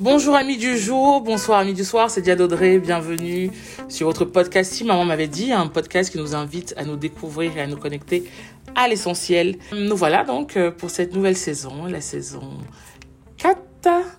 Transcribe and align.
Bonjour 0.00 0.36
amis 0.36 0.56
du 0.56 0.78
jour, 0.78 1.22
bonsoir 1.22 1.58
amis 1.58 1.74
du 1.74 1.82
soir, 1.82 2.08
c'est 2.08 2.22
Diane 2.22 2.40
Audrey, 2.40 2.78
bienvenue 2.78 3.50
sur 3.88 4.06
votre 4.06 4.24
podcast 4.24 4.72
Si 4.72 4.84
Maman 4.84 5.04
m'avait 5.04 5.26
dit, 5.26 5.50
un 5.50 5.66
podcast 5.66 6.12
qui 6.12 6.18
nous 6.18 6.36
invite 6.36 6.72
à 6.76 6.84
nous 6.84 6.94
découvrir 6.94 7.56
et 7.56 7.62
à 7.62 7.66
nous 7.66 7.76
connecter 7.76 8.22
à 8.76 8.86
l'essentiel. 8.86 9.58
Nous 9.72 9.96
voilà 9.96 10.22
donc 10.22 10.56
euh, 10.56 10.70
pour 10.70 10.90
cette 10.90 11.12
nouvelle 11.14 11.36
saison, 11.36 11.86
la 11.86 12.00
saison 12.00 12.58
4 13.38 13.60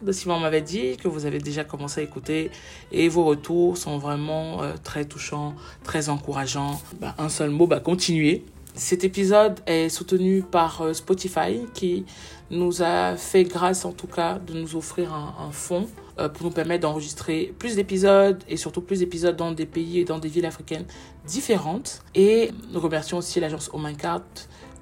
de 0.02 0.12
Si 0.12 0.28
Maman 0.28 0.42
m'avait 0.42 0.62
dit, 0.62 0.98
que 0.98 1.08
vous 1.08 1.26
avez 1.26 1.40
déjà 1.40 1.64
commencé 1.64 2.02
à 2.02 2.04
écouter 2.04 2.52
et 2.92 3.08
vos 3.08 3.24
retours 3.24 3.78
sont 3.78 3.98
vraiment 4.00 4.62
euh, 4.62 4.74
très 4.84 5.06
touchants, 5.06 5.56
très 5.86 6.10
encourageants. 6.10 6.82
Bah, 7.00 7.16
un 7.18 7.30
seul 7.30 7.52
mot, 7.52 7.68
bah, 7.68 7.80
continuez. 7.80 8.44
Cet 8.80 9.04
épisode 9.04 9.60
est 9.66 9.90
soutenu 9.90 10.42
par 10.42 10.82
euh, 10.82 10.94
Spotify 10.94 11.66
qui 11.74 12.06
nous 12.50 12.82
a 12.82 13.18
fait 13.18 13.44
grâce 13.44 13.84
en 13.84 13.92
tout 13.92 14.08
cas 14.08 14.40
de 14.40 14.54
nous 14.54 14.78
offrir 14.78 15.14
un, 15.14 15.52
fonds 15.52 15.90
euh, 16.18 16.30
pour 16.30 16.46
nous 16.46 16.52
permettre 16.54 16.84
d'enregistrer 16.84 17.54
plus 17.60 17.76
d'épisodes 17.76 18.42
et 18.48 18.56
surtout 18.56 18.80
plus 18.80 19.00
d'épisodes 19.00 19.36
dans 19.36 19.52
des 19.52 19.66
pays 19.66 20.00
et 20.00 20.06
dans 20.06 20.18
des 20.18 20.30
villes 20.30 20.46
africaines 20.46 20.86
différentes. 21.28 22.04
Et 22.16 22.52
nous 22.72 22.80
remercions 22.80 23.18
aussi 23.18 23.42
l'agence 23.42 23.70
Omincart 23.74 24.24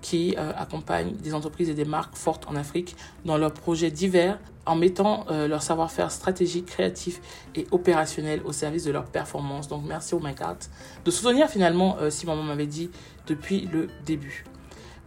qui 0.08 0.36
euh, 0.38 0.54
accompagne 0.58 1.12
des 1.22 1.34
entreprises 1.34 1.70
et 1.70 1.74
des 1.74 1.84
marques 1.84 2.16
fortes 2.16 2.46
en 2.48 2.56
Afrique 2.56 2.96
dans 3.26 3.38
leurs 3.38 3.52
projets 3.52 3.92
divers 3.92 4.40
en 4.66 4.78
mettant 4.78 5.26
euh, 5.30 5.50
leur 5.50 5.62
savoir-faire 5.62 6.12
stratégique, 6.12 6.68
créatif 6.68 7.20
et 7.56 7.68
opérationnel 7.72 8.42
au 8.46 8.54
service 8.54 8.86
de 8.86 8.92
leur 8.92 9.04
performance. 9.04 9.68
Donc 9.68 9.84
merci 9.86 10.16
au 10.16 10.22
MyCart 10.22 10.60
de 11.04 11.12
soutenir 11.12 11.50
finalement, 11.50 11.98
euh, 12.00 12.10
si 12.10 12.26
maman 12.26 12.44
m'avait 12.44 12.68
dit, 12.68 12.90
depuis 13.28 13.68
le 13.74 13.90
début. 14.06 14.46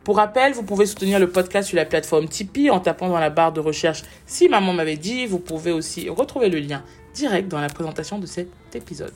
Pour 0.04 0.16
rappel, 0.16 0.52
vous 0.52 0.64
pouvez 0.64 0.84
soutenir 0.84 1.18
le 1.18 1.30
podcast 1.30 1.68
sur 1.68 1.76
la 1.76 1.86
plateforme 1.86 2.28
Tipeee 2.28 2.68
en 2.68 2.80
tapant 2.80 3.08
dans 3.08 3.18
la 3.18 3.30
barre 3.30 3.52
de 3.52 3.60
recherche 3.60 4.02
Si 4.26 4.50
maman 4.50 4.74
m'avait 4.74 4.98
dit. 4.98 5.26
Vous 5.26 5.38
pouvez 5.38 5.72
aussi 5.72 6.10
retrouver 6.10 6.50
le 6.50 6.58
lien 6.58 6.82
direct 7.14 7.48
dans 7.48 7.60
la 7.60 7.68
présentation 7.68 8.18
de 8.18 8.26
cet 8.26 8.48
épisode. 8.76 9.12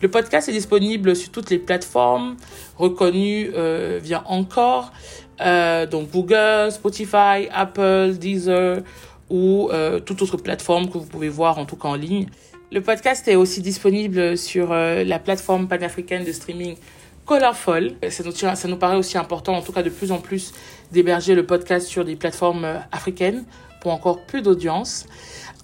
Le 0.00 0.08
podcast 0.08 0.48
est 0.48 0.52
disponible 0.52 1.16
sur 1.16 1.30
toutes 1.30 1.50
les 1.50 1.58
plateformes 1.58 2.36
reconnues 2.76 3.50
euh, 3.54 3.98
via 4.00 4.22
Encore, 4.26 4.92
euh, 5.40 5.86
donc 5.86 6.10
Google, 6.10 6.70
Spotify, 6.70 7.48
Apple, 7.52 8.12
Deezer 8.16 8.82
ou 9.28 9.68
euh, 9.72 9.98
toute 9.98 10.22
autre 10.22 10.36
plateforme 10.36 10.88
que 10.88 10.98
vous 10.98 11.06
pouvez 11.06 11.28
voir 11.28 11.58
en 11.58 11.64
tout 11.64 11.74
cas 11.74 11.88
en 11.88 11.96
ligne. 11.96 12.26
Le 12.70 12.80
podcast 12.80 13.26
est 13.26 13.34
aussi 13.34 13.60
disponible 13.60 14.36
sur 14.36 14.74
la 14.74 15.18
plateforme 15.18 15.68
panafricaine 15.68 16.22
de 16.22 16.32
streaming 16.32 16.76
Colorful. 17.24 17.94
Ça 18.10 18.68
nous, 18.68 18.76
paraît 18.76 18.96
aussi 18.96 19.16
important, 19.16 19.54
en 19.54 19.62
tout 19.62 19.72
cas 19.72 19.82
de 19.82 19.88
plus 19.88 20.12
en 20.12 20.18
plus, 20.18 20.52
d'héberger 20.92 21.34
le 21.34 21.46
podcast 21.46 21.86
sur 21.86 22.04
des 22.04 22.14
plateformes 22.14 22.66
africaines 22.92 23.46
pour 23.80 23.92
encore 23.92 24.20
plus 24.26 24.42
d'audience. 24.42 25.06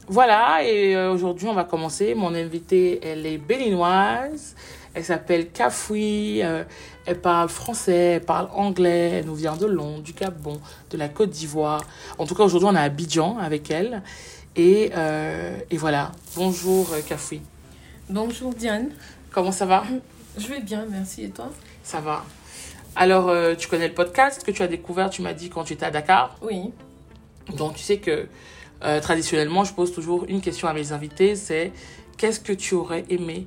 Voilà, 0.06 0.62
et 0.62 0.94
euh, 0.94 1.12
aujourd'hui 1.12 1.48
on 1.48 1.55
va 1.55 1.64
commencer. 1.64 2.14
Mon 2.14 2.34
invitée, 2.34 3.00
elle 3.02 3.24
est 3.27 3.38
béninoise. 3.38 4.55
Elle 4.92 5.05
s'appelle 5.05 5.50
Kafoui. 5.50 6.42
euh, 6.42 6.62
elle 7.06 7.20
parle 7.20 7.48
français, 7.48 8.16
elle 8.16 8.24
parle 8.24 8.48
anglais. 8.55 9.11
Elle 9.18 9.27
nous 9.27 9.34
vient 9.34 9.56
de 9.56 9.67
Londres, 9.67 10.02
du 10.02 10.12
Gabon, 10.12 10.61
de 10.90 10.96
la 10.96 11.08
Côte 11.08 11.30
d'Ivoire. 11.30 11.83
En 12.18 12.27
tout 12.27 12.34
cas, 12.34 12.45
aujourd'hui, 12.45 12.68
on 12.70 12.74
est 12.74 12.78
à 12.78 12.83
Abidjan 12.83 13.39
avec 13.39 13.70
elle. 13.70 14.02
Et, 14.56 14.90
euh, 14.95 15.56
et 15.70 15.77
voilà. 15.77 16.12
Bonjour, 16.36 16.86
Kafoui. 17.08 17.40
Bonjour 18.08 18.55
Diane, 18.55 18.90
Comment 19.30 19.51
ça 19.51 19.67
va? 19.67 19.83
Je 20.39 20.46
vais 20.46 20.61
bien, 20.61 20.86
merci. 20.89 21.24
Et 21.24 21.30
toi? 21.30 21.51
Ça 21.83 22.01
va. 22.01 22.24
Alors, 22.95 23.28
euh, 23.28 23.57
tu 23.57 23.67
connais 23.67 23.89
le 23.89 23.95
podcast 23.95 24.45
que 24.45 24.52
tu 24.52 24.62
as 24.62 24.68
découvert, 24.68 25.11
tu 25.11 25.23
m'as 25.23 25.33
dit, 25.33 25.51
quand 25.51 25.64
tu 25.64 25.73
étais 25.73 25.86
à 25.86 25.90
Dakar? 25.90 26.36
Oui. 26.40 26.70
Donc, 27.57 27.74
tu 27.74 27.83
sais 27.83 27.98
que 27.98 28.28
euh, 28.83 29.01
traditionnellement, 29.01 29.64
je 29.64 29.73
pose 29.73 29.92
toujours 29.92 30.24
une 30.29 30.40
question 30.40 30.68
à 30.68 30.74
mes 30.74 30.92
invités, 30.92 31.36
c'est 31.36 31.73
qu'est-ce 32.17 32.40
que 32.40 32.52
tu 32.52 32.74
aurais 32.74 33.05
aimé 33.08 33.46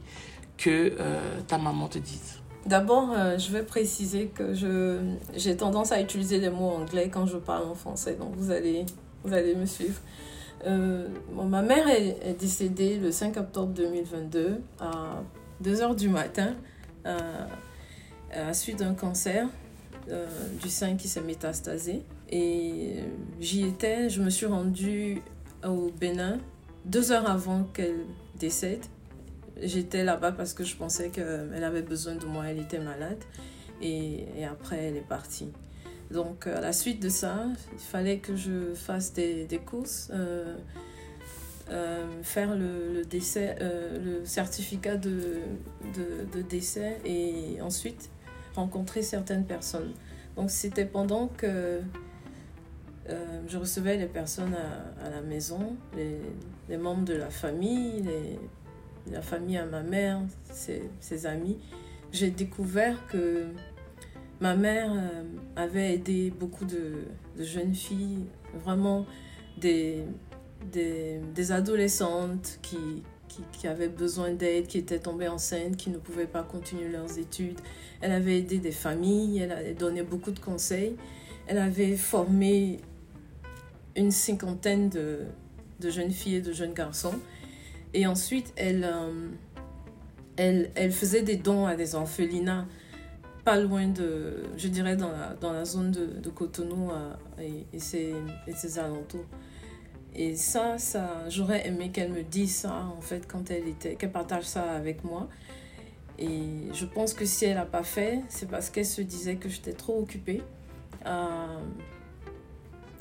que 0.57 0.93
euh, 0.99 1.19
ta 1.47 1.57
maman 1.57 1.87
te 1.87 1.99
dise? 1.99 2.39
D'abord, 2.65 3.11
euh, 3.11 3.37
je 3.37 3.51
vais 3.51 3.63
préciser 3.63 4.27
que 4.27 4.53
je 4.53 4.99
j'ai 5.35 5.55
tendance 5.55 5.91
à 5.91 6.01
utiliser 6.01 6.39
les 6.39 6.49
mots 6.49 6.71
anglais 6.71 7.09
quand 7.09 7.25
je 7.25 7.37
parle 7.37 7.67
en 7.67 7.75
français, 7.75 8.15
donc 8.15 8.35
vous 8.35 8.51
allez 8.51 8.85
vous 9.23 9.33
allez 9.33 9.55
me 9.55 9.65
suivre. 9.65 9.99
Ma 10.65 11.61
mère 11.61 11.87
est, 11.87 12.35
décédée 12.39 12.97
le 12.97 13.11
5 13.11 13.37
octobre 13.37 13.71
2022 13.73 14.59
à 14.79 15.21
2 15.61 15.81
heures 15.81 15.95
du 15.95 16.09
matin 16.09 16.55
à 17.05 17.47
la 18.35 18.53
suite 18.53 18.79
d'un 18.79 18.95
cancer 18.95 19.47
du 20.61 20.69
sein 20.69 20.95
qui 20.95 21.07
s'est 21.07 21.21
métastasé. 21.21 22.01
Et 22.29 22.95
j'y 23.39 23.65
étais, 23.65 24.09
je 24.09 24.21
me 24.21 24.29
suis 24.29 24.45
rendue 24.45 25.21
au 25.63 25.91
Bénin 25.91 26.39
deux 26.85 27.11
heures 27.11 27.29
avant 27.29 27.63
qu'elle 27.63 28.05
décède. 28.39 28.85
J'étais 29.61 30.03
là-bas 30.03 30.31
parce 30.31 30.53
que 30.53 30.63
je 30.63 30.75
pensais 30.75 31.09
qu'elle 31.09 31.63
avait 31.63 31.81
besoin 31.81 32.15
de 32.15 32.25
moi, 32.25 32.45
elle 32.47 32.59
était 32.59 32.79
malade. 32.79 33.17
Et, 33.81 34.25
et 34.37 34.45
après, 34.45 34.77
elle 34.77 34.97
est 34.97 35.07
partie. 35.07 35.51
Donc, 36.11 36.47
à 36.47 36.61
la 36.61 36.73
suite 36.73 37.01
de 37.01 37.09
ça, 37.09 37.45
il 37.73 37.79
fallait 37.79 38.19
que 38.19 38.35
je 38.35 38.73
fasse 38.73 39.13
des, 39.13 39.45
des 39.45 39.57
courses, 39.57 40.09
euh, 40.13 40.55
euh, 41.69 42.05
faire 42.23 42.55
le, 42.55 43.03
décès, 43.03 43.57
euh, 43.61 44.19
le 44.21 44.25
certificat 44.25 44.95
de, 44.95 45.41
de 46.33 46.41
décès 46.41 46.99
et 47.03 47.61
ensuite 47.61 48.09
rencontrer 48.55 49.01
certaines 49.01 49.45
personnes. 49.45 49.91
Donc, 50.37 50.49
c'était 50.49 50.85
pendant 50.85 51.27
que 51.27 51.81
euh, 53.09 53.41
je 53.47 53.57
recevais 53.57 53.97
les 53.97 54.07
personnes 54.07 54.55
à, 55.03 55.09
la 55.09 55.21
maison, 55.21 55.75
les, 55.95 56.77
membres 56.77 57.05
de 57.05 57.13
la 57.13 57.29
famille, 57.29 58.03
la 59.11 59.21
famille 59.21 59.57
à 59.57 59.65
ma 59.65 59.81
mère, 59.81 60.21
ses, 60.51 61.25
amis, 61.25 61.57
j'ai 62.11 62.29
découvert 62.29 63.07
que 63.07 63.45
ma 64.41 64.55
mère 64.55 64.91
euh, 64.91 65.23
avait 65.55 65.93
aidé 65.93 66.33
beaucoup 66.37 66.65
de, 66.65 67.05
jeunes 67.39 67.75
filles, 67.75 68.25
vraiment 68.65 69.05
des, 69.57 70.03
adolescentes 71.49 72.59
qui, 72.61 73.03
qui, 73.29 73.41
qui 73.53 73.67
avaient 73.67 73.87
besoin 73.87 74.31
d'aide, 74.31 74.67
qui 74.67 74.79
étaient 74.79 74.99
tombées 74.99 75.29
enceintes, 75.29 75.77
qui 75.77 75.91
ne 75.91 75.97
pouvaient 75.97 76.27
pas 76.27 76.43
continuer 76.43 76.89
leurs 76.89 77.17
études. 77.17 77.59
Elle 78.01 78.11
avait 78.11 78.39
aidé 78.39 78.57
des 78.57 78.71
familles, 78.71 79.39
elle 79.39 79.51
a 79.51 79.73
donné 79.73 80.03
beaucoup 80.03 80.31
de 80.31 80.39
conseils. 80.39 80.97
Elle 81.47 81.59
avait 81.59 81.95
formé 81.95 82.81
une 83.97 84.11
cinquantaine 84.11 84.89
de, 84.89 85.25
de 85.79 85.89
jeunes 85.89 86.11
filles 86.11 86.35
et 86.35 86.41
de 86.41 86.53
jeunes 86.53 86.73
garçons. 86.73 87.15
Et 87.93 88.05
ensuite, 88.05 88.53
elle, 88.55 88.83
euh, 88.83 89.29
elle, 90.37 90.71
elle 90.75 90.91
faisait 90.91 91.23
des 91.23 91.35
dons 91.35 91.65
à 91.65 91.75
des 91.75 91.95
orphelinats, 91.95 92.67
pas 93.43 93.59
loin 93.59 93.87
de, 93.87 94.43
je 94.55 94.67
dirais, 94.67 94.95
dans 94.95 95.11
la, 95.11 95.33
dans 95.33 95.51
la 95.51 95.65
zone 95.65 95.91
de, 95.91 96.29
Cotonou 96.29 96.91
euh, 96.91 97.13
et, 97.73 97.79
ses, 97.79 98.13
et 98.45 98.53
ses 98.53 98.77
alentours. 98.77 99.25
Et 100.13 100.35
ça, 100.35 100.77
ça 100.77 101.29
j'aurais 101.29 101.67
aimé 101.67 101.89
qu'elle 101.91 102.11
me 102.11 102.23
dise 102.23 102.55
ça, 102.55 102.85
en 102.97 103.01
fait, 103.01 103.27
quand 103.27 103.49
elle 103.51 103.67
était, 103.67 103.95
qu'elle 103.95 104.11
partage 104.11 104.43
ça 104.43 104.71
avec 104.71 105.03
moi. 105.03 105.27
Et 106.19 106.69
je 106.73 106.85
pense 106.85 107.13
que 107.13 107.25
si 107.25 107.45
elle 107.45 107.55
n'a 107.55 107.65
pas 107.65 107.83
fait, 107.83 108.21
c'est 108.29 108.49
parce 108.49 108.69
qu'elle 108.69 108.85
se 108.85 109.01
disait 109.01 109.35
que 109.35 109.49
j'étais 109.49 109.73
trop 109.73 109.99
occupée 109.99 110.41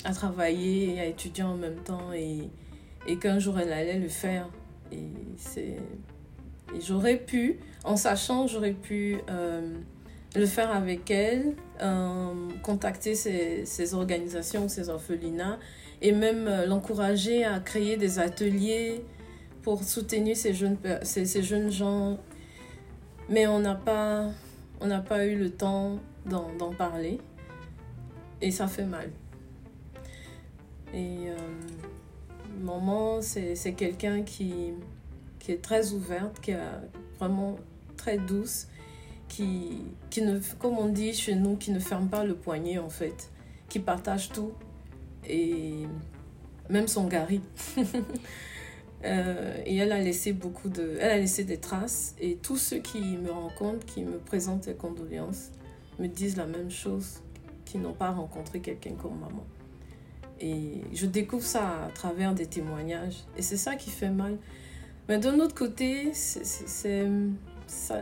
à 0.05 0.13
travailler 0.13 0.95
et 0.95 1.01
à 1.01 1.07
étudier 1.07 1.45
en 1.45 1.57
même 1.57 1.77
temps 1.77 2.13
et, 2.13 2.51
et 3.07 3.17
qu'un 3.17 3.39
jour 3.39 3.59
elle 3.59 3.73
allait 3.73 3.99
le 3.99 4.09
faire. 4.09 4.49
Et, 4.93 5.79
j'aurais 6.81 7.17
pu, 7.17 7.59
en 7.85 7.97
sachant, 7.97 8.47
j'aurais 8.47 8.73
pu 8.73 9.19
euh, 9.31 9.79
le 10.35 10.47
faire 10.47 10.71
avec 10.71 11.11
elle, 11.11 11.55
euh, 11.83 12.33
contacter 12.63 13.15
ces, 13.15 13.65
ces 13.65 13.95
organisations, 13.95 14.69
ces 14.69 14.89
orphelinats 14.89 15.59
et 16.03 16.13
même 16.13 16.47
euh, 16.47 16.67
l'encourager 16.67 17.45
à 17.45 17.61
créer 17.61 17.97
des 17.97 18.19
ateliers 18.19 19.03
pour 19.63 19.83
soutenir 19.83 20.37
ces 20.37 20.55
jeunes, 20.55 20.77
ces, 21.03 21.43
jeunes 21.43 21.71
gens. 21.71 22.19
Mais 23.29 23.47
on 23.47 23.61
n'a 23.61 23.75
pas, 23.75 24.31
pas 25.09 25.27
eu 25.27 25.37
le 25.37 25.51
temps 25.51 25.99
d'en 26.27 26.73
parler 26.77 27.19
et 28.41 28.51
ça 28.51 28.67
fait 28.67 28.85
mal. 28.85 29.11
Et 30.97 31.29
euh, 31.29 31.37
maman, 32.63 33.21
c'est 33.21 33.75
quelqu'un 33.77 34.23
qui, 34.23 34.73
qui 35.39 35.53
est 35.53 35.61
très 35.63 35.93
ouverte, 35.93 36.41
qui 36.41 36.53
a 36.53 36.81
vraiment 37.19 37.57
très 37.99 38.17
douce, 38.17 38.69
qui, 39.29 39.83
qui 40.09 40.23
ne, 40.23 40.41
comme 40.59 40.79
on 40.79 40.89
dit 40.89 41.13
chez 41.13 41.35
nous, 41.35 41.57
qui 41.57 41.71
ne 41.71 41.79
ferme 41.79 42.09
pas 42.09 42.25
le 42.25 42.35
poignet 42.35 42.79
en 42.79 42.89
fait, 42.89 43.31
qui 43.69 43.79
partage 43.79 44.31
tout 44.31 44.53
et 45.29 45.87
même 46.71 46.89
son 46.89 47.07
gari. 47.07 47.41
Euh, 49.05 49.61
et 49.67 49.77
elle 49.77 49.93
a 49.93 50.01
laissé 50.01 50.33
beaucoup 50.33 50.71
de, 50.71 50.97
elle 50.99 51.11
a 51.11 51.19
laissé 51.19 51.45
des 51.45 51.59
traces 51.59 52.17
et 52.19 52.37
tous 52.37 52.57
ceux 52.57 52.79
qui 52.79 53.19
me 53.19 53.31
rencontrent, 53.31 53.85
qui 53.85 54.03
me 54.03 54.17
présentent 54.17 54.67
leurs 54.67 54.79
condoléances, 54.79 55.51
me 55.99 56.09
disent 56.09 56.37
la 56.37 56.47
même 56.47 56.71
chose, 56.71 57.21
qu'ils 57.67 57.83
n'ont 57.83 57.93
pas 57.93 58.11
rencontré 58.11 58.61
quelqu'un 58.61 58.95
comme 58.95 59.21
maman. 59.21 59.45
Et 60.41 60.83
je 60.93 61.06
découvre 61.06 61.44
ça 61.44 61.85
à 61.85 61.91
travers 61.91 62.35
des 62.35 62.47
témoignages 62.47 63.25
et 63.37 63.43
c'est 63.43 63.56
ça 63.56 63.75
qui 63.75 63.91
fait 63.91 64.11
mal. 64.11 64.37
Mais 65.09 65.19
d'un 65.19 65.38
autre 65.41 65.55
côté, 65.55 66.11
c'est 66.12 67.06
ça, 67.67 68.00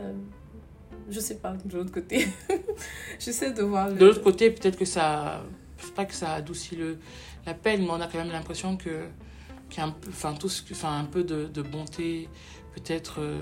je 1.09 1.19
sais 1.19 1.35
pas, 1.35 1.55
de 1.63 1.77
l'autre 1.77 1.91
côté. 1.91 2.27
J'essaie 3.19 3.51
de 3.51 3.63
voir. 3.63 3.91
De 3.91 4.05
l'autre 4.05 4.21
côté, 4.21 4.51
peut-être 4.51 4.77
que 4.77 4.85
ça, 4.85 5.43
je 5.77 5.85
sais 5.85 5.91
pas 5.91 6.05
que 6.05 6.13
ça 6.13 6.33
adoucit 6.33 6.75
le, 6.75 6.97
la 7.45 7.53
peine, 7.53 7.81
mais 7.81 7.89
on 7.89 8.01
a 8.01 8.07
quand 8.07 8.17
même 8.17 8.31
l'impression 8.31 8.75
que 8.75 9.05
a 9.77 9.83
un 9.83 9.89
peu, 9.91 10.09
enfin 10.09 10.33
tout 10.33 10.49
enfin 10.71 10.99
un 10.99 11.05
peu 11.05 11.23
de, 11.23 11.45
de 11.45 11.61
bonté, 11.61 12.29
peut-être. 12.73 13.19
Euh, 13.19 13.39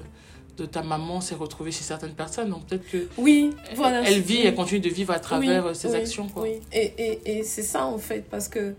de 0.57 0.65
ta 0.65 0.83
maman 0.83 1.21
s'est 1.21 1.35
retrouvée 1.35 1.71
chez 1.71 1.83
certaines 1.83 2.13
personnes. 2.13 2.49
Donc 2.49 2.65
peut-être 2.67 2.87
que 2.89 3.07
oui, 3.17 3.51
voilà, 3.75 4.01
elle, 4.03 4.21
vit, 4.21 4.41
elle 4.45 4.55
continue 4.55 4.79
de 4.79 4.89
vivre 4.89 5.13
à 5.13 5.19
travers 5.19 5.67
euh, 5.67 5.73
ses 5.73 5.95
actions. 5.95 6.27
Quoi. 6.27 6.43
Oui, 6.43 6.59
et, 6.71 6.93
et, 6.97 7.37
et 7.37 7.43
c'est 7.43 7.63
ça 7.63 7.85
en 7.85 7.97
fait, 7.97 8.25
parce 8.29 8.47
que 8.47 8.75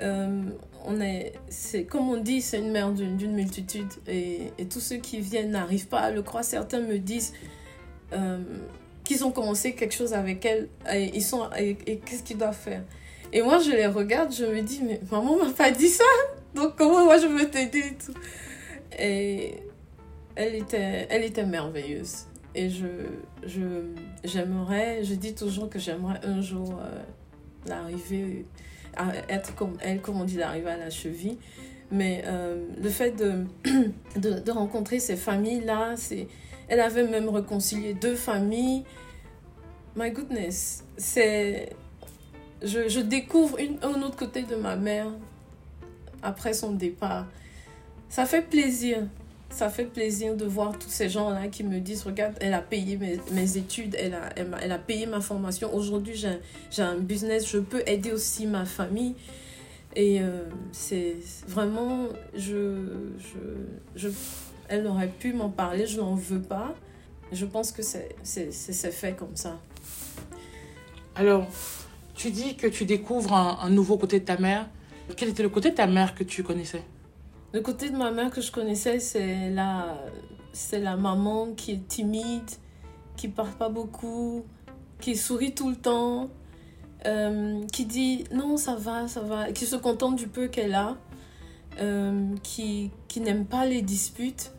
euh, 0.00 0.42
on 0.84 1.00
est, 1.00 1.32
c'est 1.48 1.84
comme 1.84 2.08
on 2.08 2.16
dit, 2.16 2.40
c'est 2.40 2.58
une 2.58 2.70
mère 2.70 2.90
d'une 2.92 3.32
multitude 3.32 3.90
et, 4.06 4.52
et, 4.58 4.66
tous 4.66 4.80
ceux 4.80 4.96
qui 4.96 5.20
viennent 5.20 5.50
n'arrivent 5.50 5.88
pas 5.88 6.00
à 6.00 6.10
le 6.10 6.22
croire. 6.22 6.44
Certains 6.44 6.80
me 6.80 6.98
disent 6.98 7.34
euh, 8.12 8.38
qu'ils 9.04 9.24
ont 9.24 9.32
commencé 9.32 9.74
quelque 9.74 9.94
chose 9.94 10.14
avec 10.14 10.44
elle 10.44 10.68
et 10.92 11.10
ils 11.14 11.22
sont 11.22 11.48
et, 11.58 11.74
qu'est-ce 11.76 12.22
qu'ils 12.22 12.38
doivent 12.38 12.56
faire? 12.56 12.82
Et 13.32 13.42
moi 13.42 13.58
je 13.58 13.70
les 13.70 13.86
regarde, 13.86 14.32
je 14.32 14.44
me 14.44 14.62
dis 14.62 14.80
mais 14.82 15.00
maman 15.10 15.36
m'a 15.36 15.52
pas 15.52 15.70
dit 15.70 15.88
ça, 15.88 16.04
donc 16.54 16.76
comment 16.76 17.04
moi 17.04 17.18
je 17.18 17.26
veux 17.26 17.48
t'aider 17.48 17.78
et 17.80 17.94
tout? 17.94 18.14
Et 18.98 19.54
elle 20.36 20.54
était, 20.54 21.06
elle 21.10 21.24
était 21.24 21.46
merveilleuse. 21.46 22.26
Et 22.54 22.68
je, 22.68 22.86
j'aimerais, 24.24 25.04
je 25.04 25.14
dis 25.14 25.34
toujours 25.34 25.70
que 25.70 25.78
j'aimerais 25.78 26.20
un 26.24 26.40
jour 26.40 26.80
euh, 26.80 27.02
l'arriver 27.66 28.44
à 28.96 29.12
être 29.28 29.54
comme 29.54 29.76
elle, 29.80 30.00
comme 30.00 30.20
on 30.20 30.24
dit, 30.24 30.36
d'arriver 30.36 30.70
à 30.70 30.76
la 30.76 30.90
cheville. 30.90 31.38
Mais 31.92 32.22
euh, 32.26 32.66
le 32.80 32.88
fait 32.88 33.12
de, 33.12 33.44
de, 34.16 34.50
rencontrer 34.50 34.98
ces 34.98 35.16
familles-là, 35.16 35.94
elle 36.68 36.80
avait 36.80 37.06
même 37.06 37.28
réconcilié 37.28 37.94
deux 37.94 38.16
familles. 38.16 38.84
My 39.96 40.10
goodness, 40.10 40.84
c'est, 40.96 41.70
je, 42.62 42.88
je 42.88 43.00
découvre 43.00 43.58
un 43.82 44.02
autre 44.02 44.16
côté 44.16 44.42
de 44.42 44.56
ma 44.56 44.76
mère 44.76 45.08
après 46.22 46.52
son 46.52 46.72
départ. 46.72 47.26
Ça 48.08 48.26
fait 48.26 48.42
plaisir 48.42 49.06
ça 49.50 49.68
fait 49.68 49.84
plaisir 49.84 50.36
de 50.36 50.44
voir 50.44 50.78
tous 50.78 50.88
ces 50.88 51.08
gens-là 51.08 51.48
qui 51.48 51.64
me 51.64 51.80
disent, 51.80 52.04
regarde, 52.04 52.34
elle 52.40 52.54
a 52.54 52.62
payé 52.62 52.96
mes, 52.96 53.20
mes 53.32 53.56
études, 53.58 53.96
elle 53.98 54.14
a, 54.14 54.30
elle, 54.36 54.72
a, 54.72 54.78
payé 54.78 55.06
ma 55.06 55.20
formation. 55.20 55.74
Aujourd'hui, 55.74 56.14
j'ai 56.70 56.82
un 56.82 56.96
business, 56.96 57.48
je 57.48 57.58
peux 57.58 57.82
aider 57.86 58.12
aussi 58.12 58.46
ma 58.46 58.64
famille. 58.64 59.16
Et 59.96 60.22
euh, 60.22 60.44
c'est 60.70 61.16
vraiment, 61.48 62.08
je, 62.34 62.86
je, 63.18 63.38
je, 63.96 64.08
elle 64.68 64.86
aurait 64.86 65.08
pu 65.08 65.32
m'en 65.32 65.50
parler, 65.50 65.86
je 65.86 66.00
n'en 66.00 66.14
veux 66.14 66.40
pas. 66.40 66.74
Je 67.32 67.44
pense 67.44 67.72
que 67.72 67.82
c'est 67.82 68.92
fait 68.92 69.16
comme 69.16 69.34
ça. 69.34 69.60
Alors, 71.16 71.46
tu 72.14 72.30
dis 72.30 72.56
que 72.56 72.68
tu 72.68 72.84
découvres 72.84 73.34
un 73.34 73.70
nouveau 73.70 73.98
côté 73.98 74.20
de 74.20 74.24
ta 74.24 74.38
mère. 74.38 74.68
Quel 75.16 75.28
était 75.28 75.42
le 75.42 75.48
côté 75.48 75.70
de 75.70 75.74
ta 75.74 75.88
mère 75.88 76.14
que 76.14 76.22
tu 76.22 76.44
connaissais? 76.44 76.82
Le 77.52 77.60
côté 77.60 77.90
de 77.90 77.96
ma 77.96 78.10
mère 78.10 78.30
que 78.30 78.40
je 78.40 78.52
connaissais, 78.52 79.00
c'est 79.00 79.50
la, 79.50 79.96
c'est 80.52 80.80
la 80.80 80.96
maman 80.96 81.48
qui 81.56 81.72
est 81.72 81.88
timide, 81.88 82.50
qui 83.16 83.28
parle 83.28 83.50
pas 83.50 83.68
beaucoup, 83.68 84.44
qui 85.00 85.16
sourit 85.16 85.54
tout 85.54 85.68
le 85.68 85.76
temps, 85.76 86.28
euh, 87.06 87.64
qui 87.72 87.86
dit 87.86 88.24
non, 88.32 88.56
ça 88.56 88.76
va, 88.76 89.08
ça 89.08 89.20
va, 89.20 89.52
qui 89.52 89.66
se 89.66 89.76
contente 89.76 90.16
du 90.16 90.28
peu 90.28 90.48
qu'elle 90.48 90.74
a, 90.74 90.96
euh, 91.80 92.34
qui, 92.42 92.90
qui 93.08 93.20
n'aime 93.20 93.46
pas 93.46 93.66
les 93.66 93.82
disputes, 93.82 94.52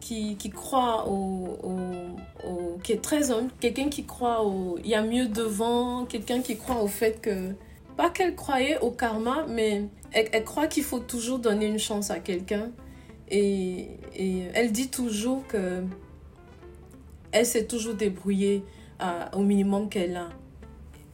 qui, 0.00 0.36
qui 0.36 0.50
croit 0.50 1.08
au, 1.08 1.58
au, 1.62 2.48
au, 2.48 2.78
qui 2.82 2.92
est 2.92 3.02
très 3.02 3.30
homme, 3.30 3.48
quelqu'un 3.60 3.88
qui 3.88 4.04
croit 4.04 4.44
au, 4.44 4.78
il 4.84 4.90
y 4.90 4.94
a 4.94 5.02
mieux 5.02 5.26
devant, 5.26 6.04
quelqu'un 6.04 6.40
qui 6.42 6.56
croit 6.56 6.82
au 6.82 6.88
fait 6.88 7.20
que, 7.20 7.54
pas 7.96 8.10
qu'elle 8.10 8.34
croyait 8.34 8.78
au 8.80 8.90
karma, 8.90 9.46
mais 9.48 9.86
elle, 10.12 10.44
croit 10.44 10.66
qu'il 10.66 10.84
faut 10.84 10.98
toujours 10.98 11.38
donner 11.38 11.66
une 11.66 11.78
chance 11.78 12.10
à 12.10 12.18
quelqu'un. 12.18 12.70
Et, 13.28 13.88
elle 14.54 14.72
dit 14.72 14.88
toujours 14.88 15.46
que 15.46 15.82
elle 17.32 17.46
s'est 17.46 17.66
toujours 17.66 17.94
débrouillée 17.94 18.64
au 19.32 19.40
minimum 19.40 19.88
qu'elle 19.88 20.16
a. 20.16 20.28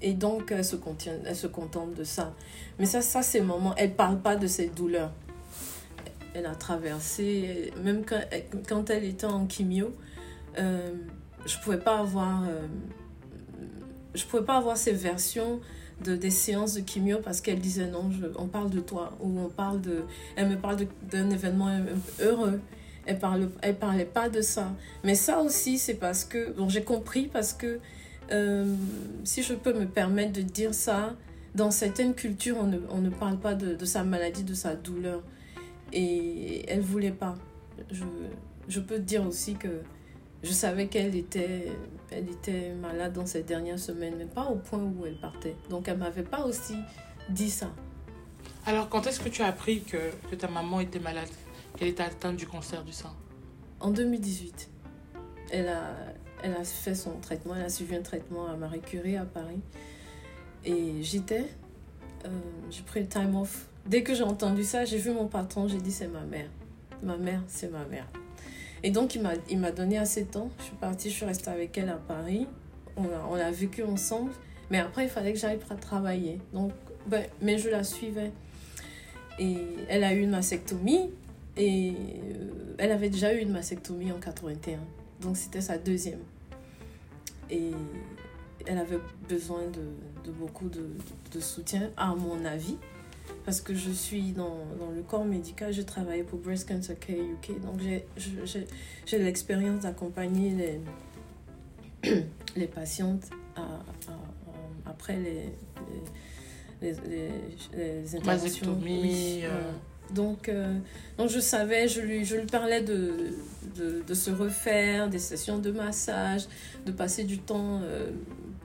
Et 0.01 0.15
donc, 0.15 0.51
elle 0.51 0.65
se, 0.65 0.77
contente 0.77 1.95
de 1.95 2.05
ça. 2.05 2.35
Mais 2.79 2.87
ça, 2.87 3.01
ça 3.03 3.23
c'est 3.23 3.41
moment. 3.41 3.75
Elle 3.77 3.95
parle 3.95 4.21
pas 4.21 4.37
de 4.37 4.47
ses 4.47 4.69
douleurs. 4.69 5.13
Elle 6.35 6.47
a 6.47 6.55
traversé, 6.55 7.73
même 7.83 8.05
quand, 8.05 8.91
elle 8.91 9.05
était 9.05 9.27
en 9.27 9.49
chimio, 9.49 9.95
euh, 10.59 10.93
je 11.47 11.59
pouvais 11.59 11.77
euh, 11.77 12.67
pouvais 14.29 14.45
pas 14.45 14.57
avoir 14.57 14.77
ces 14.77 14.93
versions 14.93 15.61
de, 16.05 16.17
des 16.17 16.31
séances 16.31 16.75
de 16.75 16.89
chimio 16.89 17.19
parce 17.23 17.41
qu'elle 17.41 17.61
disait 17.61 17.89
non, 17.89 18.11
on 18.37 18.47
parle 18.47 18.71
de 18.71 18.81
toi 18.81 19.17
ou 19.21 19.39
on 19.41 19.49
parle 19.49 19.81
de... 19.81 20.03
Elle 20.37 20.49
me 20.49 20.57
parle 20.57 20.79
d'un 21.11 21.31
événement 21.31 21.71
heureux. 22.21 22.61
Elle 23.07 23.19
parle, 23.19 23.51
elle 23.63 23.77
parlait 23.77 24.05
pas 24.05 24.29
de 24.29 24.41
ça. 24.41 24.73
Mais 25.05 25.15
ça 25.15 25.41
aussi, 25.41 25.79
c'est 25.79 25.95
parce 25.95 26.25
que... 26.25 26.53
Bon, 26.53 26.69
j'ai 26.69 26.83
compris 26.83 27.29
parce 27.33 27.53
que 27.53 27.81
euh, 28.31 28.75
si 29.25 29.43
je 29.43 29.55
peux 29.55 29.73
me 29.73 29.87
permettre 29.87 30.33
de 30.33 30.43
dire 30.43 30.75
ça, 30.75 31.15
dans 31.55 31.71
certaines 31.71 32.15
cultures, 32.15 32.57
on 32.61 32.67
ne, 32.67 32.79
on 32.91 32.99
ne 32.99 33.11
parle 33.11 33.39
pas 33.39 33.55
de, 33.55 33.85
sa 33.85 34.05
maladie, 34.05 34.45
de 34.45 34.55
sa 34.55 34.75
douleur. 34.75 35.23
Et 35.93 36.65
elle 36.69 36.81
voulait 36.81 37.11
pas. 37.11 37.35
Je, 37.91 38.05
je 38.69 38.81
peux 38.81 38.99
dire 38.99 39.27
aussi 39.27 39.55
que 39.55 39.83
je 40.43 40.53
savais 40.53 40.89
qu'elle 40.89 41.15
était, 41.15 41.73
elle 42.11 42.29
était 42.29 42.73
malade 42.73 43.13
dans 43.13 43.27
ces 43.27 43.43
dernières 43.43 43.79
semaines, 43.79 44.15
mais 44.19 44.27
pas 44.27 44.47
au 44.47 44.57
point 44.57 44.81
où 44.81 45.07
elle 45.07 45.17
partait. 45.17 45.55
Donc 45.71 45.89
elle 45.89 45.99
m'avait 45.99 46.25
pas 46.25 46.45
aussi 46.45 46.75
dit 47.29 47.51
ça. 47.51 47.71
Alors 48.67 48.89
quand 48.89 49.07
est-ce 49.07 49.21
que 49.21 49.29
tu 49.29 49.43
as 49.43 49.47
appris 49.47 49.83
que, 49.83 49.99
que 50.31 50.35
ta 50.35 50.49
maman 50.49 50.81
était 50.81 50.99
malade, 50.99 51.29
qu'elle 51.77 51.89
était 51.89 52.03
atteinte 52.03 52.37
du 52.37 52.47
cancer 52.47 52.83
du 52.85 52.93
sein? 52.93 53.13
En 53.81 53.91
2018. 53.91 54.69
Elle 55.51 55.69
a, 55.69 55.95
elle 56.43 56.55
a 56.55 56.65
fait 56.65 56.95
son 56.95 57.19
traitement, 57.21 57.55
elle 57.55 57.65
a 57.65 57.69
suivi 57.69 57.95
un 57.95 58.03
traitement 58.03 58.47
à 58.47 58.57
Marie 58.57 58.81
Curie 58.81 59.17
à 59.17 59.25
Paris. 59.25 59.61
Et 60.65 61.03
j'étais, 61.03 61.45
euh, 62.25 62.29
j'ai 62.71 62.83
pris 62.83 63.01
le 63.01 63.07
time 63.07 63.37
off. 63.37 63.67
Dès 63.87 64.03
que 64.03 64.15
j'ai 64.15 64.23
entendu 64.23 64.65
ça, 64.65 64.85
j'ai 64.85 64.99
vu 64.99 65.11
mon 65.11 65.27
patron, 65.27 65.69
j'ai 65.69 65.79
dit 65.79 65.93
c'est 65.93 66.09
ma 66.09 66.23
mère. 66.23 66.49
Ma 67.03 67.17
mère, 67.17 67.43
c'est 67.49 67.71
ma 67.71 67.85
mère. 67.85 68.07
Et 68.83 68.91
donc, 68.91 69.15
il 69.15 69.23
m'a, 69.59 69.71
donné 69.71 69.99
assez 69.99 70.25
de 70.25 70.31
temps. 70.31 70.51
Je 70.59 70.65
suis 70.65 70.77
partie, 70.77 71.11
je 71.11 71.15
suis 71.15 71.25
restée 71.25 71.51
avec 71.51 71.77
elle 71.79 71.89
à 71.89 71.97
Paris. 71.97 72.47
On 72.97 73.05
a, 73.05 73.27
on 73.31 73.35
a 73.35 73.51
vécu 73.51 73.83
ensemble. 73.83 74.33
Mais 74.71 74.79
après, 74.79 75.05
il 75.05 75.11
fallait 75.11 75.33
que 75.33 75.39
j'aille 75.39 75.59
travailler. 75.81 76.41
Donc, 76.53 76.73
ben, 77.07 77.25
mais 77.41 77.59
je 77.59 77.69
la 77.69 77.85
suivais. 77.85 78.33
Et 79.39 79.57
elle 79.89 80.05
a 80.05 80.13
eu 80.13 80.21
une 80.23 80.31
mastectomie. 80.31 81.11
Et 81.57 81.93
euh, 81.93 82.75
elle 82.79 82.91
avait 82.91 83.11
déjà 83.11 83.35
eu 83.35 83.39
une 83.39 83.53
mastectomie 83.53 84.11
en 84.11 84.19
81. 84.19 84.79
Donc, 85.21 85.37
c'était 85.37 85.61
sa 85.61 85.79
deuxième. 85.79 86.21
Et 87.51 87.71
elle 88.67 88.79
avait 88.79 89.01
besoin 89.29 89.63
de, 89.67 90.29
de 90.29 90.33
beaucoup 90.33 90.69
de, 90.69 90.87
de, 91.33 91.41
soutien, 91.41 91.91
à 91.97 92.15
mon 92.15 92.45
avis 92.45 92.79
parce 93.45 93.61
que 93.61 93.75
je 93.75 93.91
suis 93.91 94.33
dans, 94.33 94.59
dans 94.79 94.91
le 94.91 95.03
corps 95.03 95.25
médical, 95.25 95.73
j'ai 95.73 95.85
travaillé 95.85 96.23
pour 96.23 96.39
Breast 96.39 96.69
Cancer 96.69 96.99
Care 96.99 97.17
UK, 97.17 97.61
donc 97.61 97.81
j'ai 97.81 99.19
l'expérience 99.19 99.83
d'accompagner 99.83 100.81
les, 102.03 102.23
les 102.57 102.67
patientes 102.67 103.29
à, 103.57 103.63
à, 103.63 104.91
après 104.91 105.17
les, 105.17 105.49
les, 106.81 106.95
les, 107.09 107.31
les 107.77 108.17
interventions. 108.17 108.79
Oui, 108.83 109.41
euh... 109.45 109.73
Donc, 110.13 110.49
euh, 110.49 110.79
donc 111.17 111.31
je 111.31 111.41
savais, 111.41 111.89
je 111.89 112.01
lui, 112.01 112.25
je 112.25 112.37
lui 112.37 112.47
parlais 112.47 112.83
de, 112.83 113.31
de, 113.77 114.03
de, 114.07 114.15
se 114.15 114.31
refaire, 114.31 115.09
des 115.09 115.19
sessions 115.19 115.59
de 115.59 115.71
massage, 115.71 116.47
de 116.85 116.93
passer 116.93 117.25
du 117.25 117.39
temps 117.39 117.81
euh, 117.83 118.11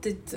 peut-être 0.00 0.36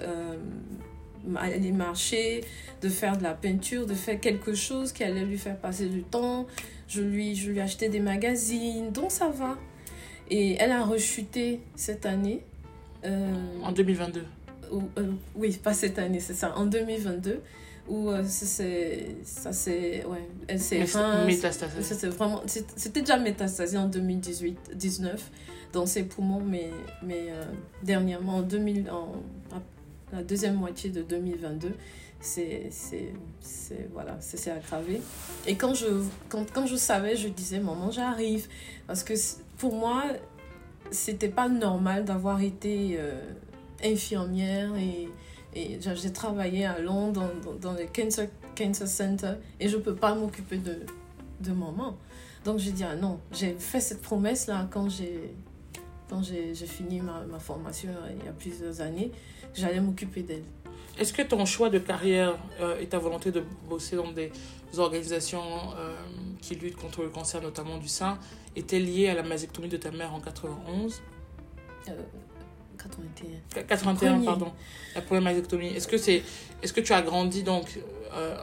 aller 1.37 1.71
marcher, 1.71 2.43
de 2.81 2.89
faire 2.89 3.17
de 3.17 3.23
la 3.23 3.33
peinture, 3.33 3.85
de 3.85 3.93
faire 3.93 4.19
quelque 4.19 4.53
chose 4.53 4.91
qui 4.91 5.03
allait 5.03 5.25
lui 5.25 5.37
faire 5.37 5.57
passer 5.57 5.87
du 5.87 6.03
temps. 6.03 6.47
Je 6.87 7.01
lui, 7.01 7.35
je 7.35 7.49
lui 7.51 7.59
achetais 7.61 7.89
des 7.89 7.99
magazines, 7.99 8.91
donc 8.91 9.11
ça 9.11 9.29
va. 9.29 9.57
Et 10.29 10.55
elle 10.59 10.71
a 10.71 10.83
rechuté 10.83 11.59
cette 11.75 12.05
année. 12.05 12.43
euh, 13.03 13.33
En 13.63 13.71
2022. 13.71 14.23
ou- 14.71 14.83
euh, 14.97 15.11
oui, 15.35 15.57
pas 15.61 15.73
cette 15.73 15.97
année, 15.99 16.19
c'est 16.19 16.33
ça, 16.35 16.55
en 16.57 16.65
2022, 16.65 17.41
où 17.89 18.09
euh, 18.09 18.23
c'est- 18.25 19.15
ça 19.23 19.51
c'est, 19.51 20.05
ouais, 20.05 20.21
elle 20.47 20.59
s'est 20.59 20.79
Métastase. 21.25 21.71
c'était 21.81 22.07
vraiment, 22.07 22.41
c'est- 22.45 22.71
c'était 22.77 23.01
déjà 23.01 23.17
métastasé 23.17 23.77
en 23.77 23.87
2018-19 23.87 25.29
dans 25.73 25.85
ses 25.85 26.03
poumons, 26.03 26.41
mais, 26.45 26.69
mais 27.03 27.29
dernièrement, 27.83 28.37
en 28.37 28.41
2000, 28.43 28.89
en, 28.91 29.13
la 30.11 30.23
deuxième 30.23 30.55
moitié 30.55 30.89
de 30.89 31.01
2022, 31.01 31.73
c'est, 32.19 32.69
voilà, 33.93 34.17
c'est 34.19 34.51
aggravé. 34.51 35.01
Et 35.47 35.55
quand 35.55 35.73
je, 35.73 35.87
quand, 36.29 36.45
quand 36.51 36.65
je 36.65 36.75
savais, 36.75 37.15
je 37.15 37.27
disais, 37.27 37.59
maman, 37.59 37.91
j'arrive. 37.91 38.47
Parce 38.87 39.03
que 39.03 39.13
pour 39.57 39.75
moi, 39.75 40.03
c'était 40.91 41.29
pas 41.29 41.47
normal 41.47 42.05
d'avoir 42.05 42.41
été 42.41 42.97
euh, 42.99 43.19
infirmière 43.83 44.75
et, 44.75 45.09
j'ai 45.53 46.13
travaillé 46.13 46.65
à 46.65 46.79
Londres 46.79 47.29
dans 47.59 47.73
le 47.73 47.85
cancer, 47.93 48.29
cancer 48.55 48.87
Center 48.87 49.33
et 49.59 49.67
je 49.67 49.75
peux 49.75 49.95
pas 49.95 50.15
m'occuper 50.15 50.55
de, 50.55 50.85
de 51.41 51.51
maman. 51.51 51.97
Donc 52.45 52.59
j'ai 52.59 52.71
dit, 52.71 52.85
ah 52.85 52.95
non, 52.95 53.19
j'ai 53.33 53.55
fait 53.59 53.81
cette 53.81 54.01
promesse-là 54.01 54.69
quand 54.71 54.89
j'ai 54.89 55.33
quand 56.11 56.21
j'ai 56.23 56.53
fini 56.67 56.99
ma, 56.99 57.21
ma 57.21 57.39
formation 57.39 57.89
euh, 57.89 58.09
il 58.19 58.25
y 58.25 58.27
a 58.27 58.33
plusieurs 58.33 58.81
années, 58.81 59.11
j'allais 59.55 59.79
m'occuper 59.79 60.23
d'elle. 60.23 60.43
Est-ce 60.99 61.13
que 61.13 61.21
ton 61.21 61.45
choix 61.45 61.69
de 61.69 61.79
carrière 61.79 62.35
euh, 62.59 62.77
et 62.81 62.87
ta 62.87 62.99
volonté 62.99 63.31
de 63.31 63.41
bosser 63.69 63.95
dans 63.95 64.11
des 64.11 64.29
organisations 64.77 65.41
euh, 65.77 65.95
qui 66.41 66.55
luttent 66.55 66.75
contre 66.75 67.01
le 67.01 67.09
cancer, 67.09 67.41
notamment 67.41 67.77
du 67.77 67.87
sein, 67.87 68.19
étaient 68.57 68.79
liés 68.79 69.07
à 69.07 69.13
la 69.13 69.23
mastectomie 69.23 69.69
de 69.69 69.77
ta 69.77 69.89
mère 69.91 70.13
en 70.13 70.19
91 70.19 71.01
Euh, 71.87 71.93
81. 72.77 73.63
81, 73.63 74.11
Premier. 74.13 74.25
pardon. 74.25 74.51
La 74.95 75.01
première 75.01 75.23
mastectomie. 75.23 75.67
Est-ce 75.67 75.87
que, 75.87 75.97
c'est, 75.97 76.23
est-ce 76.61 76.73
que 76.73 76.81
tu 76.81 76.91
as 76.93 77.01
grandi 77.01 77.43
donc 77.43 77.79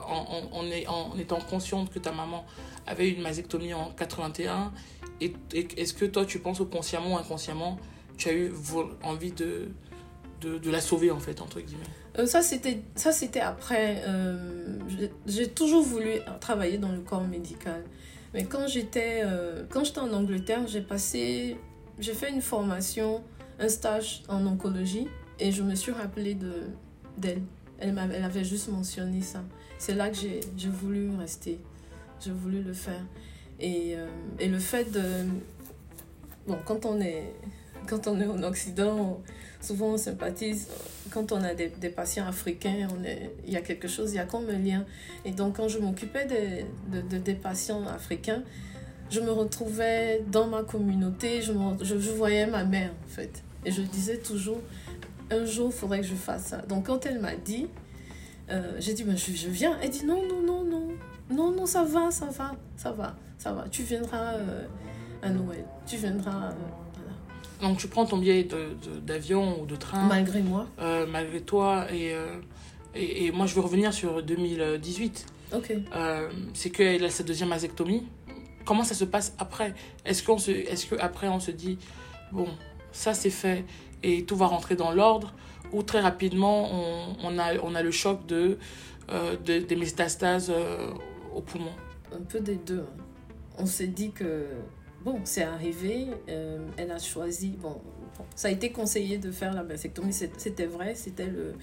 en, 0.09 0.15
en, 0.15 0.59
en 0.59 0.65
est- 0.71 0.87
en 0.87 1.15
étant 1.19 1.41
consciente 1.41 1.91
que 1.93 1.99
ta 1.99 2.13
maman 2.13 2.47
avait 2.87 3.09
eu 3.11 3.13
une 3.15 3.23
mastectomie 3.23 3.75
en 3.75 3.91
81 3.91 4.73
et, 5.21 5.35
est-ce 5.55 5.95
que 5.95 6.05
toi, 6.05 6.25
tu 6.25 6.39
penses 6.39 6.61
au 6.61 6.67
consciemment 6.67 7.15
ou 7.15 7.19
inconsciemment, 7.19 7.79
tu 8.17 8.29
as 8.29 8.33
eu 8.33 8.53
envie 9.03 9.33
de, 9.33 9.69
de, 10.41 10.71
la 10.71 10.81
sauver, 10.81 11.11
en 11.11 11.19
fait, 11.21 11.41
entre 11.41 11.61
guillemets? 11.61 11.83
Euh, 12.19 12.27
ça, 12.27 12.43
c'était, 12.43 13.41
après. 13.41 14.03
euh, 14.07 14.79
j'ai- 15.27 15.49
toujours 15.49 15.83
voulu 15.83 16.11
travailler 16.41 16.79
dans 16.79 16.93
le 16.93 17.01
corps 17.01 17.27
médical. 17.27 17.85
Mais 18.35 18.45
quand 18.45 18.67
j'étais, 18.67 19.23
euh, 19.25 19.65
quand 19.71 19.85
j'étais 19.85 20.01
en 20.01 20.13
Angleterre, 20.13 20.67
j'ai 20.67 20.83
passé. 20.83 21.57
J'ai 21.99 22.15
fait 22.15 22.31
une 22.31 22.43
formation, 22.43 23.23
un 23.59 23.69
stage 23.69 24.23
en 24.29 24.47
oncologie, 24.47 25.09
et 25.41 25.51
je 25.51 25.63
me 25.63 25.75
suis 25.75 25.93
rappelée 25.93 26.35
de, 26.35 26.53
d'elle. 27.17 27.43
Elle, 27.81 27.93
m'avait- 27.93 28.17
elle 28.17 28.25
avait 28.25 28.45
juste 28.45 28.69
mentionné 28.69 29.23
ça. 29.23 29.43
C'est 29.79 29.95
là 29.95 30.11
que 30.11 30.17
j'ai 30.17 30.69
voulu 30.69 31.11
rester. 31.17 31.59
J'ai 32.21 32.33
voulu 32.33 32.63
le 32.63 32.73
faire. 32.73 33.03
Et, 33.61 33.95
euh, 33.97 34.07
et 34.39 34.49
le 34.49 34.59
fait 34.59 34.91
de. 34.93 35.03
Bon, 36.47 36.57
quand 36.65 36.87
on 36.87 37.01
est, 37.01 37.33
quand 37.87 38.07
on 38.07 38.21
est 38.21 38.27
en 38.27 38.43
Occident, 38.43 39.21
souvent 39.61 39.89
on 39.95 39.97
sympathise 39.97 40.69
quand 41.11 41.33
on 41.33 41.43
a 41.43 41.55
des, 41.55 41.69
des 41.69 41.89
patients 41.89 42.27
africains, 42.27 42.87
on 42.99 43.03
est, 43.05 43.31
il 43.47 43.53
y 43.53 43.57
a 43.57 43.61
quelque 43.63 43.89
chose, 43.89 44.13
il 44.13 44.17
y 44.17 44.19
a 44.19 44.25
comme 44.27 44.49
un 44.51 44.59
lien. 44.59 44.85
Et 45.25 45.31
donc, 45.31 45.57
quand 45.57 45.69
je 45.69 45.79
m'occupais 45.79 46.27
des- 46.27 46.67
de, 46.93 47.01
de- 47.09 47.19
des 47.19 47.35
patients 47.35 47.87
africains, 47.87 48.43
je 49.11 49.21
me 49.21 49.31
retrouvais 49.31 50.23
dans 50.31 50.47
ma 50.47 50.63
communauté, 50.63 51.41
je, 51.41 51.53
je, 51.81 51.99
je 51.99 52.11
voyais 52.11 52.47
ma 52.47 52.65
mère, 52.65 52.91
en 53.07 53.09
fait. 53.09 53.43
Et 53.65 53.71
je 53.73 53.81
disais 53.83 54.19
toujours, 54.19 54.59
un 55.31 55.47
jour, 55.47 55.71
il 55.75 55.79
faudrait 55.79 56.01
que 56.01 56.07
je 56.07 56.15
fasse 56.15 56.45
ça. 56.49 56.59
Donc, 56.59 56.87
quand 56.87 57.07
elle 57.07 57.21
m'a 57.21 57.35
dit, 57.37 57.69
euh, 58.51 58.77
j'ai 58.79 58.93
dit, 58.93 59.05
ben, 59.05 59.17
je, 59.17 59.33
je 59.33 59.49
viens. 59.49 59.79
Elle 59.83 59.91
dit, 59.91 60.05
non, 60.05 60.23
non, 60.29 60.43
non, 60.43 60.65
non, 61.31 61.53
non, 61.53 61.67
ça 61.67 61.85
va, 61.85 62.11
ça 62.11 62.27
va, 62.27 62.55
ça 62.77 62.93
va, 62.93 63.15
ça 63.39 63.53
va. 63.53 63.65
Tu 63.71 63.83
viendras 63.83 64.35
euh, 64.35 64.67
à 65.23 65.29
Noël, 65.31 65.65
tu 65.87 65.97
viendras, 65.97 66.49
euh, 66.49 66.53
voilà. 66.95 67.69
Donc, 67.71 67.79
tu 67.79 67.89
prends 67.89 68.07
ton 68.07 68.19
billet 68.19 68.47
d'avion 69.05 69.61
ou 69.63 69.67
de 69.67 69.77
train. 69.77 70.07
malgré 70.07 70.41
moi. 70.43 70.67
euh, 70.81 71.07
malgré 71.07 71.41
toi. 71.41 71.87
Et, 71.93 72.15
et, 72.95 73.27
et 73.27 73.33
moi, 73.33 73.47
je 73.47 73.55
veux 73.55 73.61
revenir 73.61 73.93
sur 73.93 74.23
2018. 74.23 75.27
Ok. 75.55 75.73
C'est 76.55 76.71
qu'elle 76.71 77.05
a 77.05 77.11
sa 77.11 77.23
deuxième. 77.25 77.53
Comment 78.65 78.85
ça 78.85 78.95
se 78.95 79.05
passe 79.05 79.35
après? 79.39 79.75
Est-ce 80.05 80.23
qu'on 80.23 80.39
se, 80.39 80.51
est-ce 80.51 80.87
que 80.87 80.95
après 81.01 81.29
on 81.29 81.41
se 81.41 81.51
dit 81.51 81.79
bon, 82.33 82.47
ça 82.93 83.15
c'est 83.15 83.31
fait 83.31 83.65
et 84.03 84.25
tout 84.25 84.37
va 84.37 84.47
rentrer 84.47 84.77
dans 84.77 84.93
l'ordre? 84.93 85.33
Ou 85.73 85.83
très 85.83 86.01
rapidement 86.01 86.69
on, 86.71 87.17
on 87.25 87.39
a 87.39 87.55
on 87.63 87.75
a 87.75 87.83
le 87.83 87.91
choc 87.91 88.27
de, 88.27 88.59
de- 89.47 89.59
des 89.61 89.77
métastases 89.77 90.53
au 91.35 91.41
poumon. 91.41 91.71
un 92.15 92.23
peu 92.23 92.41
des 92.41 92.57
deux. 92.57 92.81
hein. 92.81 93.03
On 93.59 93.67
s'est 93.67 93.89
dit 93.89 94.13
que, 94.13 94.47
bon, 95.05 95.21
c'est 95.25 95.43
arrivé, 95.43 96.07
euh, 96.29 96.59
elle 96.77 96.91
a 96.93 96.99
choisi, 96.99 97.51
bon, 97.51 97.81
ça 98.35 98.49
a 98.49 98.51
été 98.51 98.71
conseillé 98.71 99.19
de 99.19 99.31
faire 99.33 99.53
la 99.53 99.63
mastectomie, 99.63 100.13
c'était 100.13 100.67
vrai, 100.67 100.95
c'était 100.95 101.27
le... 101.27 101.55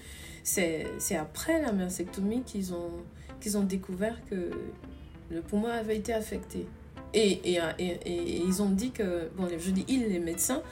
C'est 0.42 1.16
après 1.18 1.60
la 1.60 1.72
mastectomie 1.72 2.42
qu'ils 2.42 2.72
ont, 2.72 2.92
ont 3.54 3.62
découvert 3.64 4.24
que 4.30 4.50
le 5.30 5.40
poumon 5.40 5.66
avait 5.66 5.96
été 5.96 6.12
affecté. 6.12 6.66
Et, 7.14 7.40
et, 7.52 7.58
et, 7.78 8.42
ils 8.46 8.62
ont 8.62 8.68
dit 8.70 8.90
que, 8.92 9.28
bon, 9.36 9.48
je 9.58 9.70
dis 9.70 9.84
ils, 9.88 10.06
les 10.08 10.20
médecins, 10.20 10.62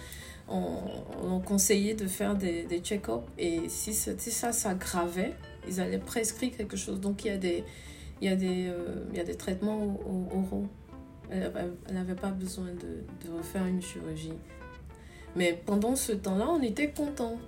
ont, 0.48 0.78
ont 1.22 1.40
conseillé 1.40 1.94
de 1.94 2.06
faire 2.06 2.36
des, 2.36 2.64
des 2.64 2.80
check-ups 2.80 3.24
et 3.38 3.68
si, 3.68 3.94
si 3.94 4.30
ça 4.30 4.52
s'aggravait, 4.52 5.34
ils 5.66 5.80
allaient 5.80 5.98
prescrire 5.98 6.56
quelque 6.56 6.76
chose. 6.76 7.00
Donc 7.00 7.24
il 7.24 7.28
y 7.28 7.30
a 7.30 7.38
des, 7.38 7.64
il 8.20 8.28
y 8.28 8.32
a 8.32 8.36
des, 8.36 8.68
euh, 8.68 9.04
il 9.12 9.16
y 9.16 9.20
a 9.20 9.24
des 9.24 9.34
traitements 9.36 9.82
au- 9.84 10.00
au- 10.10 10.38
oraux. 10.38 10.66
Elle 11.30 11.50
elle 11.88 11.94
n'avait 11.94 12.14
pas 12.14 12.30
besoin 12.30 12.66
de, 12.66 13.32
refaire 13.36 13.64
une 13.66 13.80
chirurgie. 13.82 14.34
Mais 15.36 15.58
pendant 15.66 15.96
ce 15.96 16.12
temps-là, 16.12 16.46
on 16.48 16.62
était 16.62 16.90
contents. 16.90 17.38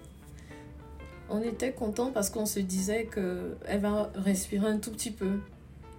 On 1.28 1.42
était 1.42 1.72
contents 1.72 2.10
parce 2.12 2.30
qu'on 2.30 2.46
se 2.46 2.60
disait 2.60 3.08
qu'elle 3.12 3.80
va 3.80 4.10
respirer 4.14 4.66
un 4.66 4.78
tout 4.78 4.90
petit 4.90 5.10
peu. 5.10 5.38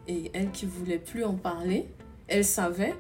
Et 0.08 0.32
elle 0.34 0.52
qui 0.52 0.66
voulait 0.66 1.00
plus 1.00 1.24
en 1.24 1.36
parler, 1.36 1.88
elle 2.28 2.46
savait. 2.46 2.96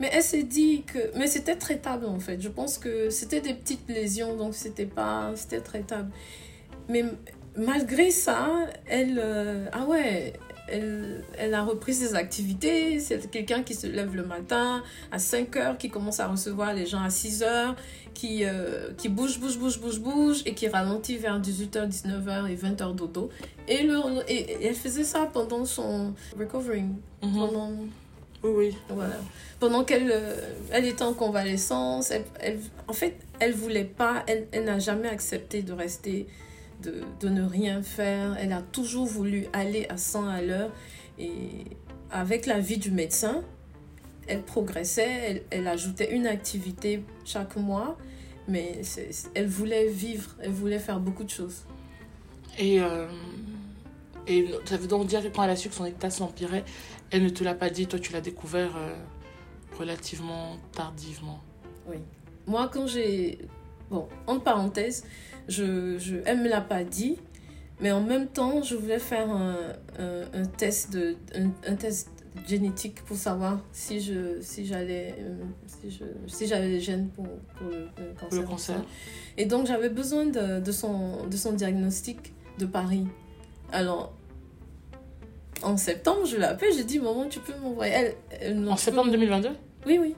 Mais 0.00 0.10
elle 0.12 0.22
s'est 0.22 0.42
dit 0.42 0.82
que... 0.82 0.98
Mais 1.16 1.26
c'était 1.26 1.56
traitable 1.56 2.06
en 2.06 2.18
fait. 2.18 2.40
Je 2.40 2.48
pense 2.48 2.78
que 2.78 3.08
c'était 3.10 3.40
des 3.40 3.54
petites 3.54 3.88
lésions, 3.88 4.36
donc 4.36 4.54
c'était 4.54 4.86
pas... 4.86 5.32
C'était 5.36 5.60
traitable. 5.60 6.10
Mais 6.88 7.04
malgré 7.56 8.10
ça, 8.10 8.50
elle... 8.86 9.18
euh, 9.22 9.66
Ah 9.72 9.84
ouais, 9.86 10.32
elle, 10.68 11.24
elle 11.38 11.54
a 11.54 11.62
repris 11.62 11.94
ses 11.94 12.14
activités. 12.14 13.00
C'est 13.00 13.30
quelqu'un 13.30 13.62
qui 13.62 13.74
se 13.74 13.86
lève 13.86 14.14
le 14.14 14.24
matin 14.24 14.82
à 15.12 15.18
5 15.18 15.56
heures, 15.56 15.78
qui 15.78 15.88
commence 15.88 16.20
à 16.20 16.28
recevoir 16.28 16.74
les 16.74 16.86
gens 16.86 17.02
à 17.02 17.10
6 17.10 17.42
heures, 17.42 17.76
qui, 18.14 18.44
euh, 18.44 18.90
qui 18.96 19.08
bouge, 19.08 19.38
bouge, 19.38 19.58
bouge, 19.58 19.80
bouge, 19.80 20.00
bouge, 20.00 20.42
et 20.46 20.54
qui 20.54 20.68
ralentit 20.68 21.16
vers 21.18 21.40
18h, 21.40 21.88
19h 21.88 22.50
et 22.50 22.56
20h 22.56 22.94
dodo. 22.94 23.30
Et, 23.68 23.82
le, 23.82 23.98
et, 24.28 24.34
et 24.62 24.66
elle 24.66 24.74
faisait 24.74 25.04
ça 25.04 25.28
pendant 25.32 25.64
son 25.64 26.14
recovering. 26.38 26.94
Mhm. 27.22 27.34
Pendant, 27.34 27.70
Oui, 28.42 28.50
oui. 28.54 28.76
voilà. 28.88 29.16
Pendant 29.58 29.84
qu'elle 29.84 30.10
euh, 30.12 30.36
elle 30.70 30.86
était 30.86 31.02
en 31.02 31.14
convalescence, 31.14 32.10
elle, 32.10 32.24
elle- 32.40 32.60
en 32.88 32.92
fait, 32.92 33.16
elle 33.40 33.52
voulait 33.54 33.84
pas, 33.84 34.22
elle, 34.26 34.46
elle 34.52 34.64
n'a 34.64 34.78
jamais 34.78 35.08
accepté 35.08 35.62
de 35.62 35.72
rester, 35.72 36.26
de, 36.86 37.02
de 37.20 37.28
ne 37.28 37.42
rien 37.42 37.82
faire. 37.82 38.36
Elle 38.38 38.52
a 38.52 38.62
toujours 38.62 39.06
voulu 39.06 39.46
aller 39.52 39.86
à 39.88 39.96
100 39.96 40.28
à 40.28 40.42
l'heure. 40.42 40.70
Et 41.18 41.64
avec 42.10 42.46
l'avis 42.46 42.78
du 42.78 42.90
médecin, 42.90 43.42
elle 44.26 44.42
progressait, 44.42 45.08
elle, 45.08 45.42
elle 45.50 45.68
ajoutait 45.68 46.14
une 46.14 46.26
activité 46.26 47.04
chaque 47.24 47.56
mois. 47.56 47.96
Mais 48.48 48.80
elle 49.34 49.48
voulait 49.48 49.88
vivre, 49.88 50.30
elle 50.40 50.52
voulait 50.52 50.78
faire 50.78 51.00
beaucoup 51.00 51.24
de 51.24 51.30
choses. 51.30 51.64
Et, 52.58 52.80
euh, 52.80 53.08
et 54.26 54.48
ça 54.64 54.76
veut 54.76 54.86
donc 54.86 55.06
dire 55.06 55.22
que 55.22 55.28
quand 55.28 55.42
elle 55.42 55.50
a 55.50 55.56
su 55.56 55.68
que 55.68 55.74
son 55.74 55.84
état 55.84 56.10
s'empirait, 56.10 56.64
elle 57.10 57.24
ne 57.24 57.28
te 57.28 57.42
l'a 57.44 57.54
pas 57.54 57.70
dit, 57.70 57.86
toi 57.86 57.98
tu 57.98 58.12
l'as 58.12 58.20
découvert 58.20 58.76
euh, 58.76 58.94
relativement 59.78 60.56
tardivement. 60.72 61.40
Oui. 61.88 61.96
Moi, 62.46 62.70
quand 62.72 62.86
j'ai. 62.86 63.38
Bon, 63.90 64.08
entre 64.26 64.42
parenthèses, 64.42 65.04
je, 65.48 65.98
je, 65.98 66.16
elle 66.24 66.40
me 66.40 66.48
l'a 66.48 66.60
pas 66.60 66.84
dit, 66.84 67.16
mais 67.80 67.92
en 67.92 68.00
même 68.00 68.28
temps, 68.28 68.62
je 68.62 68.74
voulais 68.74 68.98
faire 68.98 69.30
un, 69.30 69.56
un, 69.98 70.22
un 70.32 70.44
test, 70.46 70.92
de, 70.92 71.16
un, 71.34 71.50
un 71.70 71.76
test 71.76 72.10
génétique 72.46 73.02
pour 73.04 73.16
savoir 73.16 73.60
si 73.72 74.00
je 74.00 74.40
si 74.42 74.66
j'allais 74.66 75.14
euh, 75.18 75.36
si 75.66 75.90
je 75.90 76.04
si 76.26 76.46
j'avais 76.46 76.68
les 76.68 76.80
gènes 76.80 77.08
pour, 77.08 77.26
pour 77.56 77.68
le, 77.68 77.88
cancer. 78.14 78.28
Pour 78.28 78.38
le 78.38 78.42
cancer. 78.42 78.84
Et 79.38 79.46
donc 79.46 79.66
j'avais 79.66 79.88
besoin 79.88 80.26
de, 80.26 80.60
de 80.60 80.72
son 80.72 81.26
de 81.26 81.36
son 81.36 81.52
diagnostic 81.52 82.34
de 82.58 82.66
Paris. 82.66 83.06
Alors 83.72 84.12
en 85.62 85.76
septembre, 85.76 86.26
je 86.26 86.36
l'ai 86.36 86.44
appelée, 86.44 86.72
j'ai 86.76 86.84
dit 86.84 86.98
maman, 86.98 87.26
tu 87.28 87.40
peux 87.40 87.54
m'envoyer 87.62 88.12
elle, 88.40 88.68
En 88.68 88.76
septembre 88.76 89.10
2022 89.10 89.48
oui, 89.86 89.98
oui. 90.00 90.14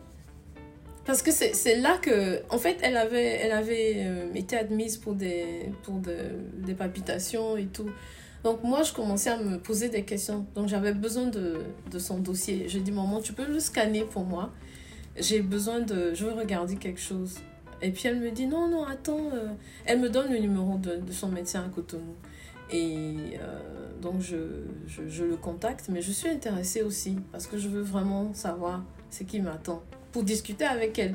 Parce 1.08 1.22
que 1.22 1.30
c'est 1.30 1.76
là 1.76 1.96
que, 1.96 2.42
en 2.50 2.58
fait, 2.58 2.80
elle 2.82 2.98
avait, 2.98 3.38
elle 3.40 3.52
avait 3.52 3.94
euh, 3.96 4.34
été 4.34 4.58
admise 4.58 4.98
pour, 4.98 5.14
des, 5.14 5.72
pour 5.82 5.94
des 5.94 6.74
palpitations 6.74 7.56
et 7.56 7.64
tout. 7.64 7.88
Donc 8.44 8.62
moi, 8.62 8.82
je 8.82 8.92
commençais 8.92 9.30
à 9.30 9.38
me 9.38 9.56
poser 9.56 9.88
des 9.88 10.04
questions. 10.04 10.44
Donc 10.54 10.68
j'avais 10.68 10.92
besoin 10.92 11.28
de, 11.28 11.64
son 11.98 12.18
dossier. 12.18 12.68
J'ai 12.68 12.80
dit, 12.80 12.92
maman, 12.92 13.22
tu 13.22 13.32
peux 13.32 13.46
le 13.46 13.58
scanner 13.58 14.04
pour 14.04 14.26
moi 14.26 14.52
J'ai 15.16 15.40
besoin 15.40 15.80
de... 15.80 16.12
Je 16.12 16.26
veux 16.26 16.32
regarder 16.32 16.76
quelque 16.76 17.00
chose. 17.00 17.38
Et 17.80 17.90
puis 17.90 18.06
elle 18.06 18.20
me 18.20 18.30
dit, 18.30 18.46
non, 18.46 18.68
non, 18.68 18.84
attends. 18.84 19.30
Euh, 19.32 19.48
elle 19.86 20.00
me 20.00 20.10
donne 20.10 20.30
le 20.30 20.38
numéro 20.38 20.76
de, 20.76 21.00
son 21.10 21.28
médecin 21.28 21.64
à 21.64 21.74
Cotonou. 21.74 22.16
Et 22.70 23.16
euh, 23.40 23.58
donc 24.02 24.20
je, 24.20 24.36
je, 24.86 25.24
le 25.24 25.36
contacte, 25.36 25.88
mais 25.88 26.02
je 26.02 26.12
suis 26.12 26.28
intéressée 26.28 26.82
aussi 26.82 27.16
parce 27.32 27.46
que 27.46 27.56
je 27.56 27.70
veux 27.70 27.80
vraiment 27.80 28.34
savoir 28.34 28.84
ce 29.08 29.22
qui 29.22 29.40
m'attend 29.40 29.82
pour 30.12 30.22
discuter 30.22 30.64
avec 30.64 30.98
elle. 30.98 31.14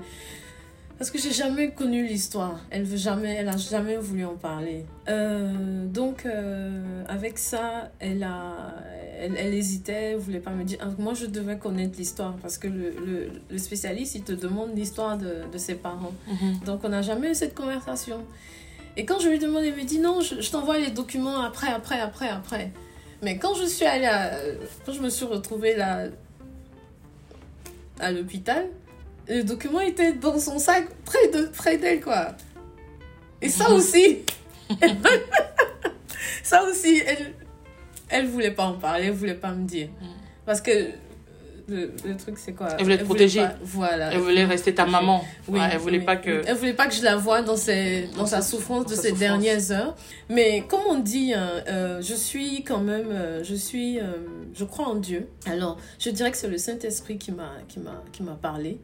Parce 0.97 1.09
que 1.09 1.17
j'ai 1.17 1.31
jamais 1.31 1.71
connu 1.71 2.05
l'histoire. 2.05 2.59
Elle 2.69 2.83
veut 2.83 2.97
jamais, 2.97 3.33
elle 3.35 3.49
a 3.49 3.57
jamais 3.57 3.97
voulu 3.97 4.25
en 4.25 4.35
parler. 4.35 4.85
Euh, 5.09 5.85
donc 5.87 6.25
euh, 6.25 7.03
avec 7.07 7.39
ça, 7.39 7.91
elle 7.99 8.23
a, 8.23 8.75
elle, 9.19 9.35
elle, 9.35 9.53
hésitait, 9.53 10.11
elle 10.11 10.17
voulait 10.17 10.39
pas 10.39 10.51
me 10.51 10.63
dire. 10.63 10.77
Moi, 10.99 11.13
je 11.13 11.25
devais 11.25 11.57
connaître 11.57 11.97
l'histoire 11.97 12.35
parce 12.41 12.57
que 12.57 12.67
le, 12.67 12.91
le, 13.05 13.29
le, 13.49 13.57
spécialiste, 13.57 14.15
il 14.15 14.23
te 14.23 14.33
demande 14.33 14.75
l'histoire 14.75 15.17
de, 15.17 15.33
de, 15.51 15.57
ses 15.57 15.75
parents. 15.75 16.13
Mm 16.27 16.33
-hmm. 16.33 16.65
Donc 16.65 16.79
on 16.83 16.89
n'a 16.89 17.01
jamais 17.01 17.31
eu 17.31 17.35
cette 17.35 17.55
conversation. 17.55 18.19
Et 18.95 19.03
quand 19.05 19.19
je 19.19 19.29
lui 19.29 19.39
demande, 19.39 19.63
elle 19.63 19.75
me 19.75 19.85
dit 19.93 19.99
non, 19.99 20.21
je, 20.21 20.41
je 20.45 20.49
t'envoie 20.51 20.77
les 20.77 20.91
documents 20.91 21.39
après, 21.49 21.71
après, 21.79 21.99
après, 21.99 22.29
après. 22.29 22.71
Mais 23.23 23.33
quand 23.41 23.55
je 23.61 23.65
suis 23.65 23.85
allée, 23.93 24.11
à, 24.19 24.31
quand 24.85 24.93
je 24.97 25.01
me 25.01 25.09
suis 25.09 25.25
retrouvée 25.25 25.75
là 25.75 25.91
à 27.99 28.11
l'hôpital, 28.11 28.63
le 29.27 29.43
document 29.43 29.79
était 29.79 30.13
dans 30.13 30.39
son 30.39 30.59
sac 30.59 30.87
près 31.05 31.27
de 31.29 31.47
près 31.47 31.77
d'elle 31.77 32.01
quoi. 32.01 32.29
Et 33.41 33.49
ça 33.49 33.69
aussi 33.71 34.19
ça 36.43 36.63
aussi 36.63 37.01
elle 37.05 37.33
elle 38.09 38.27
voulait 38.27 38.51
pas 38.51 38.65
en 38.65 38.73
parler 38.73 39.05
elle 39.07 39.13
voulait 39.13 39.33
pas 39.33 39.51
me 39.51 39.65
dire. 39.65 39.89
Parce 40.45 40.61
que 40.61 40.89
le, 41.67 41.93
le 42.05 42.17
truc 42.17 42.37
c'est 42.37 42.53
quoi? 42.53 42.67
Elle 42.77 42.83
voulait 42.83 42.97
te 42.97 43.05
protéger. 43.05 43.39
pas, 43.41 43.55
voilà. 43.61 44.13
Elle 44.13 44.19
voulait 44.19 44.43
rester 44.45 44.75
ta 44.75 44.85
maman. 44.85 45.23
Oui, 45.47 45.59
ouais, 45.59 45.69
elle 45.71 45.77
voulait 45.79 45.99
oui. 45.99 46.05
pas 46.05 46.17
que 46.17 46.41
elle 46.45 46.55
voulait 46.55 46.73
pas 46.73 46.87
que 46.87 46.93
je 46.93 47.03
la 47.03 47.15
voie 47.15 47.41
dans 47.41 47.55
ses 47.55 48.09
dans, 48.13 48.19
dans 48.19 48.25
sa 48.25 48.41
souffrance 48.41 48.85
de 48.85 48.95
ces 48.95 49.09
souffrance. 49.09 49.19
dernières 49.19 49.71
heures. 49.71 49.95
Mais 50.29 50.63
comme 50.67 50.81
on 50.89 50.99
dit 50.99 51.33
euh, 51.33 52.01
je 52.01 52.13
suis 52.13 52.63
quand 52.63 52.79
même 52.79 53.07
euh, 53.09 53.43
je 53.43 53.55
suis 53.55 53.99
euh, 53.99 54.03
je 54.53 54.65
crois 54.65 54.87
en 54.87 54.95
Dieu. 54.95 55.29
Alors 55.45 55.77
je 55.99 56.09
dirais 56.09 56.31
que 56.31 56.37
c'est 56.37 56.49
le 56.49 56.57
Saint 56.57 56.79
Esprit 56.79 57.17
qui 57.17 57.31
m'a 57.31 57.53
qui 57.67 57.79
m'a 57.79 58.03
qui 58.11 58.23
m'a 58.23 58.35
parlé 58.35 58.79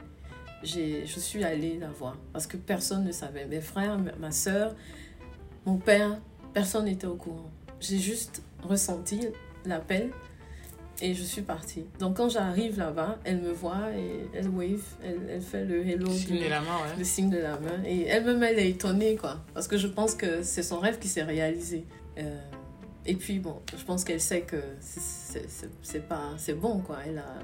je 0.64 1.20
suis 1.20 1.44
allée 1.44 1.78
la 1.80 1.90
voir 1.90 2.18
parce 2.34 2.48
que 2.48 2.58
personne 2.58 3.06
ne 3.06 3.12
savait. 3.12 3.46
Mes 3.46 3.62
frères, 3.62 3.98
ma 4.20 4.32
soeur, 4.32 4.76
mon 5.66 5.78
père, 5.78 6.20
personne 6.54 6.86
n'était 6.86 7.08
au 7.08 7.16
courant. 7.16 7.50
J'ai 7.80 8.00
juste 8.00 8.42
ressenti 8.64 9.22
l'appel 9.66 10.12
et 11.02 11.14
je 11.14 11.24
suis 11.24 11.42
partie. 11.42 11.86
Donc 12.00 12.18
quand 12.18 12.30
j'arrive 12.30 12.78
là-bas, 12.78 13.20
elle 13.24 13.40
me 13.40 13.52
voit 13.52 13.92
et 13.96 14.28
elle 14.34 14.50
wave, 14.50 14.84
elle, 15.04 15.20
elle 15.30 15.42
fait 15.42 15.64
le 15.64 15.88
hello, 15.88 16.08
le 16.08 16.14
signe, 16.14 16.44
de 16.44 16.50
la 16.50 16.62
main, 16.62 16.78
ouais. 16.78 16.98
le 16.98 17.04
signe 17.04 17.30
de 17.30 17.38
la 17.38 17.58
main. 17.60 17.84
Et 17.86 18.06
elle-même, 18.06 18.44
elle 18.44 18.60
est 18.60 18.70
étonnée, 18.70 19.16
quoi. 19.16 19.38
Parce 19.54 19.68
que 19.68 19.78
je 19.78 19.88
pense 19.88 20.16
que 20.16 20.44
c'est 20.44 20.64
son 20.64 20.80
rêve 20.80 21.00
qui 21.00 21.08
s'est 21.08 21.24
réalisé. 21.24 21.86
Euh, 22.18 22.38
et 23.06 23.16
puis, 23.16 23.40
bon, 23.40 23.62
je 23.78 23.84
pense 23.84 24.04
qu'elle 24.04 24.20
sait 24.20 24.42
que 24.42 24.62
c'est 25.82 26.08
pas 26.08 26.34
c'est 26.38 26.54
bon, 26.54 26.80
quoi. 26.80 26.98
Elle, 27.06 27.20
a, 27.20 27.36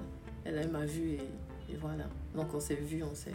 elle 0.46 0.70
m'a 0.70 0.86
vue 0.86 1.14
et 1.14 1.30
et 1.76 1.78
voilà. 1.78 2.06
Donc 2.36 2.54
on 2.54 2.60
s'est 2.60 2.76
vu, 2.76 3.04
on 3.04 3.14
s'est. 3.14 3.32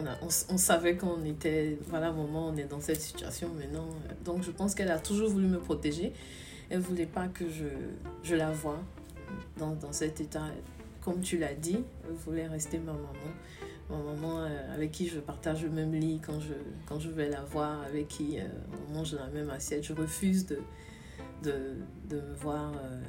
On, 0.00 0.06
a, 0.06 0.16
on, 0.22 0.58
savait 0.58 0.96
qu'on 0.96 1.24
était, 1.24 1.76
voilà, 1.88 2.12
moment, 2.12 2.48
on 2.48 2.56
est 2.56 2.66
dans 2.66 2.80
cette 2.80 3.00
situation 3.00 3.48
maintenant. 3.48 3.88
Donc 4.24 4.44
je 4.44 4.52
pense 4.52 4.76
qu'elle 4.76 4.92
a 4.92 4.98
toujours 5.00 5.28
voulu 5.28 5.48
me 5.48 5.58
protéger. 5.58 6.12
Elle 6.70 6.78
voulait 6.78 7.06
pas 7.06 7.26
que 7.26 7.48
je, 7.48 7.64
je 8.22 8.36
la 8.36 8.52
voie 8.52 8.78
dans, 9.56 9.74
dans 9.74 9.92
cet 9.92 10.20
état. 10.20 10.44
Comme 11.02 11.20
tu 11.20 11.38
l'as 11.38 11.54
dit, 11.54 11.82
elle 12.08 12.14
voulait 12.14 12.46
rester 12.46 12.78
ma 12.78 12.92
maman. 12.92 13.08
Ma 13.90 13.96
maman 13.96 14.42
euh, 14.42 14.74
avec 14.74 14.92
qui 14.92 15.08
je 15.08 15.18
partage 15.18 15.64
le 15.64 15.70
même 15.70 15.92
lit 15.92 16.20
quand 16.24 16.38
je, 16.38 16.54
quand 16.86 17.00
je 17.00 17.08
vais 17.08 17.28
la 17.28 17.42
voir, 17.42 17.82
avec 17.82 18.06
qui 18.06 18.38
euh, 18.38 18.44
on 18.88 18.94
mange 18.94 19.14
la 19.14 19.26
même 19.28 19.50
assiette. 19.50 19.82
Je 19.82 19.94
refuse 19.94 20.46
de, 20.46 20.60
de, 21.42 21.74
de 22.08 22.20
me 22.20 22.34
voir. 22.34 22.72
Euh, 22.76 23.00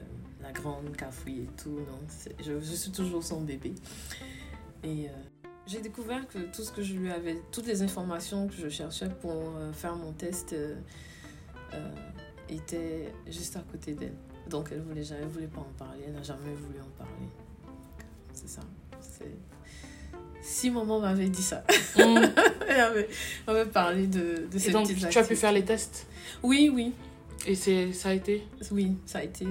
la 0.41 0.52
grande 0.52 0.95
cafouille 0.95 1.41
et 1.41 1.62
tout. 1.62 1.80
Non, 1.80 2.00
je, 2.39 2.60
suis 2.60 2.91
toujours 2.91 3.24
son 3.24 3.41
bébé. 3.41 3.74
Et 4.84 5.08
euh, 5.08 5.12
j'ai 5.65 5.82
découvert 5.82 6.28
que 6.28 6.39
tout 6.39 6.63
ce 6.63 6.72
que 6.72 6.82
je 6.82 6.94
lui 6.94 7.12
avais, 7.12 7.42
toutes 7.52 7.68
les 7.68 7.82
informations 7.82 8.48
que 8.48 8.56
je 8.56 8.70
cherchais 8.70 9.10
pour 9.10 9.34
euh, 9.34 9.74
faire 9.74 9.96
mon 9.96 10.12
test 10.13 10.54
euh, 10.54 10.76
étaient 12.48 13.13
juste 13.28 13.56
à 13.56 13.63
côté 13.72 13.94
d'elle. 13.94 14.15
Donc 14.50 14.70
elle 14.72 14.82
voulait 14.82 15.04
jamais, 15.04 15.26
voulait 15.26 15.48
pas 15.48 15.62
en 15.62 15.74
parler, 15.78 16.04
elle 16.08 16.13
n'a 16.13 16.24
jamais 16.24 16.54
voulu 16.54 16.80
en 16.80 16.98
parler. 16.98 17.30
C'est 18.34 18.50
ça. 18.50 18.62
Si 20.42 20.72
maman 20.72 21.02
m'avait 21.02 21.30
dit 21.30 21.42
ça, 21.42 21.63
mm. 21.98 22.00
elle 22.68 23.08
avait, 23.48 23.65
parlé 23.65 24.08
de, 24.08 24.48
de 24.50 24.58
ces 24.58 24.70
Et 24.70 24.72
donc, 24.72 24.88
tu 24.88 24.94
activités. 24.94 25.20
as 25.20 25.24
pu 25.24 25.36
faire 25.36 25.52
les 25.52 25.65
tests? 25.65 26.08
Oui, 26.42 26.72
oui. 26.74 26.94
Et 27.46 27.56
ça 27.56 28.10
a 28.10 28.13
été? 28.13 28.44
Oui, 28.72 28.96
ça 29.06 29.20
a 29.20 29.24
été. 29.24 29.46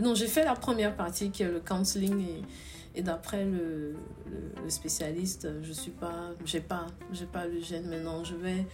Non, 0.00 0.14
j'ai 0.14 0.26
fait 0.26 0.44
la 0.44 0.54
première 0.54 0.94
partie 0.96 1.30
qui 1.30 1.42
est 1.42 1.50
le 1.50 1.60
counseling 1.60 2.20
et, 2.20 2.42
et 2.94 3.02
d'après 3.02 3.44
le, 3.44 3.96
spécialiste, 4.68 5.48
je 5.62 5.72
suis 5.72 5.90
pas, 5.90 6.30
j'ai 6.44 6.60
pas, 6.60 6.86
j'ai 7.12 7.26
pas 7.26 7.46
le 7.46 7.60
gène 7.60 7.88
maintenant. 7.88 8.24
Je 8.24 8.34
vais, 8.34 8.66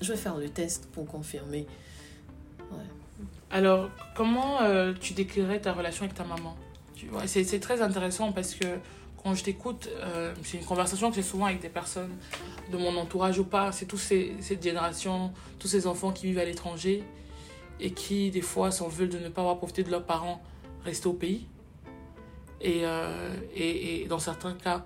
je 0.00 0.12
vais 0.12 0.18
faire 0.18 0.36
le 0.36 0.48
test 0.48 0.88
pour 0.90 1.06
confirmer. 1.06 1.66
Alors, 3.50 3.90
comment 4.14 4.60
euh, 4.62 4.92
tu 5.00 5.14
décrirais 5.14 5.60
ta 5.60 5.72
relation 5.72 6.04
avec 6.04 6.16
ta 6.16 6.24
maman? 6.24 6.56
C'est, 7.26 7.60
très 7.60 7.80
intéressant 7.80 8.32
parce 8.32 8.54
que 8.54 8.66
quand 9.22 9.34
je 9.34 9.44
t'écoute, 9.44 9.88
euh, 9.96 10.34
c'est 10.42 10.58
une 10.58 10.64
conversation 10.64 11.10
que 11.10 11.16
j'ai 11.16 11.22
souvent 11.22 11.46
avec 11.46 11.60
des 11.60 11.68
personnes 11.68 12.10
de 12.72 12.76
mon 12.76 12.96
entourage 12.96 13.38
ou 13.38 13.44
pas. 13.44 13.72
C'est 13.72 13.86
toutes 13.86 14.00
ces, 14.00 14.34
cette 14.40 14.62
génération, 14.62 15.32
tous 15.58 15.68
ces 15.68 15.86
enfants 15.86 16.12
qui 16.12 16.26
vivent 16.26 16.38
à 16.38 16.44
l'étranger 16.44 17.04
et 17.80 17.92
qui, 17.92 18.30
des 18.30 18.40
fois, 18.40 18.70
s'en 18.70 18.88
veulent 18.88 19.08
de 19.08 19.18
ne 19.18 19.28
pas 19.28 19.42
avoir 19.42 19.58
profité 19.58 19.82
de 19.84 19.90
leurs 19.90 20.04
parents 20.04 20.42
rester 20.84 21.06
au 21.06 21.12
pays. 21.12 21.46
Et, 22.60 22.80
euh, 22.84 23.36
et, 23.54 24.02
et, 24.02 24.06
dans 24.06 24.18
certains 24.18 24.54
cas, 24.54 24.84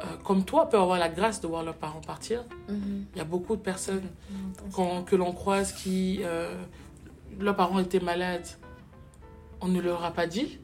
euh, 0.00 0.04
comme 0.24 0.44
toi, 0.44 0.68
peuvent 0.68 0.80
avoir 0.82 0.98
la 0.98 1.08
grâce 1.08 1.40
de 1.40 1.46
voir 1.46 1.62
leurs 1.62 1.76
parents 1.76 2.00
partir. 2.00 2.44
Mm 2.68 2.74
-hmm. 2.74 3.04
Il 3.14 3.18
y 3.18 3.20
a 3.20 3.24
beaucoup 3.24 3.56
de 3.56 3.62
personnes 3.62 4.08
mm 4.30 4.34
-hmm. 4.36 4.72
quand, 4.72 5.04
que 5.08 5.16
l'on 5.16 5.32
croise 5.32 5.72
qui, 5.72 6.20
euh, 6.22 6.54
leurs 7.40 7.56
parents 7.56 7.80
étaient 7.80 8.04
malades, 8.04 8.48
on 9.60 9.68
ne 9.68 9.80
leur 9.80 10.04
a 10.04 10.12
pas 10.12 10.26
dit, 10.26 10.58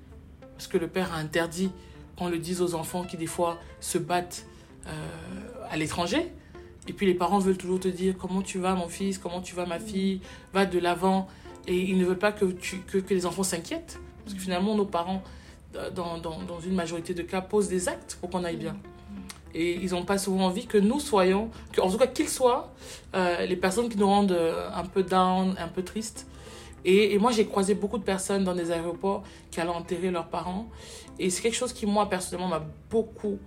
parce 0.54 0.68
que 0.68 0.78
le 0.78 0.88
père 0.88 1.09
a 1.12 1.18
interdit 1.26 1.70
qu'on 2.16 2.28
le 2.30 2.38
dise 2.38 2.61
aux 2.62 2.74
enfants 2.74 3.04
qui 3.09 3.16
des 3.16 3.32
fois 3.37 3.52
se 3.80 3.98
battent 3.98 4.46
à 5.72 5.76
l'étranger. 5.76 6.22
Et 6.88 6.92
puis 6.92 7.06
les 7.06 7.14
parents 7.14 7.40
veulent 7.46 7.56
toujours 7.64 7.80
te 7.80 7.88
dire 8.02 8.12
comment 8.16 8.42
tu 8.42 8.59
vas 8.59 8.74
mon 8.74 8.88
fils, 8.88 9.18
comment 9.18 9.42
tu 9.48 9.54
vas 9.59 9.66
ma 9.66 9.80
fille, 9.90 10.20
va 10.54 10.64
de 10.66 10.78
l'avant. 10.78 11.20
Et 11.66 11.76
ils 11.90 11.98
ne 11.98 12.04
veulent 12.04 12.24
pas 12.28 12.32
que, 12.32 12.44
tu, 12.46 12.78
que, 12.90 12.98
que 12.98 13.12
les 13.12 13.26
enfants 13.26 13.42
s'inquiètent. 13.42 13.98
Parce 14.22 14.35
que 14.35 14.40
finalement, 14.40 14.74
nos 14.76 14.85
parents, 14.85 15.22
dans, 15.94 16.18
dans, 16.18 16.38
dans 16.42 16.60
une 16.60 16.74
majorité 16.74 17.14
de 17.14 17.22
cas, 17.22 17.40
posent 17.40 17.68
des 17.68 17.88
actes 17.88 18.18
pour 18.20 18.30
qu'on 18.30 18.44
aille 18.44 18.56
bien. 18.56 18.76
Et 19.54 19.74
ils 19.74 19.90
n'ont 19.92 20.04
pas 20.04 20.18
souvent 20.18 20.46
envie 20.46 20.66
que 20.66 20.76
nous 20.78 21.00
soyons, 21.00 21.50
que, 21.72 21.80
en 21.80 21.90
tout 21.90 21.96
cas 21.96 22.06
qu'ils 22.06 22.28
soient, 22.28 22.72
euh, 23.14 23.46
les 23.46 23.56
personnes 23.56 23.88
qui 23.88 23.96
nous 23.96 24.06
rendent 24.06 24.38
un 24.74 24.84
peu 24.84 25.02
down, 25.02 25.54
un 25.58 25.68
peu 25.68 25.82
tristes. 25.82 26.26
Et, 26.84 27.14
et 27.14 27.18
moi, 27.18 27.32
j'ai 27.32 27.46
croisé 27.46 27.74
beaucoup 27.74 27.98
de 27.98 28.04
personnes 28.04 28.44
dans 28.44 28.54
des 28.54 28.70
aéroports 28.70 29.24
qui 29.50 29.60
allaient 29.60 29.70
enterrer 29.70 30.10
leurs 30.10 30.28
parents. 30.28 30.68
Et 31.18 31.30
c'est 31.30 31.42
quelque 31.42 31.56
chose 31.56 31.72
qui, 31.72 31.86
moi, 31.86 32.08
personnellement, 32.08 32.48
m'a 32.48 32.64
beaucoup 32.90 33.38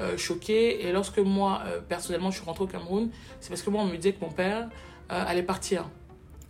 euh, 0.00 0.16
choqué. 0.16 0.86
Et 0.86 0.92
lorsque 0.92 1.18
moi, 1.18 1.62
euh, 1.66 1.80
personnellement, 1.80 2.30
je 2.30 2.36
suis 2.36 2.44
rentrée 2.44 2.64
au 2.64 2.66
Cameroun, 2.68 3.10
c'est 3.40 3.48
parce 3.48 3.62
que 3.62 3.70
moi, 3.70 3.82
on 3.82 3.86
me 3.86 3.96
disait 3.96 4.12
que 4.12 4.24
mon 4.24 4.30
père 4.30 4.68
euh, 5.10 5.24
allait 5.26 5.42
partir. 5.42 5.88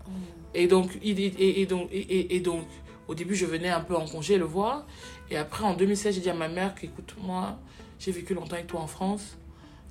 Oh. 0.06 0.10
Et, 0.54 0.66
donc, 0.66 0.98
et, 1.02 1.60
et, 1.60 1.66
donc, 1.66 1.88
et, 1.92 2.40
donc, 2.40 2.66
au 3.08 3.14
début, 3.14 3.34
je 3.34 3.46
venais 3.46 3.70
un 3.70 3.80
peu 3.80 3.94
en 3.94 4.06
congé 4.06 4.38
le 4.38 4.44
voir. 4.44 4.86
Et 5.30 5.36
après, 5.36 5.64
en 5.64 5.74
2016, 5.74 6.14
j'ai 6.14 6.20
dit 6.20 6.30
à 6.30 6.34
ma 6.34 6.48
mère 6.48 6.74
qu'écoute, 6.74 7.14
moi, 7.20 7.58
j'ai 7.98 8.12
vécu 8.12 8.34
longtemps 8.34 8.54
avec 8.54 8.66
toi 8.66 8.80
en 8.80 8.86
France. 8.86 9.36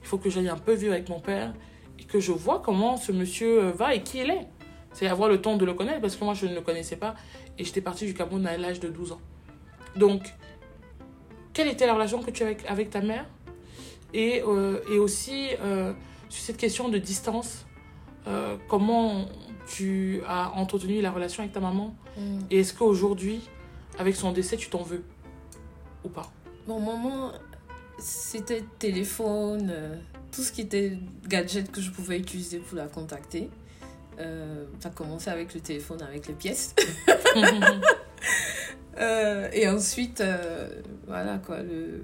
Il 0.02 0.08
faut 0.08 0.17
que 0.17 0.30
j'aille 0.30 0.50
un 0.50 0.58
peu 0.58 0.74
vivre 0.74 0.93
avec 0.93 1.10
mon 1.10 1.19
père 1.19 1.54
et 2.00 2.04
que 2.04 2.19
je 2.19 2.32
vois 2.32 2.62
comment 2.63 2.98
ce 2.98 3.12
monsieur 3.12 3.69
va 3.69 3.96
et 3.96 4.04
qui 4.04 4.19
il 4.19 4.30
est. 4.30 4.48
C'est 4.93 5.08
avoir 5.08 5.30
le 5.30 5.41
temps 5.41 5.58
de 5.58 5.65
le 5.65 5.74
connaître 5.74 6.02
parce 6.02 6.15
que 6.15 6.24
moi, 6.24 6.34
je 6.34 6.46
ne 6.46 6.54
le 6.54 6.62
connaissais 6.62 6.96
pas. 6.96 7.15
Et 7.58 7.63
j'étais 7.63 7.82
partie 7.82 8.06
du 8.06 8.13
Cameroun 8.13 8.46
à 8.46 8.58
l'âge 8.58 8.80
de 8.80 8.89
12 8.89 9.13
ans. 9.13 9.22
Donc, 9.96 10.34
quelle 11.54 11.67
était 11.67 11.88
la 11.88 11.93
relation 11.93 12.22
que 12.22 12.32
tu 12.32 12.43
as 12.43 12.48
avec, 12.48 12.65
avec 12.67 12.89
ta 12.89 13.02
mère? 13.02 13.26
Et, 14.13 14.43
euh, 14.46 14.80
et 14.91 15.00
aussi 15.00 15.50
euh, 15.62 15.93
sur 16.30 16.43
cette 16.43 16.58
question 16.58 16.89
de 16.89 16.98
distance, 16.98 17.65
euh, 18.28 18.58
comment 18.67 19.26
tu 19.67 20.22
as 20.28 20.52
entretenu 20.56 21.02
la 21.02 21.12
relation 21.12 21.41
avec 21.41 21.54
ta 21.54 21.60
maman? 21.60 21.96
Mm. 22.15 22.39
et 22.52 22.60
est-ce 22.60 22.76
qu'aujourd'hui, 22.76 23.41
avec 23.98 24.15
son 24.15 24.32
décès, 24.32 24.56
tu 24.56 24.69
t'en 24.69 24.84
veux? 24.84 25.04
Ou 26.04 26.10
pas 26.10 26.32
Bon, 26.68 26.80
maman, 26.80 27.32
c'était 28.00 28.63
téléphone, 28.80 29.70
euh, 29.72 29.96
tout 30.32 30.42
ce 30.42 30.52
qui 30.52 30.62
était 30.62 30.98
gadget 31.28 31.72
que 31.72 31.82
je 31.82 31.92
pouvais 31.92 32.18
utiliser 32.18 32.60
pour 32.60 32.78
la 32.78 32.88
contacter. 32.88 33.50
Euh, 34.20 34.66
ça 34.80 34.89
a 34.89 34.92
commencé 34.92 35.30
avec 35.30 35.54
le 35.54 35.60
téléphone, 35.60 36.02
avec 36.02 36.28
les 36.28 36.34
pièces. 36.34 36.76
Euh, 39.00 39.50
et 39.52 39.68
ensuite, 39.68 40.22
euh, 40.22 40.70
voilà 41.08 41.39
quoi, 41.39 41.63
le, 41.63 42.04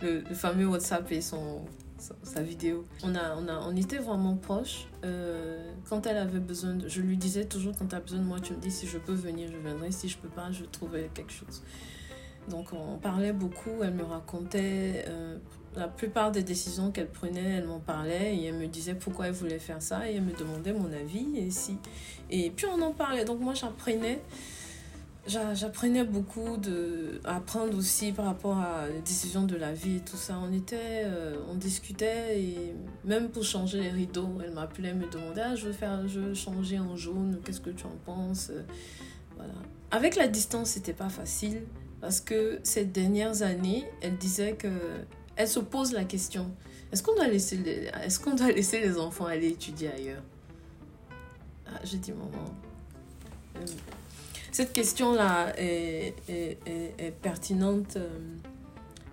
le, 0.00 0.20
le 0.20 0.34
fameux 0.34 0.66
WhatsApp 0.66 1.12
et 1.12 1.20
son, 1.20 1.60
sa, 1.98 2.14
sa 2.22 2.42
vidéo. 2.42 2.86
On, 3.02 3.14
a, 3.14 3.36
on, 3.36 3.46
a, 3.46 3.60
on 3.68 3.76
était 3.76 3.98
vraiment 3.98 4.36
proches. 4.36 4.88
Quand 5.86 6.06
elle 6.06 6.16
avait 6.16 6.38
besoin, 6.38 6.76
de, 6.76 6.88
je 6.88 7.02
lui 7.02 7.18
disais 7.18 7.44
toujours 7.44 7.74
quand 7.78 7.88
tu 7.88 7.94
as 7.94 8.00
besoin 8.00 8.20
de 8.20 8.24
moi, 8.24 8.40
tu 8.40 8.54
me 8.54 8.58
dis 8.58 8.70
si 8.70 8.86
je 8.86 8.96
peux 8.96 9.12
venir, 9.12 9.50
je 9.52 9.58
viendrai. 9.58 9.92
Si 9.92 10.08
je 10.08 10.16
peux 10.16 10.30
pas, 10.30 10.50
je 10.50 10.64
trouverai 10.64 11.10
quelque 11.12 11.32
chose. 11.32 11.62
Donc 12.50 12.72
on 12.72 12.98
parlait 12.98 13.32
beaucoup, 13.32 13.70
elle 13.82 13.94
me 13.94 14.02
racontait 14.04 15.04
euh, 15.08 15.38
la 15.76 15.88
plupart 15.88 16.32
des 16.32 16.42
décisions 16.42 16.90
qu'elle 16.90 17.08
prenait, 17.08 17.58
elle 17.58 17.66
m'en 17.66 17.78
parlait 17.78 18.36
et 18.36 18.44
elle 18.46 18.56
me 18.56 18.66
disait 18.66 18.94
pourquoi 18.94 19.28
elle 19.28 19.32
voulait 19.32 19.58
faire 19.60 19.80
ça 19.80 20.10
et 20.10 20.16
elle 20.16 20.22
me 20.22 20.32
demandait 20.36 20.72
mon 20.72 20.92
avis 20.92 21.26
et 21.38 21.50
si. 21.50 21.76
Et 22.30 22.50
puis 22.50 22.66
on 22.66 22.80
en 22.82 22.92
parlait. 22.92 23.24
Donc 23.24 23.40
moi 23.40 23.54
j'apprenais 23.54 24.20
j'a- 25.26 25.54
j'apprenais 25.54 26.02
beaucoup 26.02 26.56
de 26.56 27.20
apprendre 27.24 27.76
aussi 27.78 28.10
par 28.12 28.24
rapport 28.24 28.58
à 28.58 28.88
les 28.88 29.00
décisions 29.00 29.44
de 29.44 29.56
la 29.56 29.72
vie 29.72 29.96
et 29.96 30.00
tout 30.00 30.16
ça. 30.16 30.38
On 30.42 30.52
était, 30.52 31.02
euh, 31.04 31.36
on 31.50 31.54
discutait 31.54 32.40
et 32.42 32.74
même 33.04 33.28
pour 33.28 33.44
changer 33.44 33.80
les 33.80 33.90
rideaux, 33.90 34.38
elle 34.44 34.52
m'appelait, 34.52 34.92
me 34.92 35.06
demandait 35.08 35.42
ah, 35.42 35.54
je 35.54 35.66
veux 35.66 35.72
faire, 35.72 36.06
je 36.08 36.18
veux 36.20 36.34
changer 36.34 36.78
en 36.80 36.96
jaune, 36.96 37.38
qu'est-ce 37.44 37.60
que 37.60 37.70
tu 37.70 37.84
en 37.86 37.96
penses, 38.04 38.50
voilà. 39.36 39.54
Avec 39.92 40.14
la 40.16 40.28
distance, 40.28 40.70
c'était 40.70 40.92
pas 40.92 41.08
facile 41.08 41.62
parce 42.00 42.20
que 42.20 42.58
ces 42.62 42.84
dernières 42.84 43.42
années, 43.42 43.84
elle 44.00 44.16
disait 44.16 44.52
que 44.54 44.68
elle 45.36 45.48
se 45.48 45.60
pose 45.60 45.92
la 45.92 46.04
question 46.04 46.50
est-ce 46.92 47.02
qu'on 47.04 47.14
doit 47.14 47.28
laisser 47.28 47.56
les, 47.56 47.88
est-ce 48.04 48.18
qu'on 48.18 48.34
doit 48.34 48.50
laisser 48.50 48.80
les 48.80 48.98
enfants 48.98 49.26
aller 49.26 49.48
étudier 49.48 49.92
ailleurs? 49.92 50.22
Ah, 51.66 51.78
J'ai 51.84 51.98
dit 51.98 52.10
maman. 52.12 52.30
euh, 53.56 53.60
cette 54.50 54.72
question-là 54.72 55.52
est, 55.56 56.14
est, 56.28 56.58
est- 56.66 57.12
pertinente 57.22 57.96
euh, 57.96 58.08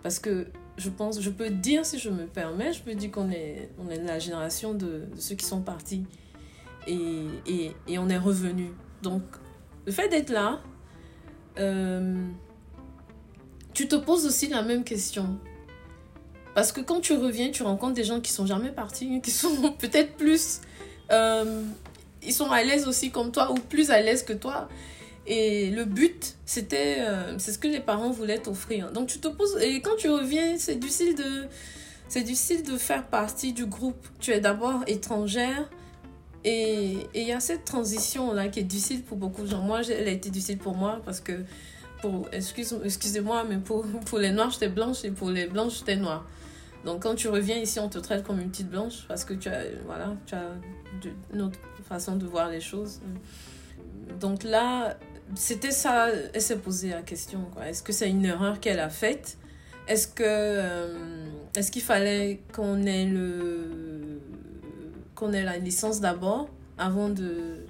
parce 0.02 0.17
que 0.17 0.47
je 0.78 0.89
pense, 0.89 1.21
je 1.21 1.30
peux 1.30 1.50
dire 1.52 1.86
si 1.86 2.00
je 2.00 2.10
me 2.10 2.26
permets, 2.26 2.73
je 2.73 2.82
peux 2.82 2.95
dire 2.95 3.12
qu'on 3.12 3.30
est, 3.30 3.69
on 3.80 3.89
est 3.91 4.02
la 4.02 4.17
génération 4.17 4.73
de, 4.73 5.04
de 5.15 5.19
ceux 5.19 5.36
qui 5.36 5.45
sont 5.45 5.62
partis 5.62 6.04
et, 6.88 7.26
et, 7.45 7.71
et 7.88 8.00
on 8.00 8.10
est 8.10 8.17
revenu. 8.17 8.71
Donc, 9.04 9.21
le 9.86 9.91
fait 9.91 10.10
d'être 10.10 10.30
là, 10.32 10.62
euh, 11.60 12.15
tu 13.77 13.87
te 13.87 13.95
poses 13.95 14.25
aussi 14.25 14.47
la 14.47 14.63
même 14.63 14.83
question. 14.83 15.37
Parce 16.55 16.71
que 16.71 16.81
quand 16.81 16.99
tu 16.99 17.13
reviens, 17.13 17.51
tu 17.51 17.61
rencontres 17.61 17.93
des 17.93 18.03
gens 18.03 18.21
qui 18.21 18.31
sont 18.31 18.47
jamais 18.47 18.71
partis, 18.71 19.21
qui 19.21 19.29
sont 19.29 19.71
peut-être 19.77 20.15
plus. 20.15 20.61
euh, 21.11 21.61
ils 22.23 22.33
sont 22.33 22.49
à 22.49 22.63
l'aise 22.63 22.87
aussi 22.87 23.11
comme 23.11 23.31
toi 23.31 23.51
ou 23.51 23.53
plus 23.53 23.91
à 23.91 24.01
l'aise 24.01 24.23
que 24.23 24.33
toi. 24.33 24.67
Et 25.27 25.69
le 25.69 25.85
but, 25.85 26.37
c'était. 26.47 27.01
euh, 27.01 27.37
c'est 27.37 27.51
ce 27.51 27.59
que 27.59 27.67
les 27.67 27.79
parents 27.79 28.09
voulaient 28.09 28.39
t'offrir. 28.39 28.91
Donc 28.91 29.09
tu 29.09 29.19
te 29.19 29.27
poses. 29.27 29.55
Et 29.61 29.79
quand 29.81 29.95
tu 29.95 30.09
reviens, 30.09 30.57
c'est 30.57 30.79
difficile 30.79 31.13
de. 31.13 31.45
C'est 32.07 32.23
difficile 32.23 32.63
de 32.63 32.77
faire 32.77 33.05
partie 33.05 33.53
du 33.53 33.67
groupe. 33.67 34.07
Tu 34.19 34.31
es 34.31 34.39
d'abord 34.39 34.81
étrangère. 34.87 35.69
Et 36.43 36.97
il 37.13 37.27
y 37.27 37.31
a 37.31 37.39
cette 37.39 37.63
transition-là 37.65 38.47
qui 38.47 38.61
est 38.61 38.63
difficile 38.63 39.03
pour 39.03 39.17
beaucoup 39.17 39.43
de 39.43 39.47
gens. 39.49 39.61
Moi, 39.61 39.81
elle 39.87 40.07
a 40.07 40.11
été 40.11 40.31
difficile 40.31 40.57
pour 40.57 40.73
moi 40.73 40.99
parce 41.05 41.19
que. 41.19 41.43
Pour, 42.01 42.27
excuse, 42.31 42.75
excusez-moi, 42.83 43.43
mais 43.43 43.57
pour, 43.57 43.86
pour 44.05 44.19
les 44.19 44.31
noirs, 44.31 44.51
j'étais 44.51 44.69
blanche 44.69 45.03
et 45.03 45.12
pour 45.12 45.29
les 45.29 45.47
blanches, 45.47 45.79
j'étais 45.79 45.95
noire. 45.95 46.25
Donc 46.86 47.03
quand 47.03 47.15
tu 47.15 47.27
reviens 47.27 47.57
ici, 47.57 47.79
on 47.79 47.89
te 47.89 47.97
traite 47.97 48.23
comme 48.23 48.39
une 48.39 48.49
petite 48.49 48.69
blanche 48.69 49.05
parce 49.07 49.25
que 49.25 49.33
tu 49.33 49.49
as, 49.49 49.63
voilà, 49.86 50.15
tu 50.25 50.36
as 50.36 50.51
une 51.33 51.41
autre 51.41 51.60
façon 51.83 52.15
de 52.15 52.25
voir 52.25 52.49
les 52.49 52.62
choses. 52.62 53.01
Donc 54.19 54.43
là, 54.43 54.97
c'était 55.36 55.71
ça, 55.71 56.10
elle 56.33 56.41
s'est 56.41 56.57
posé 56.57 56.91
la 56.91 57.01
question. 57.01 57.49
Est-ce 57.65 57.83
que 57.83 57.91
c'est 57.91 58.10
une 58.10 58.25
erreur 58.25 58.60
qu'elle 58.60 58.79
a 58.79 58.89
faite? 58.89 59.38
Est-ce 59.88 60.07
que 60.07 60.23
euh, 60.25 61.27
est-ce 61.55 61.71
qu'il 61.71 61.81
fallait 61.81 62.41
qu'on 62.53 62.83
ait 62.83 63.05
le 63.05 64.21
qu'on 65.15 65.33
ait 65.33 65.43
la 65.43 65.57
licence 65.57 65.99
d'abord 65.99 66.49
avant 66.77 67.10
de, 67.10 67.65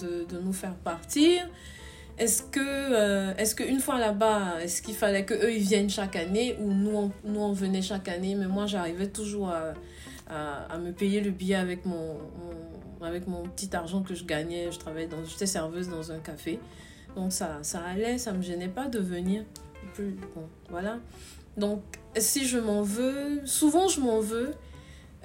de, 0.00 0.24
de 0.28 0.38
nous 0.38 0.52
faire 0.52 0.74
partir? 0.74 1.48
Est-ce 2.18 2.42
que 2.42 2.60
euh, 2.60 3.34
est-ce 3.36 3.54
qu'une 3.54 3.80
fois 3.80 3.98
là-bas, 3.98 4.62
est-ce 4.62 4.82
qu'il 4.82 4.94
fallait 4.94 5.24
que 5.24 5.34
eux 5.34 5.52
ils 5.52 5.62
viennent 5.62 5.90
chaque 5.90 6.16
année 6.16 6.56
ou 6.60 6.72
nous 6.72 6.96
on, 6.96 7.12
nous 7.24 7.40
on 7.40 7.52
venait 7.52 7.82
chaque 7.82 8.08
année? 8.08 8.34
Mais 8.34 8.46
moi 8.46 8.66
j'arrivais 8.66 9.08
toujours 9.08 9.50
à, 9.50 9.74
à, 10.28 10.78
me 10.78 10.92
payer 10.92 11.20
le 11.20 11.30
billet 11.30 11.56
avec 11.56 11.84
mon, 11.86 12.14
mon- 12.14 13.04
avec 13.04 13.26
mon 13.26 13.42
petit 13.48 13.74
argent 13.76 14.02
que 14.02 14.14
je 14.14 14.24
gagnais, 14.24 14.70
je 14.72 14.78
travaillais 14.78 15.08
dans 15.08 15.24
j'étais 15.24 15.46
serveuse 15.46 15.88
dans 15.88 16.12
un 16.12 16.18
café. 16.18 16.58
Donc 17.16 17.32
ça 17.32 17.58
ça 17.62 17.80
allait, 17.84 18.18
ça 18.18 18.32
me 18.32 18.42
gênait 18.42 18.68
pas 18.68 18.86
de 18.88 18.98
venir. 18.98 19.44
Plus, 19.92 20.16
bon, 20.34 20.48
voilà. 20.70 20.98
Donc 21.56 21.82
si 22.16 22.46
je 22.46 22.58
m'en 22.58 22.82
veux, 22.82 23.40
souvent 23.44 23.88
je 23.88 24.00
m'en 24.00 24.20
veux. 24.20 24.52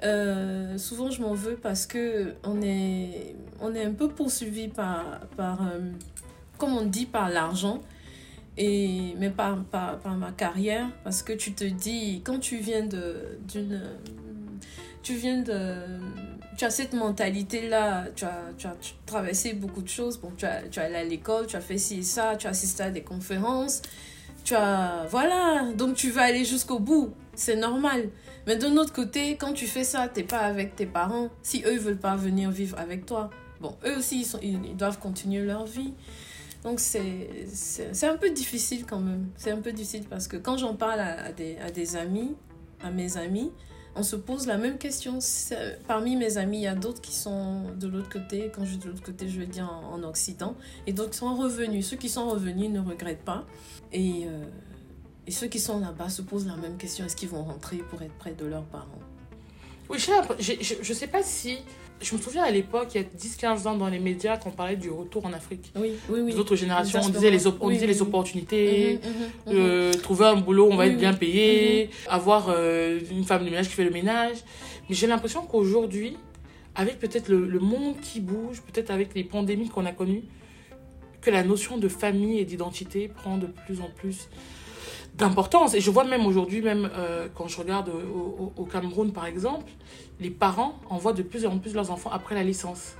Euh, 0.02 0.78
souvent 0.78 1.10
je 1.10 1.20
m'en 1.20 1.34
veux 1.34 1.56
parce 1.56 1.86
que 1.86 2.34
on 2.44 2.62
est 2.62 3.36
on 3.60 3.74
est 3.74 3.84
un 3.84 3.92
peu 3.92 4.08
poursuivi 4.08 4.68
par 4.68 5.20
par 5.36 5.60
euh, 5.62 5.90
comme 6.60 6.76
on 6.76 6.84
dit, 6.84 7.06
par 7.06 7.30
l'argent, 7.30 7.80
et, 8.56 9.14
mais 9.18 9.30
par, 9.30 9.64
par, 9.64 10.16
ma 10.16 10.30
carrière, 10.32 10.88
parce 11.02 11.22
que 11.22 11.32
tu 11.32 11.52
te 11.54 11.64
dis, 11.64 12.20
quand 12.24 12.38
tu 12.38 12.58
viens 12.58 12.84
de, 12.86 13.38
d'une... 13.48 13.82
Tu 15.02 15.14
viens 15.14 15.40
de... 15.40 15.76
Tu 16.58 16.66
as 16.66 16.70
cette 16.70 16.92
mentalité-là, 16.92 18.08
tu 18.14 18.26
as, 18.26 18.52
tu 18.58 18.66
as 18.66 18.76
traversé 19.06 19.54
beaucoup 19.54 19.80
de 19.80 19.88
choses, 19.88 20.20
bon, 20.20 20.30
tu, 20.36 20.44
as, 20.44 20.62
tu 20.70 20.78
es 20.78 20.82
allé 20.82 20.96
à 20.96 21.04
l'école, 21.04 21.46
tu 21.46 21.56
as 21.56 21.60
fait 21.60 21.78
ci 21.78 22.00
et 22.00 22.02
ça, 22.02 22.36
tu 22.36 22.46
as 22.46 22.50
assisté 22.50 22.82
à 22.82 22.90
des 22.90 23.02
conférences, 23.02 23.80
tu 24.44 24.54
as... 24.54 25.06
Voilà, 25.08 25.72
donc 25.72 25.94
tu 25.94 26.10
vas 26.10 26.22
aller 26.22 26.44
jusqu'au 26.44 26.78
bout, 26.78 27.14
c'est 27.34 27.56
normal. 27.56 28.10
Mais 28.46 28.56
d'un 28.56 28.76
autre 28.76 28.92
côté, 28.92 29.36
quand 29.36 29.54
tu 29.54 29.66
fais 29.66 29.84
ça, 29.84 30.06
t'es 30.08 30.24
pas 30.24 30.40
avec 30.40 30.76
tes 30.76 30.86
parents, 30.86 31.30
si 31.42 31.62
eux 31.66 31.78
veulent 31.78 31.96
pas 31.96 32.16
venir 32.16 32.50
vivre 32.50 32.78
avec 32.78 33.06
toi, 33.06 33.30
bon, 33.62 33.74
eux 33.86 33.96
aussi, 33.96 34.20
ils, 34.20 34.26
sont, 34.26 34.40
ils, 34.42 34.60
ils 34.66 34.76
doivent 34.76 34.98
continuer 34.98 35.42
leur 35.46 35.64
vie. 35.64 35.94
Donc 36.62 36.78
c'est 36.78 38.02
un 38.02 38.16
peu 38.16 38.30
difficile 38.30 38.84
quand 38.86 39.00
même. 39.00 39.28
C'est 39.36 39.50
un 39.50 39.60
peu 39.60 39.72
difficile 39.72 40.04
parce 40.08 40.28
que 40.28 40.36
quand 40.36 40.58
j'en 40.58 40.74
parle 40.74 41.00
à, 41.00 41.32
des, 41.32 41.56
à 41.58 41.70
des 41.70 41.96
amis, 41.96 42.34
à 42.82 42.90
mes 42.90 43.16
amis, 43.16 43.50
on 43.96 44.02
se 44.02 44.14
pose 44.14 44.46
la 44.46 44.56
même 44.56 44.78
question. 44.78 45.18
Parmi 45.88 46.16
mes 46.16 46.38
amis, 46.38 46.58
il 46.58 46.62
y 46.62 46.66
a 46.66 46.74
d'autres 46.74 47.00
qui 47.00 47.14
sont 47.14 47.72
de 47.74 47.88
l'autre 47.88 48.08
côté. 48.08 48.52
Quand 48.54 48.64
je 48.64 48.72
dis 48.72 48.78
de 48.78 48.88
l'autre 48.88 49.02
côté, 49.02 49.28
je 49.28 49.40
veux 49.40 49.46
dire 49.46 49.68
en, 49.68 49.94
en 49.94 50.02
Occident. 50.04 50.54
Et 50.86 50.92
d'autres 50.92 51.14
sont 51.14 51.34
revenus. 51.34 51.88
Ceux 51.88 51.96
qui 51.96 52.08
sont 52.08 52.28
revenus 52.28 52.70
ne 52.70 52.80
regrettent 52.80 53.24
pas. 53.24 53.46
Et, 53.92 54.26
euh, 54.26 54.44
et 55.26 55.32
ceux 55.32 55.48
qui 55.48 55.58
sont 55.58 55.80
là-bas 55.80 56.08
se 56.08 56.22
posent 56.22 56.46
la 56.46 56.56
même 56.56 56.76
question. 56.76 57.04
Est-ce 57.04 57.16
qu'ils 57.16 57.30
vont 57.30 57.42
rentrer 57.42 57.78
pour 57.78 58.00
être 58.02 58.14
près 58.14 58.32
de 58.32 58.44
leurs 58.44 58.64
parents? 58.64 59.00
Oui, 59.88 59.98
je, 59.98 60.52
je 60.82 60.92
sais 60.92 61.08
pas 61.08 61.22
si. 61.22 61.58
Je 62.00 62.14
me 62.16 62.20
souviens 62.20 62.44
à 62.44 62.50
l'époque, 62.50 62.88
il 62.94 63.00
y 63.02 63.04
a 63.04 63.06
10-15 63.06 63.66
ans, 63.68 63.76
dans 63.76 63.88
les 63.88 63.98
médias, 63.98 64.38
qu'on 64.38 64.50
parlait 64.50 64.76
du 64.76 64.90
retour 64.90 65.26
en 65.26 65.32
Afrique. 65.34 65.70
Oui, 65.76 65.92
oui, 66.08 66.20
oui. 66.20 66.32
Les 66.32 66.38
autres 66.38 66.56
générations, 66.56 67.00
on 67.02 67.08
disait 67.10 67.30
les, 67.30 67.46
op- 67.46 67.58
on 67.60 67.68
disait 67.68 67.86
oui, 67.86 67.92
les 67.92 68.02
opportunités, 68.02 69.00
Mhm, 69.04 69.10
mhm, 69.10 69.58
mhm. 69.58 69.60
euh, 69.66 69.92
trouver 69.92 70.26
un 70.26 70.36
boulot, 70.36 70.68
on 70.70 70.76
va 70.76 70.86
être 70.86 70.96
bien 70.96 71.12
payé, 71.12 71.90
avoir 72.08 72.46
euh, 72.48 72.98
une 73.10 73.24
femme 73.24 73.44
de 73.44 73.50
ménage 73.50 73.68
qui 73.68 73.74
fait 73.74 73.84
le 73.84 73.90
ménage. 73.90 74.36
Mais 74.88 74.94
j'ai 74.94 75.06
l'impression 75.06 75.42
qu'aujourd'hui, 75.42 76.16
avec 76.74 76.98
peut-être 76.98 77.28
le, 77.28 77.46
le 77.46 77.58
monde 77.58 77.96
qui 78.00 78.20
bouge, 78.20 78.62
peut-être 78.62 78.90
avec 78.90 79.14
les 79.14 79.24
pandémies 79.24 79.68
qu'on 79.68 79.84
a 79.84 79.92
connues, 79.92 80.22
que 81.20 81.30
la 81.30 81.42
notion 81.42 81.76
de 81.76 81.88
famille 81.88 82.38
et 82.38 82.44
d'identité 82.46 83.08
prend 83.08 83.36
de 83.36 83.46
plus 83.46 83.82
en 83.82 83.90
plus 83.94 84.28
d'importance. 85.16 85.74
Et 85.74 85.80
je 85.80 85.90
vois 85.90 86.04
même 86.04 86.26
aujourd'hui, 86.26 86.62
même 86.62 86.90
euh, 86.96 87.26
quand 87.34 87.48
je 87.48 87.58
regarde 87.58 87.88
au, 87.90 88.18
au- 88.44 88.52
au 88.56 88.64
Cameroun 88.64 89.12
par 89.12 89.26
exemple, 89.26 89.70
les 90.20 90.30
parents 90.30 90.74
envoient 90.88 91.12
de 91.12 91.22
plus 91.22 91.46
en 91.46 91.58
plus 91.58 91.74
leurs 91.74 91.90
enfants 91.90 92.10
après 92.12 92.34
la 92.34 92.42
licence. 92.42 92.94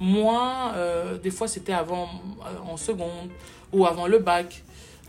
Moi, 0.00 0.72
euh, 0.74 1.16
des 1.18 1.30
fois 1.30 1.48
c'était 1.48 1.72
avant 1.72 2.04
euh, 2.42 2.70
en 2.72 2.76
seconde 2.76 3.30
ou 3.72 3.86
avant 3.86 4.06
le 4.06 4.18
bac. 4.18 4.62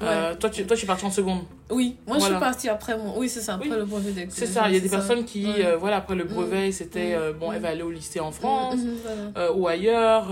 Euh, 0.04 0.36
toi, 0.36 0.52
tu, 0.52 0.64
toi, 0.68 0.78
tu 0.78 0.84
es 0.84 0.88
parti 0.88 1.06
en 1.06 1.10
seconde. 1.12 1.40
Oui, 1.72 1.96
moi 2.06 2.20
je 2.20 2.26
suis 2.26 2.34
partie 2.36 2.70
après 2.70 2.96
mon. 2.96 3.18
Oui, 3.18 3.28
c'est 3.30 3.42
ça, 3.42 3.56
après 3.56 3.68
Oui. 3.68 3.76
le 3.78 3.84
brevet 3.86 4.12
d'école. 4.12 4.32
C'est 4.32 4.46
ça, 4.46 4.68
il 4.70 4.76
y 4.76 4.78
a 4.78 4.80
des 4.80 4.90
personnes 4.90 5.26
qui, 5.26 5.48
Ouais. 5.48 5.66
euh, 5.66 5.76
voilà, 5.78 5.98
après 5.98 6.14
le 6.14 6.24
brevet, 6.24 6.72
c'était, 6.72 7.16
Mm. 7.16 7.20
euh, 7.20 7.34
bon, 7.34 7.52
elle 7.52 7.60
Mm. 7.60 7.64
va 7.64 7.70
aller 7.70 7.82
au 7.82 7.90
lycée 7.90 8.20
en 8.20 8.32
France 8.32 8.76
ou 9.56 9.68
ailleurs. 9.68 10.28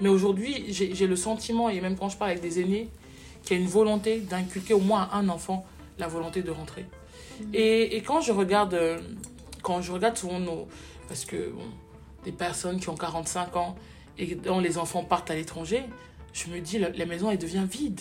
mais 0.00 0.08
aujourd'hui, 0.08 0.64
j'ai 0.70 1.06
le 1.06 1.16
sentiment, 1.16 1.68
et 1.68 1.80
même 1.82 1.96
quand 1.96 2.08
je 2.08 2.16
parle 2.16 2.30
avec 2.32 2.42
des 2.42 2.58
aînés, 2.60 2.88
qu'il 3.46 3.56
y 3.56 3.60
a 3.60 3.62
une 3.62 3.68
volonté 3.70 4.18
d'inculquer 4.20 4.74
au 4.74 4.80
moins 4.80 5.08
à 5.10 5.16
un 5.16 5.30
enfant 5.30 5.64
la 5.98 6.06
volonté 6.08 6.42
de 6.42 6.50
rentrer. 6.50 6.84
Et, 7.54 7.96
et 7.96 8.02
quand 8.02 8.20
je 8.20 8.32
regarde, 8.32 8.74
euh, 8.74 8.98
quand 9.62 9.80
je 9.80 9.92
regarde 9.92 10.16
souvent 10.18 10.38
nos, 10.40 10.68
parce 11.08 11.24
que 11.24 11.50
bon, 11.50 11.64
des 12.24 12.32
personnes 12.32 12.78
qui 12.80 12.88
ont 12.90 12.96
45 12.96 13.56
ans 13.56 13.76
et 14.18 14.34
dont 14.34 14.60
les 14.60 14.76
enfants 14.76 15.04
partent 15.04 15.30
à 15.30 15.34
l'étranger, 15.34 15.82
je 16.34 16.48
me 16.48 16.60
dis 16.60 16.78
la, 16.78 16.90
la 16.90 17.06
maison 17.06 17.30
elle 17.30 17.38
devient 17.38 17.66
vide. 17.70 18.00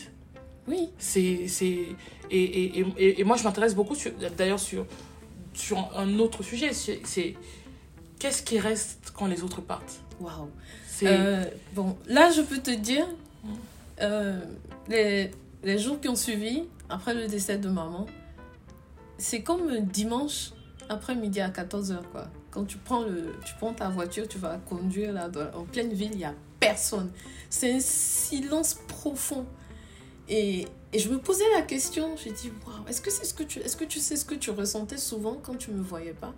Oui. 0.68 0.90
C'est 0.98 1.48
c'est 1.48 1.86
et, 2.32 2.44
et, 2.44 2.86
et, 2.98 3.20
et 3.22 3.24
moi 3.24 3.38
je 3.38 3.44
m'intéresse 3.44 3.76
beaucoup 3.76 3.96
d'ailleurs 4.38 4.60
sur 4.60 4.86
sur 5.54 5.78
un 5.96 6.18
autre 6.20 6.42
sujet. 6.44 6.72
C'est 6.74 7.36
qu'est-ce 8.20 8.42
qui 8.42 8.60
reste 8.60 9.12
quand 9.16 9.28
les 9.28 9.44
autres 9.44 9.62
partent? 9.62 10.02
Waouh. 10.20 10.50
C'est 10.88 11.06
Euh, 11.08 11.44
bon, 11.74 11.98
là, 12.08 12.32
je 12.32 12.42
peux 12.42 12.58
te 12.60 12.72
dire, 12.72 13.06
Mm. 13.44 13.50
euh, 14.02 14.40
les, 14.88 15.32
les 15.64 15.78
jours 15.78 16.00
qui 16.00 16.10
ont 16.10 16.16
suivi, 16.16 16.64
après 16.90 17.14
le 17.14 17.28
décès 17.28 17.58
de 17.58 17.70
maman, 17.70 18.06
c'est 19.18 19.42
comme 19.42 19.80
dimanche 19.80 20.52
après-midi 20.90 21.42
à 21.42 21.50
14h, 21.50 22.00
quoi. 22.12 22.28
Quand 22.52 22.66
tu 22.66 22.78
prends, 22.78 23.02
le, 23.02 23.34
tu 23.46 23.54
prends 23.60 23.74
ta 23.74 23.90
voiture, 23.90 24.28
tu 24.28 24.38
vas 24.38 24.58
conduire 24.58 25.12
là, 25.12 25.30
en 25.54 25.64
pleine 25.64 25.92
ville, 25.92 26.12
il 26.14 26.18
n'y 26.20 26.26
a 26.26 26.34
personne. 26.60 27.12
C'est 27.50 27.74
un 27.74 27.80
silence 27.80 28.76
profond. 28.88 29.46
Et, 30.30 30.66
et 30.94 31.00
je 31.00 31.10
me 31.10 31.20
posais 31.20 31.44
la 31.54 31.62
question, 31.62 32.16
j'ai 32.16 32.32
dit, 32.32 32.52
waouh, 32.66 32.88
est-ce 32.88 33.02
que, 33.02 33.12
c'est 33.12 33.26
ce 33.26 33.34
que 33.34 33.44
tu, 33.44 33.60
est-ce 33.60 33.76
que 33.76 33.84
tu 33.84 34.00
sais 34.00 34.16
ce 34.16 34.26
que 34.26 34.36
tu 34.36 34.52
ressentais 34.52 34.98
souvent 34.98 35.38
quand 35.42 35.56
tu 35.56 35.72
ne 35.72 35.78
me 35.78 35.84
voyais 35.84 36.14
pas? 36.14 36.34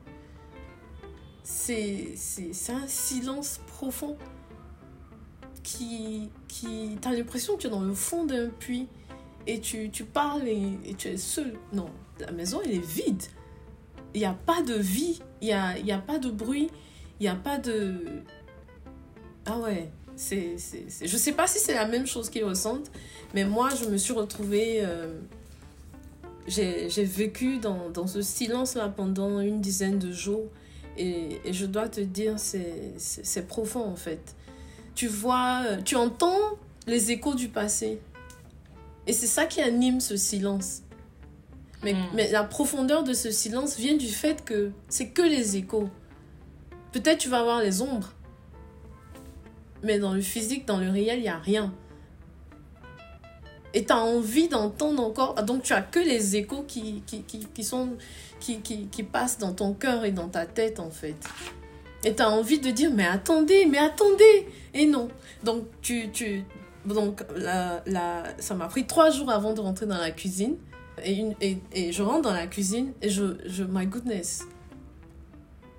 C'est, 1.43 2.13
c'est 2.15 2.73
un 2.73 2.87
silence 2.87 3.61
profond 3.67 4.17
qui, 5.67 6.29
qui 6.47 6.97
t'as 7.01 7.11
l'impression 7.11 7.57
que 7.57 7.61
tu 7.63 7.67
es 7.67 7.69
dans 7.69 7.81
le 7.81 7.93
fond 7.93 8.25
d'un 8.25 8.47
puits 8.47 8.87
et 9.47 9.59
tu, 9.59 9.89
tu 9.89 10.05
parles 10.05 10.47
et, 10.47 10.95
tu 10.97 11.09
es 11.09 11.17
seul. 11.17 11.53
Non, 11.73 11.89
la 12.21 12.31
maison, 12.31 12.61
elle 12.63 12.71
est 12.71 12.85
vide. 12.85 13.21
Il 14.13 14.19
n'y 14.21 14.25
a 14.25 14.33
pas 14.33 14.61
de 14.61 14.75
vie, 14.75 15.19
il 15.41 15.47
n'y 15.47 15.53
a, 15.53 15.77
y 15.77 15.91
a 15.91 15.97
pas 15.97 16.19
de 16.19 16.29
bruit, 16.29 16.69
il 17.19 17.23
n'y 17.23 17.27
a 17.27 17.35
pas 17.35 17.57
de... 17.57 17.95
Ah 19.45 19.59
ouais, 19.59 19.91
c'est, 20.15 20.57
c'est, 20.57 20.85
c'est- 20.89 21.05
je 21.05 21.17
sais 21.17 21.33
pas 21.33 21.47
si 21.47 21.59
c'est 21.59 21.73
la 21.73 21.85
même 21.85 22.07
chose 22.07 22.29
qu'ils 22.29 22.45
ressentent, 22.45 22.89
mais 23.33 23.43
moi, 23.43 23.69
je 23.75 23.89
me 23.89 23.97
suis 23.97 24.13
retrouvée... 24.13 24.79
euh, 24.81 25.19
j'ai, 26.47 26.89
j'ai 26.89 27.03
vécu 27.03 27.57
dans, 27.57 27.89
dans 27.89 28.07
ce 28.07 28.21
silence-là 28.21 28.87
pendant 28.87 29.41
une 29.41 29.59
dizaine 29.59 29.99
de 29.99 30.13
jours. 30.13 30.47
Et, 30.97 31.41
je 31.51 31.65
dois 31.65 31.89
te 31.89 31.99
dire, 31.99 32.39
c'est, 32.39 32.93
c'est 32.97 33.47
profond 33.47 33.83
en 33.83 33.97
fait. 33.97 34.36
Tu 34.97 35.07
vois, 35.07 35.61
euh, 35.67 35.77
tu 35.83 35.95
entends 35.95 36.39
les 36.87 37.11
échos 37.11 37.35
du 37.35 37.49
passé. 37.49 37.99
Et 39.05 39.13
c'est 39.13 39.27
ça 39.27 39.45
qui 39.45 39.61
anime 39.61 39.99
ce 39.99 40.17
silence. 40.17 40.81
Mais, 41.83 41.93
Mm. 41.93 41.97
mais 42.15 42.31
la 42.31 42.43
profondeur 42.43 43.03
de 43.03 43.13
ce 43.13 43.29
silence 43.29 43.77
vient 43.77 43.95
du 43.95 44.07
fait 44.09 44.43
que 44.43 44.71
c'est 44.89 45.09
que 45.09 45.21
les 45.21 45.55
échos. 45.55 45.87
Peut-être 46.93 47.19
tu 47.19 47.29
vas 47.29 47.41
avoir 47.41 47.61
les 47.61 47.83
ombres. 47.83 48.11
Mais 49.83 49.99
dans 49.99 50.13
le 50.13 50.21
physique, 50.21 50.65
dans 50.65 50.79
le 50.79 50.89
réel, 50.89 51.19
il 51.19 51.23
n'y 51.23 51.29
a 51.29 51.37
rien. 51.37 51.71
Et 53.75 53.85
tu 53.85 53.93
as 53.93 53.97
envie 53.99 54.47
d'entendre 54.47 55.03
encore. 55.03 55.35
ah, 55.37 55.43
Donc 55.43 55.61
tu 55.61 55.73
as 55.73 55.83
que 55.83 55.99
les 55.99 56.35
échos 56.37 56.63
qui, 56.67 57.03
qui, 57.05 57.21
qui, 57.21 57.45
qui 57.53 57.63
sont, 57.63 57.89
qui, 58.39 58.61
qui, 58.61 58.87
qui 58.87 59.03
passent 59.03 59.37
dans 59.37 59.53
ton 59.53 59.73
cœur 59.75 60.05
et 60.05 60.11
dans 60.11 60.27
ta 60.29 60.47
tête, 60.47 60.79
en 60.79 60.89
fait. 60.89 61.15
Et 62.03 62.15
tu 62.15 62.21
as 62.21 62.29
envie 62.29 62.59
de 62.59 62.69
dire, 62.71 62.91
mais 62.93 63.05
attendez, 63.05 63.65
mais 63.65 63.77
attendez 63.79 64.47
Et 64.73 64.85
non. 64.85 65.09
Donc, 65.43 65.65
tu, 65.81 66.09
tu, 66.11 66.43
donc 66.85 67.21
la, 67.35 67.83
la, 67.85 68.23
ça 68.39 68.53
m'a 68.55 68.67
pris 68.67 68.85
trois 68.85 69.09
jours 69.09 69.29
avant 69.31 69.53
de 69.53 69.61
rentrer 69.61 69.85
dans 69.87 69.97
la 69.97 70.11
cuisine. 70.11 70.57
Et, 71.03 71.13
une, 71.13 71.35
et, 71.41 71.57
et 71.73 71.91
je 71.91 72.01
rentre 72.01 72.23
dans 72.23 72.33
la 72.33 72.47
cuisine 72.47 72.93
et 73.01 73.09
je, 73.09 73.23
je 73.45 73.63
my 73.63 73.85
goodness, 73.85 74.43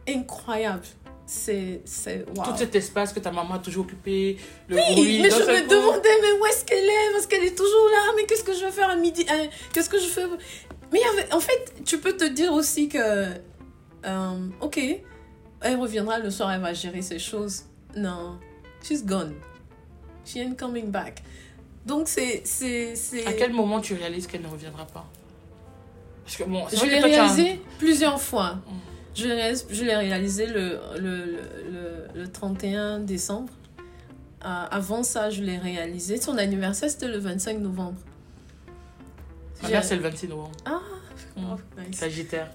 incroyable. 0.08 0.84
C'est, 1.26 1.82
c'est, 1.84 2.24
wow. 2.36 2.44
tout 2.44 2.56
cet 2.56 2.74
espace 2.74 3.12
que 3.12 3.20
ta 3.20 3.30
maman 3.30 3.54
a 3.54 3.58
toujours 3.58 3.84
occupé, 3.84 4.38
le 4.66 4.76
Oui, 4.76 4.82
bruit. 4.94 5.20
mais 5.20 5.28
je 5.30 5.36
me 5.36 5.60
coup. 5.62 5.68
demandais, 5.74 6.08
mais 6.22 6.32
où 6.40 6.46
est-ce 6.46 6.64
qu'elle 6.64 6.84
est? 6.84 7.12
Parce 7.12 7.26
qu'elle 7.26 7.44
est 7.44 7.54
toujours 7.56 7.88
là. 7.90 8.12
Mais 8.16 8.24
qu'est-ce 8.24 8.44
que 8.44 8.54
je 8.54 8.64
vais 8.64 8.70
faire 8.70 8.88
à 8.88 8.96
midi 8.96 9.26
Hein, 9.28 9.48
Qu'est-ce 9.74 9.90
que 9.90 9.98
je 9.98 10.06
fais? 10.06 10.24
Mais 10.90 11.00
il 11.00 11.02
y 11.02 11.20
avait- 11.20 11.32
en 11.34 11.40
fait, 11.40 11.74
tu 11.84 11.98
peux 11.98 12.16
te 12.16 12.24
dire 12.24 12.50
aussi 12.54 12.88
que, 12.88 12.98
euh, 14.06 14.48
ok, 14.62 14.80
elle 15.60 15.76
reviendra 15.76 16.18
le 16.18 16.30
soir, 16.30 16.52
elle 16.52 16.60
va 16.60 16.72
gérer 16.74 17.02
ses 17.02 17.18
choses. 17.18 17.64
Non, 17.96 18.38
she's 18.82 19.04
gone. 19.04 19.34
She 20.24 20.36
ain't 20.36 20.56
coming 20.58 20.90
back. 20.90 21.22
Donc 21.86 22.08
c'est. 22.08 22.42
À 23.26 23.32
quel 23.32 23.52
moment 23.52 23.80
tu 23.80 23.94
réalises 23.94 24.26
qu'elle 24.26 24.42
ne 24.42 24.48
reviendra 24.48 24.86
pas? 24.86 25.06
Parce 26.24 26.36
que 26.36 26.44
bon, 26.44 26.64
c'est 26.68 26.76
Je 26.76 26.84
l'ai 26.86 26.98
un- 26.98 27.02
réalisé 27.02 27.60
plusieurs 27.78 28.20
fois. 28.20 28.54
Mm. 28.54 28.60
Je 29.14 29.82
l'ai 29.84 29.96
réalisé 29.96 30.46
le, 30.46 30.78
le, 30.98 31.24
le, 31.24 31.40
le, 32.14 32.20
le 32.22 32.28
31 32.30 33.00
décembre. 33.00 33.52
Euh, 34.44 34.64
avant 34.70 35.02
ça, 35.02 35.30
je 35.30 35.42
l'ai 35.42 35.56
réalisé. 35.58 36.20
Son 36.20 36.36
anniversaire, 36.38 36.88
c'était 36.90 37.08
le 37.08 37.18
25 37.18 37.58
novembre. 37.58 37.98
Ma 39.62 39.70
mère, 39.70 39.82
c'est 39.84 39.96
le 39.96 40.02
26 40.02 40.28
novembre. 40.28 40.52
Ah, 40.66 40.80
Mm. 41.36 41.42
oh, 41.52 41.80
nice. 41.80 41.98
Sagittaire. 41.98 42.50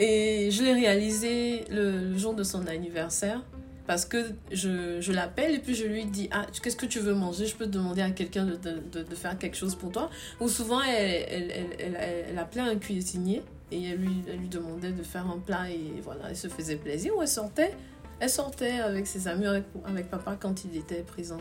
Et 0.00 0.50
je 0.50 0.62
l'ai 0.64 0.72
réalisé 0.72 1.64
le, 1.70 2.16
jour 2.16 2.34
de 2.34 2.42
son 2.42 2.66
anniversaire. 2.66 3.42
Parce 3.86 4.04
que 4.04 4.30
je, 4.52 5.00
je 5.00 5.12
l'appelle 5.12 5.54
et 5.54 5.58
puis 5.58 5.74
je 5.74 5.84
lui 5.84 6.04
dis 6.04 6.28
Ah, 6.32 6.46
qu'est-ce 6.62 6.76
que 6.76 6.86
tu 6.86 7.00
veux 7.00 7.14
manger? 7.14 7.46
Je 7.46 7.56
peux 7.56 7.66
demander 7.66 8.02
à 8.02 8.10
quelqu'un 8.10 8.46
de, 8.46 8.56
de, 8.56 9.14
faire 9.14 9.36
quelque 9.36 9.56
chose 9.56 9.74
pour 9.74 9.90
toi. 9.90 10.10
Ou 10.40 10.48
souvent, 10.48 10.80
elle, 10.80 11.26
elle, 11.28 11.50
elle, 11.78 12.24
elle, 12.28 12.38
appelait 12.38 12.62
un 12.62 12.76
cuisinier 12.76 13.42
et 13.72 13.82
elle 13.82 13.98
lui, 13.98 14.22
elle 14.28 14.38
lui 14.38 14.48
demandait 14.48 14.92
de 14.92 15.02
faire 15.02 15.28
un 15.28 15.38
plat 15.38 15.68
et 15.68 16.00
voilà, 16.02 16.30
elle 16.30 16.36
se 16.36 16.46
faisait 16.48 16.76
plaisir. 16.76 17.16
Ou 17.16 17.22
elle 17.22 17.28
sortait, 17.28 17.74
elle 18.20 18.30
sortait 18.30 18.78
avec 18.78 19.08
ses 19.08 19.26
amis, 19.26 19.46
avec, 19.46 20.08
papa 20.08 20.36
quand 20.38 20.64
il 20.64 20.76
était 20.76 21.02
présent. 21.02 21.40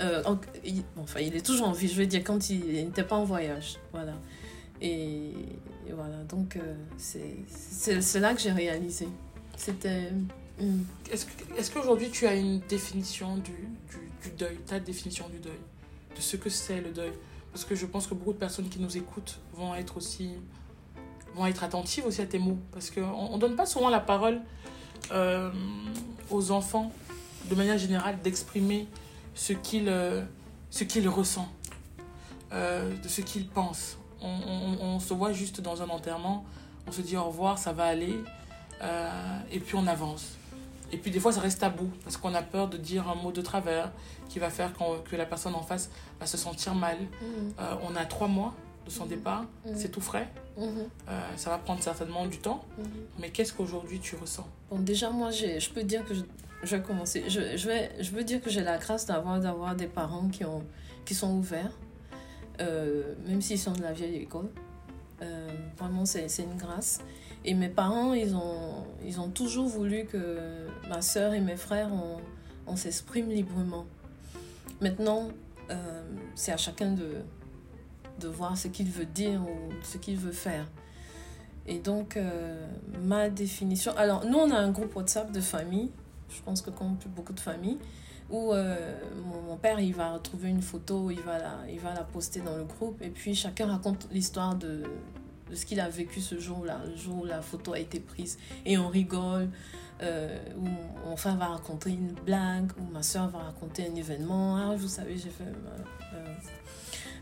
Euh, 0.00 0.22
en- 0.24 0.38
il- 0.64 0.82
enfin, 0.96 1.20
il 1.20 1.36
est 1.36 1.44
toujours 1.44 1.68
en 1.68 1.72
vie, 1.72 1.88
je 1.88 1.94
veux 1.94 2.06
dire, 2.06 2.24
quand 2.24 2.48
il 2.48 2.64
n'était 2.72 3.04
pas 3.04 3.16
en 3.16 3.24
voyage. 3.24 3.76
Voilà. 3.92 4.14
Et, 4.80 5.32
et 5.88 5.92
voilà, 5.92 6.22
donc 6.28 6.56
euh, 6.56 6.74
c'est 6.98 8.20
là 8.20 8.34
que 8.34 8.40
j'ai 8.40 8.52
réalisé. 8.52 9.08
C'était. 9.56 10.10
hmm. 10.60 10.82
Est-ce 11.10 11.26
est-ce 11.56 11.70
qu'aujourd'hui 11.70 12.10
tu 12.10 12.26
as 12.26 12.34
une 12.34 12.60
définition 12.60 13.36
du, 13.36 13.52
du, 13.52 14.28
du 14.28 14.36
deuil, 14.36 14.56
ta 14.66 14.80
définition 14.80 15.28
du 15.28 15.38
deuil, 15.38 15.58
de 16.14 16.20
ce 16.20 16.36
que 16.36 16.50
c'est 16.50 16.80
le 16.80 16.90
deuil? 16.90 17.12
Parce 17.52 17.64
que 17.64 17.74
je 17.74 17.86
pense 17.86 18.06
que 18.06 18.14
beaucoup 18.14 18.34
de 18.34 18.38
personnes 18.38 18.68
qui 18.68 18.80
nous 18.80 18.96
écoutent 18.96 19.38
vont 19.54 19.74
être 19.74 19.96
aussi 19.96 20.30
vont 21.36 21.46
être 21.46 21.62
attentives 21.62 22.06
aussi 22.06 22.22
à 22.22 22.26
tes 22.26 22.38
mots. 22.38 22.58
Parce 22.72 22.90
qu'on 22.90 23.34
ne 23.34 23.38
donne 23.38 23.56
pas 23.56 23.66
souvent 23.66 23.88
la 23.88 24.00
parole 24.00 24.40
euh, 25.12 25.50
aux 26.30 26.50
enfants, 26.50 26.92
de 27.48 27.54
manière 27.54 27.78
générale, 27.78 28.18
d'exprimer 28.22 28.88
ce 29.34 29.52
qu'ils 29.52 29.88
euh, 29.88 30.22
qu'ils 30.70 31.08
ressentent, 31.08 31.48
euh, 32.52 32.92
de 33.02 33.08
ce 33.08 33.20
qu'ils 33.20 33.46
pensent. 33.46 33.98
On, 34.26 34.80
on- 34.82 34.86
on 34.96 35.00
se 35.00 35.14
voit 35.14 35.32
juste 35.32 35.60
dans 35.60 35.82
un 35.82 35.88
enterrement, 35.88 36.44
on 36.88 36.92
se 36.92 37.00
dit 37.02 37.16
au 37.16 37.24
revoir, 37.24 37.58
ça 37.58 37.72
va 37.72 37.84
aller, 37.84 38.18
euh, 38.82 39.38
et 39.50 39.60
puis 39.60 39.76
on 39.76 39.86
avance. 39.86 40.32
Et 40.92 40.98
puis 40.98 41.10
des 41.10 41.18
fois, 41.18 41.32
ça 41.32 41.40
reste 41.40 41.60
tabou 41.60 41.90
parce 42.04 42.16
qu'on 42.16 42.34
a 42.34 42.42
peur 42.42 42.68
de 42.68 42.76
dire 42.76 43.08
un 43.08 43.16
mot 43.16 43.32
de 43.32 43.40
travers 43.42 43.90
qui 44.28 44.38
va 44.38 44.50
faire 44.50 44.72
que 45.10 45.16
la 45.16 45.26
personne 45.26 45.54
en 45.54 45.62
face 45.62 45.90
va 46.20 46.26
se 46.26 46.36
sentir 46.36 46.74
mal. 46.74 46.96
Mhm. 47.00 47.52
Euh, 47.58 47.74
on 47.88 47.96
a 47.96 48.04
trois 48.04 48.28
mois 48.28 48.54
de 48.84 48.90
son 48.90 49.02
Mhm. 49.04 49.08
départ, 49.10 49.44
Mhm. 49.66 49.72
c'est 49.76 49.88
tout 49.90 50.00
frais. 50.00 50.28
Mhm. 50.56 50.66
Euh, 51.08 51.20
ça 51.36 51.50
va 51.50 51.58
prendre 51.58 51.82
certainement 51.82 52.26
du 52.26 52.38
temps. 52.38 52.64
Mhm. 52.78 52.84
Mais 53.18 53.30
qu'est-ce 53.30 53.52
qu'aujourd'hui 53.52 53.98
tu 53.98 54.14
ressens? 54.16 54.46
Bon, 54.70 54.78
déjà, 54.78 55.10
moi, 55.10 55.30
je 55.32 55.68
peux 55.70 55.82
dire 55.82 56.04
que 56.04 56.14
je, 56.14 56.22
je 56.62 56.76
vais 56.76 56.82
commencer. 56.82 57.24
Je, 57.28 57.56
je, 57.56 57.66
vais, 57.66 57.90
je 58.00 58.10
veux 58.12 58.22
dire 58.24 58.40
que 58.40 58.48
j'ai 58.50 58.62
la 58.62 58.78
grâce 58.78 59.06
d'avoir, 59.06 59.40
d'avoir 59.40 59.74
des 59.74 59.88
parents 59.88 60.28
qui, 60.28 60.44
ont, 60.44 60.62
qui 61.04 61.14
sont 61.16 61.32
ouverts, 61.32 61.72
euh, 62.60 63.14
même 63.26 63.40
s'ils 63.40 63.58
sont 63.58 63.72
de 63.72 63.82
la 63.82 63.92
vieille 63.92 64.16
école. 64.16 64.48
Euh, 65.22 65.48
vraiment, 65.78 66.04
c'est, 66.04 66.26
une 66.38 66.56
grâce. 66.56 67.00
Et 67.44 67.54
mes 67.54 67.68
parents, 67.68 68.12
ils 68.12 68.34
ont, 68.34 68.84
ils 69.04 69.20
ont 69.20 69.30
toujours 69.30 69.66
voulu 69.66 70.04
que 70.04 70.66
ma 70.88 71.00
soeur 71.00 71.32
et 71.32 71.40
mes 71.40 71.56
frères, 71.56 71.90
on, 71.92 72.18
on 72.66 72.76
s'exprime 72.76 73.28
librement. 73.30 73.86
Maintenant, 74.80 75.28
euh, 75.70 76.02
c'est 76.34 76.52
à 76.52 76.56
chacun 76.56 76.92
de, 76.92 77.22
de 78.20 78.28
voir 78.28 78.56
ce 78.56 78.68
qu'il 78.68 78.90
veut 78.90 79.06
dire 79.06 79.40
ou 79.42 79.72
ce 79.82 79.98
qu'il 79.98 80.16
veut 80.16 80.32
faire. 80.32 80.66
Et 81.66 81.78
donc, 81.78 82.16
euh, 82.16 82.66
ma 83.02 83.28
définition. 83.28 83.92
Alors, 83.96 84.24
nous, 84.24 84.38
on 84.38 84.50
a 84.50 84.56
un 84.56 84.70
groupe 84.70 84.94
WhatsApp 84.94 85.32
de 85.32 85.40
famille, 85.40 85.90
je 86.30 86.40
pense 86.42 86.62
que 86.62 86.70
comme 86.70 86.96
beaucoup 87.14 87.32
de 87.32 87.40
familles, 87.40 87.78
où 88.30 88.52
euh, 88.52 88.98
mon, 89.46 89.56
père, 89.56 89.80
il 89.80 89.94
va 89.94 90.12
retrouver 90.12 90.48
une 90.48 90.62
photo, 90.62 91.10
il 91.10 91.20
va, 91.20 91.38
la, 91.38 91.54
il 91.70 91.80
va 91.80 91.94
la 91.94 92.02
poster 92.02 92.40
dans 92.40 92.56
le 92.56 92.64
groupe, 92.64 93.00
et 93.02 93.10
puis 93.10 93.34
chacun 93.34 93.66
raconte 93.66 94.08
l'histoire 94.10 94.54
de, 94.54 94.82
ce 95.52 95.64
qu'il 95.64 95.80
a 95.80 95.88
vécu 95.88 96.20
ce 96.20 96.38
jour-là, 96.38 96.80
le 96.88 96.96
jour 96.96 97.22
où 97.22 97.24
la 97.24 97.40
photo 97.42 97.72
a 97.72 97.78
été 97.78 98.00
prise. 98.00 98.38
Et 98.64 98.78
on 98.78 98.88
rigole, 98.88 99.48
euh, 100.02 100.38
ou 100.58 100.68
mon 101.08 101.16
frère 101.16 101.36
va 101.36 101.46
raconter 101.46 101.90
une 101.90 102.12
blague, 102.12 102.70
ou 102.78 102.92
ma 102.92 103.02
soeur 103.02 103.28
va 103.28 103.38
raconter 103.38 103.88
un 103.90 103.94
événement. 103.94 104.56
Ah, 104.56 104.74
vous 104.76 104.88
savez, 104.88 105.16
j'ai 105.16 105.30
fait. 105.30 105.44
euh, 105.44 106.14
euh. 106.14 106.34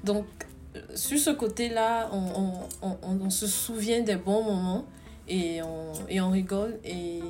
Donc, 0.02 0.26
sur 0.94 1.18
ce 1.18 1.30
côté-là, 1.30 2.10
on, 2.12 2.52
on 2.82 3.30
se 3.30 3.46
souvient 3.46 4.02
des 4.02 4.16
bons 4.16 4.42
moments 4.42 4.84
et 5.28 5.62
on, 5.62 5.92
et 6.08 6.20
on 6.20 6.30
rigole. 6.30 6.78
Et, 6.84 7.20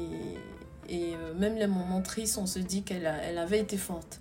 et 0.89 1.15
euh, 1.15 1.35
même 1.35 1.57
les 1.57 1.67
moments 1.67 2.03
tristes, 2.03 2.39
on 2.39 2.47
se 2.47 2.59
dit 2.59 2.83
qu'elle 2.83 3.11
elle 3.23 3.39
avait 3.39 3.61
été 3.61 3.77
forte. 3.77 4.21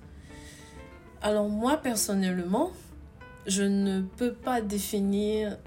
Alors 1.22 1.48
moi, 1.50 1.78
personnellement, 1.78 2.72
je 3.48 3.64
ne 3.64 4.02
peux 4.02 4.34
pas 4.34 4.62
définir 4.62 5.58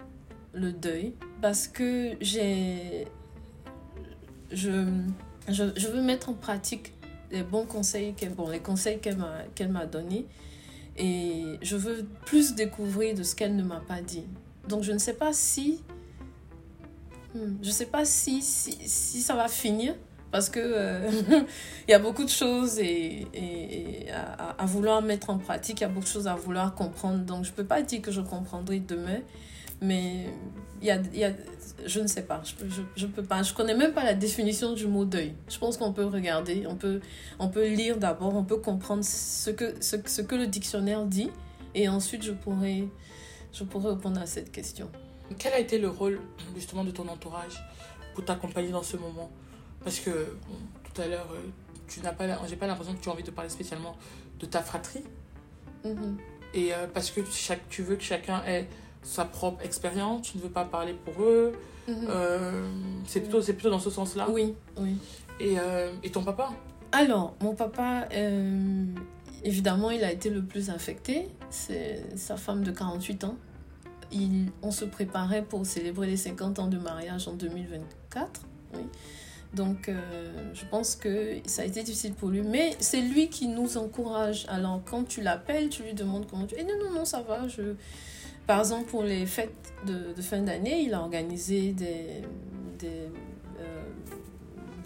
le 0.52 0.72
deuil 0.72 1.14
parce 1.40 1.68
que 1.68 2.16
j'ai. 2.20 3.06
Je, 4.50 5.02
je, 5.48 5.88
veux 5.88 6.02
mettre 6.02 6.28
en 6.28 6.34
pratique 6.34 6.92
les 7.30 7.42
bons 7.42 7.64
conseils, 7.64 8.14
qu'elle, 8.14 8.34
bon, 8.34 8.48
les 8.48 8.60
m'a, 9.16 9.42
qu'elle 9.54 9.70
m'a 9.70 9.86
donnés. 9.86 10.26
Et 10.96 11.58
je 11.62 11.76
veux 11.76 12.06
plus 12.24 12.54
découvrir 12.54 13.14
de 13.14 13.22
ce 13.22 13.34
qu'elle 13.34 13.56
ne 13.56 13.62
m'a 13.62 13.80
pas 13.80 14.00
dit. 14.00 14.24
Donc 14.68 14.82
je 14.82 14.92
ne 14.92 14.98
sais 14.98 15.14
pas 15.14 15.32
si. 15.32 15.82
Hmm, 17.34 17.56
je 17.62 17.68
ne 17.68 17.72
sais 17.72 17.86
pas 17.86 18.04
si, 18.04 18.40
si, 18.42 19.20
ça 19.20 19.34
va 19.34 19.48
finir. 19.48 19.94
Parce 20.30 20.50
que 20.50 20.60
euh, 20.60 21.10
il 21.88 21.90
y 21.90 21.94
a 21.94 21.98
beaucoup 21.98 22.24
de 22.24 22.30
choses 22.30 22.78
et, 22.78 23.26
à, 24.58 24.66
vouloir 24.66 25.02
mettre 25.02 25.30
en 25.30 25.38
pratique, 25.38 25.80
il 25.80 25.82
y 25.82 25.86
a 25.86 25.88
beaucoup 25.88 26.04
de 26.04 26.10
choses 26.10 26.28
à 26.28 26.34
vouloir 26.34 26.74
comprendre. 26.74 27.24
Donc 27.24 27.44
je 27.44 27.50
ne 27.50 27.54
peux 27.54 27.64
pas 27.64 27.82
dire 27.82 28.02
que 28.02 28.10
je 28.10 28.20
comprendrai 28.20 28.80
demain. 28.80 29.20
Mais 29.82 30.26
il 30.80 30.88
y 30.88 30.90
a, 30.90 30.98
y 31.12 31.24
a, 31.24 31.32
je 31.84 32.00
ne 32.00 32.06
sais 32.06 32.22
pas, 32.22 32.42
je, 32.44 32.66
je, 32.68 32.82
je, 32.96 33.06
peux 33.06 33.22
pas, 33.22 33.42
je 33.42 33.52
connais 33.52 33.74
même 33.74 33.92
pas 33.92 34.04
la 34.04 34.14
définition 34.14 34.72
du 34.72 34.86
mot 34.86 35.04
deuil. 35.04 35.34
Je 35.48 35.58
pense 35.58 35.76
qu'on 35.76 35.92
peut 35.92 36.04
regarder, 36.04 36.66
on 36.66 36.76
peut, 36.76 37.00
on 37.38 37.48
peut 37.48 37.66
lire 37.66 37.98
d'abord, 37.98 38.34
on 38.34 38.44
peut 38.44 38.56
comprendre 38.56 39.04
ce 39.04 39.50
que, 39.50 39.74
ce 39.80 40.22
que 40.22 40.34
le 40.34 40.46
dictionnaire 40.46 41.04
dit, 41.04 41.30
et 41.74 41.88
ensuite 41.88 42.22
je 42.22 42.32
pourrais, 42.32 42.84
je 43.52 43.64
pourrais 43.64 43.90
répondre 43.90 44.20
à 44.20 44.26
cette 44.26 44.50
question. 44.50 44.90
Quel 45.38 45.52
a 45.52 45.58
été 45.58 45.78
le 45.78 45.88
rôle 45.88 46.20
justement 46.54 46.84
de 46.84 46.90
ton 46.90 47.06
entourage 47.08 47.62
pour 48.14 48.24
t'accompagner 48.24 48.70
dans 48.70 48.82
ce 48.82 48.96
moment? 48.96 49.30
Parce 49.86 50.00
que 50.00 50.10
bon, 50.10 50.56
tout 50.82 51.00
à 51.00 51.06
l'heure, 51.06 51.28
tu 51.86 52.00
n'as 52.00 52.12
pas, 52.12 52.24
j'ai 52.48 52.56
pas 52.56 52.66
l'impression 52.66 52.92
que 52.92 53.00
tu 53.00 53.08
as 53.08 53.12
envie 53.12 53.22
de 53.22 53.30
parler 53.30 53.48
spécialement 53.50 53.94
de 54.40 54.46
ta 54.46 54.60
fratrie, 54.60 55.04
mm 55.84 55.90
-hmm. 55.90 56.14
et 56.54 56.74
euh, 56.74 56.88
parce 56.92 57.12
que 57.12 57.20
chaque, 57.30 57.64
tu 57.68 57.84
veux 57.84 57.94
que 57.94 58.02
chacun 58.02 58.38
ait 58.52 58.66
sa 59.04 59.24
propre 59.24 59.60
expérience, 59.64 60.22
tu 60.28 60.38
ne 60.38 60.42
veux 60.42 60.54
pas 60.60 60.64
parler 60.76 60.94
pour 61.04 61.16
eux. 61.22 61.52
Mm 61.86 61.92
-hmm. 61.92 62.06
euh, 62.08 62.68
c'est 63.10 63.20
plutôt, 63.24 63.40
c'est 63.46 63.56
plutôt 63.58 63.70
dans 63.76 63.84
ce 63.88 63.92
sens-là. 63.98 64.24
Oui, 64.36 64.46
oui. 64.82 64.94
Et, 65.38 65.54
euh, 65.60 66.04
et 66.04 66.10
ton 66.10 66.24
papa? 66.30 66.46
Alors, 67.02 67.28
mon 67.44 67.54
papa, 67.54 67.90
euh, 68.12 68.86
évidemment, 69.50 69.90
il 69.96 70.02
a 70.02 70.10
été 70.16 70.28
le 70.38 70.42
plus 70.52 70.66
affecté. 70.76 71.16
C'est 71.50 71.92
sa 72.16 72.36
femme 72.44 72.62
de 72.68 72.72
48 72.72 73.24
ans. 73.28 73.36
Il, 74.10 74.50
on 74.68 74.72
se 74.80 74.86
préparait 74.96 75.44
pour 75.50 75.60
célébrer 75.74 76.06
les 76.12 76.16
50 76.16 76.58
ans 76.58 76.70
de 76.76 76.78
mariage 76.90 77.28
en 77.30 77.34
2024. 77.34 78.40
Oui. 78.74 78.86
Donc, 79.56 79.88
euh, 79.88 80.52
je 80.52 80.66
pense 80.66 80.96
que 80.96 81.38
ça 81.46 81.62
a 81.62 81.64
été 81.64 81.82
difficile 81.82 82.12
pour 82.12 82.28
lui. 82.28 82.42
Mais 82.42 82.76
c'est 82.78 83.00
lui 83.00 83.28
qui 83.28 83.48
nous 83.48 83.78
encourage. 83.78 84.44
Alors, 84.48 84.82
quand 84.84 85.04
tu 85.04 85.22
l'appelles, 85.22 85.70
tu 85.70 85.82
lui 85.82 85.94
demandes 85.94 86.26
comment 86.28 86.46
tu... 86.46 86.54
Et 86.56 86.62
non, 86.64 86.74
non, 86.84 86.90
non, 86.92 87.04
ça 87.06 87.22
va. 87.22 87.46
Par 88.46 88.60
exemple, 88.60 88.84
pour 88.90 89.02
les 89.02 89.24
fêtes 89.24 89.72
de, 89.86 90.20
fin 90.20 90.42
d'année, 90.42 90.82
il 90.82 90.92
a 90.92 91.00
organisé 91.00 91.72
des, 91.72 92.22
euh, 92.84 93.08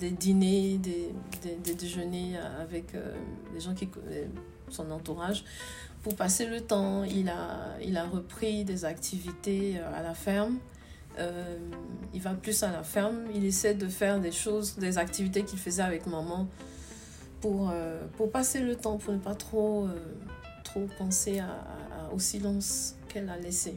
dîners, 0.00 0.78
des, 0.78 1.74
déjeuners 1.74 2.36
avec 2.60 2.94
euh, 2.94 3.12
les 3.52 3.60
gens 3.60 3.74
qui 3.74 3.88
son 4.68 4.88
entourage 4.92 5.44
pour 6.04 6.14
passer 6.14 6.46
le 6.46 6.60
temps. 6.60 7.02
Il 7.02 7.28
a, 7.28 7.76
il 7.82 7.96
a 7.96 8.04
repris 8.04 8.64
des 8.64 8.84
activités 8.84 9.80
à 9.80 10.00
la 10.00 10.14
ferme. 10.14 10.58
Euh, 11.18 11.58
il 12.14 12.20
va 12.20 12.34
plus 12.34 12.62
à 12.62 12.70
la 12.70 12.82
ferme. 12.82 13.24
Il 13.34 13.44
essaie 13.44 13.74
de 13.74 13.88
faire 13.88 14.20
des 14.20 14.32
choses, 14.32 14.76
des 14.76 14.98
activités 14.98 15.44
qu'il 15.44 15.58
faisait 15.58 15.82
avec 15.82 16.06
maman 16.06 16.48
pour, 17.40 17.72
pour 18.16 18.30
passer 18.30 18.60
le 18.60 18.76
temps, 18.76 18.98
pour 18.98 19.14
ne 19.14 19.18
pas 19.18 19.34
trop, 19.34 19.88
trop 20.62 20.86
penser 20.98 21.40
au 22.12 22.18
silence 22.18 22.96
qu'elle 23.08 23.30
a 23.30 23.38
laissé. 23.38 23.76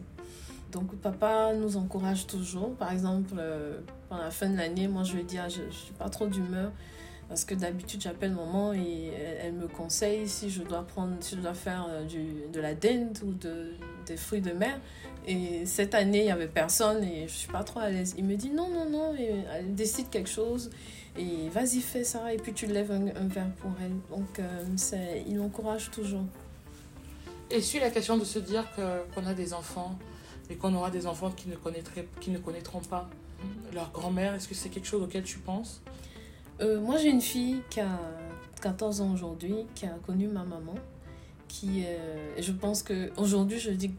Donc 0.73 0.95
papa 0.95 1.53
nous 1.53 1.77
encourage 1.77 2.25
toujours. 2.25 2.73
Par 2.75 2.91
exemple, 2.91 3.35
euh, 3.37 3.79
pendant 4.09 4.23
la 4.23 4.31
fin 4.31 4.49
de 4.49 4.57
l'année, 4.57 4.87
moi 4.87 5.03
je 5.03 5.15
lui 5.15 5.23
dis, 5.23 5.37
ah, 5.37 5.47
je 5.47 5.61
ne 5.61 5.71
suis 5.71 5.93
pas 5.93 6.09
trop 6.09 6.27
d'humeur 6.27 6.71
parce 7.29 7.45
que 7.45 7.55
d'habitude 7.55 8.01
j'appelle 8.01 8.33
maman 8.33 8.73
et 8.73 9.11
elle, 9.39 9.53
me 9.53 9.67
conseille 9.67 10.27
si 10.27 10.49
je 10.49 10.61
dois 10.61 10.83
prendre, 10.83 11.15
si 11.21 11.35
je 11.35 11.41
dois 11.41 11.53
faire 11.53 11.87
euh, 11.89 12.05
de 12.51 12.59
la 12.59 12.73
dinde 12.73 13.17
ou 13.23 13.33
de, 13.33 13.73
des 14.07 14.17
fruits 14.17 14.41
de 14.41 14.51
mer. 14.51 14.79
Et 15.25 15.65
cette 15.65 15.95
année 15.95 16.19
il 16.19 16.25
y 16.25 16.31
avait 16.31 16.47
personne 16.47 17.03
et 17.03 17.27
je 17.27 17.33
suis 17.33 17.51
pas 17.51 17.63
trop 17.63 17.79
à 17.79 17.89
l'aise. 17.89 18.15
Il 18.17 18.25
me 18.25 18.35
dit 18.35 18.49
non 18.49 18.69
non 18.69 18.89
non, 18.89 19.15
et 19.15 19.43
elle 19.53 19.73
décide 19.75 20.09
quelque 20.09 20.29
chose 20.29 20.69
et 21.17 21.49
vas-y 21.49 21.79
fais 21.79 22.03
ça 22.03 22.33
et 22.33 22.37
puis 22.37 22.53
tu 22.53 22.65
lèves 22.65 22.91
un, 22.91 23.07
un 23.07 23.27
verre 23.27 23.51
pour 23.59 23.71
elle. 23.81 23.95
Donc 24.09 24.39
euh, 24.39 25.23
il 25.27 25.39
encourage 25.39 25.91
toujours. 25.91 26.25
Et 27.51 27.61
sur 27.61 27.81
la 27.81 27.91
question 27.91 28.17
de 28.17 28.25
se 28.25 28.39
dire 28.39 28.65
qu'on 28.75 29.21
qu 29.21 29.27
a 29.27 29.33
des 29.33 29.53
enfants 29.53 29.95
et 30.49 30.55
qu'on 30.55 30.73
aura 30.73 30.89
des 30.89 31.05
enfants 31.07 31.31
qui 31.31 31.49
ne, 31.49 31.55
connaîtraient, 31.55 32.07
qui 32.19 32.31
ne 32.31 32.39
connaîtront 32.39 32.81
pas 32.81 33.09
leur 33.73 33.91
grand-mère, 33.91 34.33
est-ce 34.33 34.47
que 34.47 34.55
c'est 34.55 34.69
quelque 34.69 34.87
chose 34.87 35.03
auquel 35.03 35.23
tu 35.23 35.39
penses? 35.39 35.81
Euh, 36.61 36.79
Moi, 36.79 36.97
j'ai 36.97 37.09
une 37.09 37.21
fille 37.21 37.61
qui 37.69 37.79
a 37.79 37.99
14 38.61 39.01
ans 39.01 39.13
aujourd'hui, 39.13 39.55
qui 39.75 39.85
a 39.85 39.95
connu 40.05 40.27
ma 40.27 40.43
maman. 40.43 40.75
Qui, 41.47 41.83
euh, 41.85 42.35
et 42.37 42.41
je 42.41 42.51
pense 42.51 42.83
qu'aujourd'hui, 42.83 43.59
je 43.59 43.71
dis, 43.71 43.91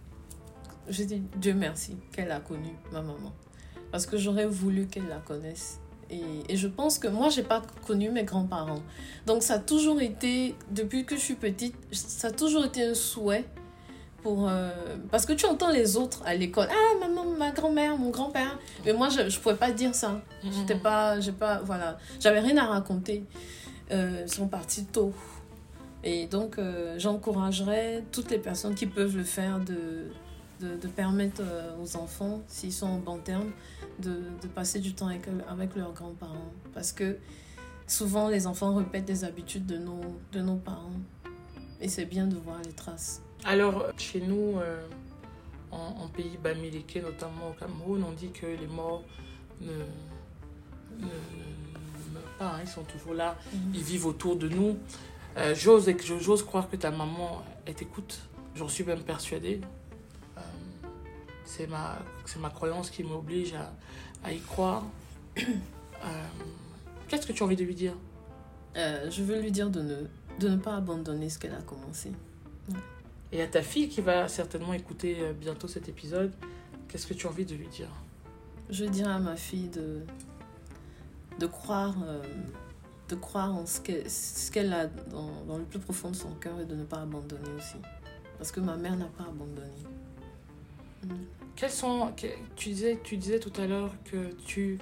je 0.88 1.04
dis 1.04 1.22
Dieu 1.36 1.54
merci 1.54 1.96
qu'elle 2.12 2.30
a 2.30 2.40
connu 2.40 2.70
ma 2.92 3.00
maman. 3.00 3.32
Parce 3.90 4.06
que 4.06 4.16
j'aurais 4.16 4.46
voulu 4.46 4.86
qu'elle 4.86 5.08
la 5.08 5.18
connaisse. 5.18 5.80
Et, 6.10 6.20
et, 6.48 6.56
je 6.56 6.68
pense 6.68 6.98
que 6.98 7.08
moi, 7.08 7.28
je 7.28 7.40
n'ai 7.40 7.46
pas 7.46 7.62
connu 7.86 8.10
mes 8.10 8.24
grands-parents. 8.24 8.82
Donc, 9.26 9.42
ça 9.42 9.54
a 9.54 9.58
toujours 9.58 10.00
été, 10.00 10.54
depuis 10.70 11.04
que 11.04 11.16
je 11.16 11.20
suis 11.20 11.34
petite, 11.34 11.74
ça 11.92 12.28
a 12.28 12.30
toujours 12.30 12.66
été 12.66 12.84
un 12.84 12.94
souhait. 12.94 13.44
Pour, 14.22 14.48
euh, 14.48 14.70
parce 15.10 15.26
que 15.26 15.34
tu 15.34 15.44
entends 15.44 15.70
les 15.70 15.96
autres 15.96 16.22
à 16.24 16.34
l'école. 16.34 16.68
Ah, 16.70 16.98
maman, 16.98 17.24
ma 17.36 17.50
grand-mère, 17.50 17.98
mon 17.98 18.10
grand-père. 18.10 18.58
Mais 18.84 18.94
moi, 18.94 19.10
je 19.10 19.20
ne 19.20 19.30
pouvais 19.30 19.54
pas 19.54 19.70
dire 19.70 19.94
ça. 19.94 20.20
J'étais 20.42 20.76
pas, 20.76 21.20
j'ai 21.20 21.32
pas, 21.32 21.60
voilà. 21.62 21.98
J'avais 22.20 22.40
rien 22.40 22.56
à 22.56 22.66
raconter. 22.66 23.24
Euh, 23.92 24.22
ils 24.26 24.32
sont 24.32 24.48
partis 24.48 24.86
tôt. 24.86 25.12
Et 26.02 26.26
donc, 26.26 26.58
euh, 26.58 26.94
j'encouragerais 26.98 28.02
toutes 28.12 28.30
les 28.30 28.38
personnes 28.38 28.74
qui 28.74 28.86
peuvent 28.86 29.16
le 29.16 29.24
faire 29.24 29.60
de, 29.60 30.10
de, 30.60 30.76
de 30.76 30.88
permettre 30.88 31.42
aux 31.82 31.96
enfants, 31.96 32.42
s'ils 32.48 32.72
sont 32.72 32.86
en 32.86 32.98
bon 32.98 33.18
terme, 33.18 33.50
de, 33.98 34.10
de, 34.42 34.48
passer 34.48 34.80
du 34.80 34.94
temps 34.94 35.08
avec, 35.08 35.26
avec 35.48 35.74
leurs 35.76 35.92
grands-parents. 35.92 36.52
Parce 36.72 36.92
que 36.92 37.18
souvent, 37.86 38.28
les 38.28 38.46
enfants 38.46 38.74
répètent 38.74 39.04
des 39.04 39.24
habitudes 39.24 39.66
de 39.66 39.78
nos, 39.78 40.00
de 40.32 40.40
nos 40.40 40.56
parents. 40.56 41.00
Et 41.80 41.88
c'est 41.88 42.06
bien 42.06 42.26
de 42.26 42.36
voir 42.36 42.58
les 42.64 42.72
traces. 42.72 43.22
Alors, 43.44 43.86
chez 43.98 44.20
nous, 44.20 44.58
euh, 44.58 44.80
en, 45.70 46.02
en, 46.04 46.08
pays 46.08 46.38
bamileke, 46.42 46.96
notamment 47.02 47.50
au 47.50 47.52
Cameroun, 47.52 48.04
on 48.08 48.12
dit 48.12 48.30
que 48.30 48.46
les 48.46 48.66
morts 48.66 49.02
ne, 49.60 49.66
ne, 51.00 51.06
meurent 52.14 52.38
pas, 52.38 52.52
hein, 52.54 52.60
ils 52.62 52.68
sont 52.68 52.84
toujours 52.84 53.14
là, 53.14 53.36
-hmm. 53.36 53.74
ils 53.74 53.82
vivent 53.82 54.06
autour 54.06 54.36
de 54.36 54.48
nous. 54.48 54.78
Euh, 55.36 55.54
J'ose 55.54 56.42
croire 56.44 56.70
que 56.70 56.76
ta 56.76 56.90
maman, 56.90 57.42
elle 57.66 57.74
t'écoute. 57.74 58.20
J'en 58.54 58.68
suis 58.68 58.84
même 58.84 59.02
persuadée 59.02 59.60
c'est 61.44 61.66
ma, 61.66 61.98
ma 62.38 62.50
croyance 62.50 62.90
qui 62.90 63.02
m'oblige 63.02 63.54
à, 63.54 63.72
à, 64.22 64.32
y 64.32 64.40
croire. 64.40 64.84
euh, 65.38 66.10
Qu'est-ce 67.08 67.26
que 67.26 67.32
tu 67.32 67.42
as 67.42 67.46
envie 67.46 67.56
de 67.56 67.64
lui 67.64 67.74
dire? 67.74 67.94
Euh, 68.76 69.10
Je 69.10 69.22
veux 69.22 69.40
lui 69.40 69.52
dire 69.52 69.70
de 69.70 69.82
ne, 69.82 69.96
de 70.40 70.48
ne 70.48 70.56
pas 70.56 70.76
abandonner 70.76 71.28
ce 71.28 71.38
qu'elle 71.38 71.54
a 71.54 71.62
commencé. 71.62 72.10
Ouais. 72.68 72.78
Et 73.32 73.42
à 73.42 73.46
ta 73.46 73.62
fille 73.62 73.88
qui 73.88 74.00
va 74.00 74.28
certainement 74.28 74.72
écouter 74.72 75.32
bientôt 75.38 75.68
cet 75.68 75.88
épisode, 75.88 76.32
qu'est-ce 76.88 77.06
que 77.06 77.14
tu 77.14 77.26
as 77.26 77.30
envie 77.30 77.44
de 77.44 77.54
lui 77.54 77.66
dire? 77.68 77.88
Je 78.70 78.84
dirais 78.84 79.12
à 79.12 79.18
ma 79.18 79.36
fille 79.36 79.68
de, 79.68 80.02
de 81.38 81.46
croire. 81.46 81.94
Euh, 82.04 82.22
de 83.08 83.14
croire 83.16 83.54
en 83.54 83.66
ce 83.66 83.80
qu'elle 83.80 84.04
qu 84.50 84.58
a 84.72 84.86
dans, 84.86 85.44
dans, 85.46 85.58
le 85.58 85.64
plus 85.64 85.78
profond 85.78 86.10
de 86.10 86.16
son 86.16 86.30
cœur 86.36 86.58
et 86.60 86.64
de 86.64 86.74
ne 86.74 86.84
pas 86.84 87.02
abandonner 87.02 87.50
aussi. 87.58 87.76
Parce 88.38 88.50
que 88.50 88.60
ma 88.60 88.76
mère 88.76 88.96
n'a 88.96 89.04
pas 89.06 89.24
abandonné. 89.24 89.68
Quels 91.56 91.70
sont, 91.70 92.12
tu 92.56 92.68
disais, 92.70 92.98
tu 93.04 93.16
disais 93.16 93.38
tout 93.38 93.52
à 93.60 93.66
l'heure 93.66 93.92
que 94.10 94.32
tu, 94.44 94.78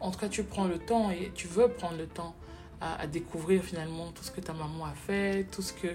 en 0.00 0.10
tout 0.10 0.18
cas, 0.18 0.28
tu 0.28 0.44
prends 0.44 0.66
le 0.66 0.78
temps 0.78 1.10
et 1.10 1.32
tu 1.34 1.46
veux 1.48 1.68
prendre 1.68 1.96
le 1.96 2.06
temps 2.06 2.34
à, 2.80 3.00
à 3.00 3.06
découvrir 3.06 3.62
finalement 3.62 4.12
tout 4.12 4.22
ce 4.22 4.30
que 4.30 4.40
ta 4.40 4.52
maman 4.52 4.84
a 4.84 4.92
fait, 4.92 5.44
tout 5.50 5.62
ce 5.62 5.72
que, 5.72 5.88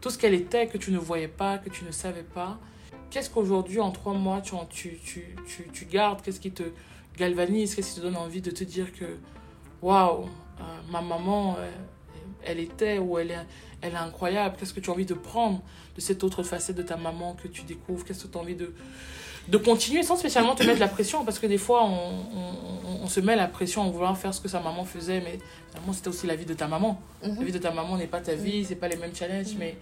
tout 0.00 0.10
qu'elle 0.10 0.34
était 0.34 0.66
que 0.66 0.76
tu 0.76 0.90
ne 0.90 0.98
voyais 0.98 1.28
pas, 1.28 1.58
que 1.58 1.70
tu 1.70 1.84
ne 1.84 1.90
savais 1.90 2.22
pas. 2.22 2.58
Qu'est-ce 3.10 3.30
qu'aujourd'hui, 3.30 3.80
en 3.80 3.90
trois 3.90 4.14
mois, 4.14 4.40
tu, 4.40 4.54
tu, 4.70 4.98
tu, 5.04 5.36
tu, 5.46 5.68
tu 5.72 5.84
gardes? 5.86 6.22
Qu'est-ce 6.22 6.40
qui 6.40 6.50
te 6.50 6.64
galvanise? 7.16 7.74
Qu'est-ce 7.74 7.94
qui 7.94 8.00
te 8.00 8.00
donne 8.00 8.16
envie 8.16 8.40
de 8.40 8.50
te 8.50 8.64
dire 8.64 8.92
que, 8.92 9.18
waouh, 9.80 10.24
euh, 10.24 10.62
ma 10.90 11.00
maman, 11.00 11.56
euh, 11.58 11.70
elle 12.44 12.60
était 12.60 12.98
ou 12.98 13.18
elle 13.18 13.30
est, 13.30 13.46
elle 13.80 13.92
est 13.92 13.96
incroyable 13.96 14.56
Qu'est-ce 14.58 14.74
que 14.74 14.80
tu 14.80 14.90
as 14.90 14.92
envie 14.92 15.06
de 15.06 15.14
prendre 15.14 15.60
de 15.96 16.00
cette 16.00 16.22
autre 16.24 16.42
facette 16.42 16.76
de 16.76 16.82
ta 16.82 16.96
maman 16.96 17.34
que 17.34 17.48
tu 17.48 17.62
découvres? 17.62 18.04
Qu'est-ce 18.04 18.24
que 18.24 18.32
tu 18.32 18.38
as 18.38 18.40
envie 18.40 18.54
de, 18.54 18.72
de 19.48 19.58
continuer 19.58 20.02
sans 20.02 20.16
spécialement 20.16 20.54
te 20.54 20.64
mettre 20.64 20.80
la 20.80 20.88
pression? 20.88 21.24
Parce 21.24 21.38
que 21.38 21.46
des 21.46 21.58
fois, 21.58 21.84
on, 21.84 22.10
on, 22.40 23.04
on, 23.04 23.08
se 23.08 23.20
met 23.20 23.36
la 23.36 23.48
pression 23.48 23.82
en 23.82 23.90
voulant 23.90 24.14
faire 24.14 24.32
ce 24.34 24.40
que 24.40 24.48
sa 24.48 24.60
maman 24.60 24.84
faisait, 24.84 25.20
mais 25.20 25.38
finalement, 25.70 25.92
c'était 25.92 26.08
aussi 26.08 26.26
la 26.26 26.36
vie 26.36 26.46
de 26.46 26.54
ta 26.54 26.68
maman. 26.68 26.92
Mm 27.22 27.28
-hmm. 27.28 27.38
La 27.38 27.44
vie 27.44 27.52
de 27.52 27.58
ta 27.58 27.72
maman 27.72 27.96
n'est 27.96 28.10
pas 28.16 28.20
ta 28.20 28.34
vie, 28.34 28.64
c'est 28.64 28.80
pas 28.82 28.88
les 28.88 28.96
mêmes 29.02 29.14
challenges, 29.14 29.52
mm 29.54 29.56
-hmm. 29.56 29.58
mais 29.58 29.76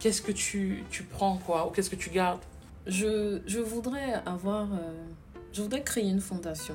qu'est-ce 0.00 0.22
que 0.26 0.32
tu, 0.32 0.84
tu 0.94 1.02
prends, 1.14 1.36
quoi? 1.46 1.58
Ou 1.66 1.70
qu'est-ce 1.72 1.90
que 1.94 2.00
tu 2.04 2.10
gardes? 2.10 2.44
Je, 2.86 3.12
je 3.52 3.60
voudrais 3.72 4.10
avoir... 4.36 4.66
Euh, 4.72 5.14
je 5.54 5.62
voudrais 5.62 5.84
créer 5.90 6.08
une 6.16 6.20
fondation 6.20 6.74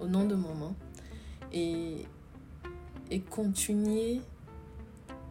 au 0.00 0.06
nom 0.06 0.24
de 0.24 0.34
maman 0.34 0.74
et, 1.52 2.06
et 3.10 3.20
continuer 3.20 4.22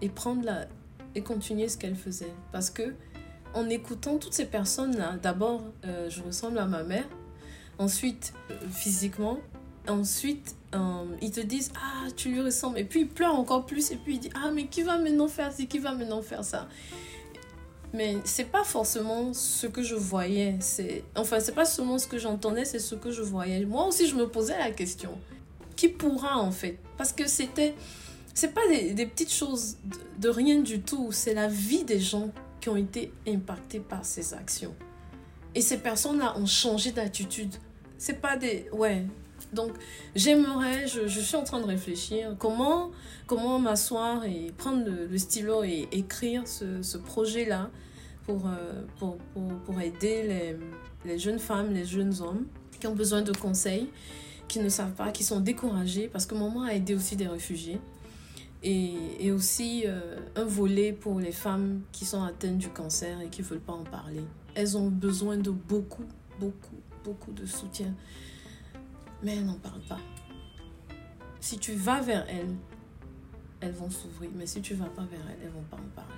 et 0.01 0.09
prendre 0.09 0.43
la 0.45 0.67
et 1.13 1.21
continuer 1.21 1.67
ce 1.67 1.77
qu'elle 1.77 1.95
faisait. 1.95 2.33
Parce 2.51 2.69
que 2.69 2.93
en 3.53 3.69
écoutant 3.69 4.17
toutes 4.17 4.33
ces 4.33 4.45
personnes 4.45 4.95
là 4.97 5.17
d'abord 5.21 5.61
euh, 5.85 6.09
je 6.09 6.21
ressemble 6.21 6.57
à 6.57 6.65
ma 6.65 6.83
mère 6.83 7.07
ensuite 7.79 8.33
euh, 8.49 8.55
physiquement 8.71 9.39
ensuite 9.89 10.55
euh, 10.73 11.03
ils 11.21 11.31
te 11.31 11.41
disent 11.41 11.71
ah 11.75 12.07
tu 12.15 12.29
lui 12.29 12.41
ressembles 12.41 12.79
et 12.79 12.85
puis 12.85 13.01
il 13.01 13.07
pleure 13.09 13.35
encore 13.35 13.65
plus 13.65 13.91
et 13.91 13.97
puis 13.97 14.15
il 14.15 14.19
dit 14.19 14.29
ah 14.35 14.51
mais 14.53 14.67
qui 14.67 14.83
va 14.83 14.97
maintenant 14.97 15.27
faire 15.27 15.51
ci 15.51 15.67
qui 15.67 15.79
va 15.79 15.93
maintenant 15.93 16.21
faire 16.21 16.43
ça? 16.43 16.67
Mais 17.93 18.15
c'est 18.23 18.45
pas 18.45 18.63
forcément 18.63 19.33
ce 19.33 19.67
que 19.67 19.83
je 19.83 19.95
voyais 19.95 20.55
c'est 20.61 21.03
enfin 21.17 21.41
c'est 21.41 21.53
pas 21.53 21.65
seulement 21.65 21.97
ce 21.97 22.07
que 22.07 22.17
j'entendais 22.17 22.63
c'est 22.63 22.79
ce 22.79 22.95
que 22.95 23.11
je 23.11 23.21
voyais. 23.21 23.65
Moi 23.65 23.85
aussi 23.85 24.07
je 24.07 24.15
me 24.15 24.29
posais 24.29 24.57
la 24.57 24.71
question 24.71 25.17
qui 25.75 25.89
pourra 25.89 26.37
en 26.37 26.51
fait? 26.51 26.77
Parce 26.97 27.11
que 27.11 27.27
c'était 27.27 27.73
c'est 28.33 28.53
pas 28.53 28.61
des, 28.69 29.05
petites 29.05 29.31
choses 29.31 29.77
de, 30.19 30.29
rien 30.29 30.59
du 30.59 30.81
tout. 30.81 31.11
C'est 31.11 31.33
la 31.33 31.47
vie 31.47 31.83
des 31.83 31.99
gens 31.99 32.31
qui 32.59 32.69
ont 32.69 32.77
été 32.77 33.11
impactés 33.27 33.79
par 33.79 34.05
ces 34.05 34.33
actions. 34.33 34.75
Et 35.53 35.61
ces 35.61 35.79
personnes 35.79 36.19
là 36.19 36.37
ont 36.37 36.45
changé 36.45 36.91
d'attitude. 36.91 37.55
C'est 37.97 38.21
pas 38.21 38.37
des 38.37 38.67
ouais. 38.71 39.05
Donc, 39.53 39.71
j'aimerais, 40.15 40.87
je, 40.87 41.07
je, 41.07 41.19
suis 41.19 41.35
en 41.35 41.43
train 41.43 41.59
de 41.59 41.65
réfléchir 41.65 42.35
comment, 42.37 42.91
comment 43.27 43.59
m'asseoir 43.59 44.23
et 44.23 44.53
prendre 44.55 44.85
le, 44.85 45.07
le, 45.07 45.17
stylo 45.17 45.63
et 45.63 45.89
écrire 45.91 46.47
ce, 46.47 46.81
ce 46.83 46.97
projet-là 46.97 47.69
pour, 48.25 48.47
euh, 48.47 48.83
pour, 48.97 49.17
pour, 49.33 49.47
pour, 49.65 49.81
aider 49.81 50.23
les, 50.23 50.57
les, 51.05 51.19
jeunes 51.19 51.39
femmes, 51.39 51.73
les 51.73 51.85
jeunes 51.85 52.13
hommes 52.21 52.45
qui 52.79 52.87
ont 52.87 52.95
besoin 52.95 53.23
de 53.23 53.31
conseils, 53.31 53.89
qui 54.47 54.59
ne 54.59 54.69
savent 54.69 54.93
pas, 54.93 55.11
qui 55.11 55.23
sont 55.23 55.39
découragés, 55.39 56.07
parce 56.07 56.25
que 56.25 56.35
maman 56.35 56.63
a 56.63 56.73
aidé 56.73 56.93
aussi 56.93 57.15
des 57.15 57.27
réfugiés. 57.27 57.79
Et, 58.63 59.25
et 59.25 59.31
aussi 59.31 59.83
euh, 59.85 60.19
un 60.35 60.43
volet 60.43 60.93
pour 60.93 61.19
les 61.19 61.31
femmes 61.31 61.81
qui 61.91 62.05
sont 62.05 62.21
atteintes 62.21 62.59
du 62.59 62.69
cancer 62.69 63.19
et 63.21 63.29
qui 63.29 63.41
ne 63.41 63.47
veulent 63.47 63.59
pas 63.59 63.73
en 63.73 63.83
parler. 63.83 64.23
Elles 64.53 64.77
ont 64.77 64.89
besoin 64.89 65.37
de 65.37 65.49
beaucoup, 65.49 66.05
beaucoup, 66.39 66.75
beaucoup 67.03 67.31
de 67.31 67.45
soutien 67.45 67.95
mais 69.23 69.37
elles 69.37 69.45
n'en 69.45 69.59
parlent 69.59 69.81
pas. 69.87 69.99
Si 71.39 71.57
tu 71.57 71.73
vas 71.73 72.01
vers 72.01 72.25
elles, 72.29 72.55
elles 73.59 73.71
vont 73.71 73.89
s'ouvrir, 73.89 74.29
mais 74.35 74.45
si 74.45 74.61
tu 74.61 74.73
vas 74.73 74.85
pas 74.85 75.03
vers 75.03 75.19
elles, 75.29 75.39
elles 75.43 75.51
vont 75.51 75.63
pas 75.63 75.77
en 75.77 75.89
parler. 75.95 76.13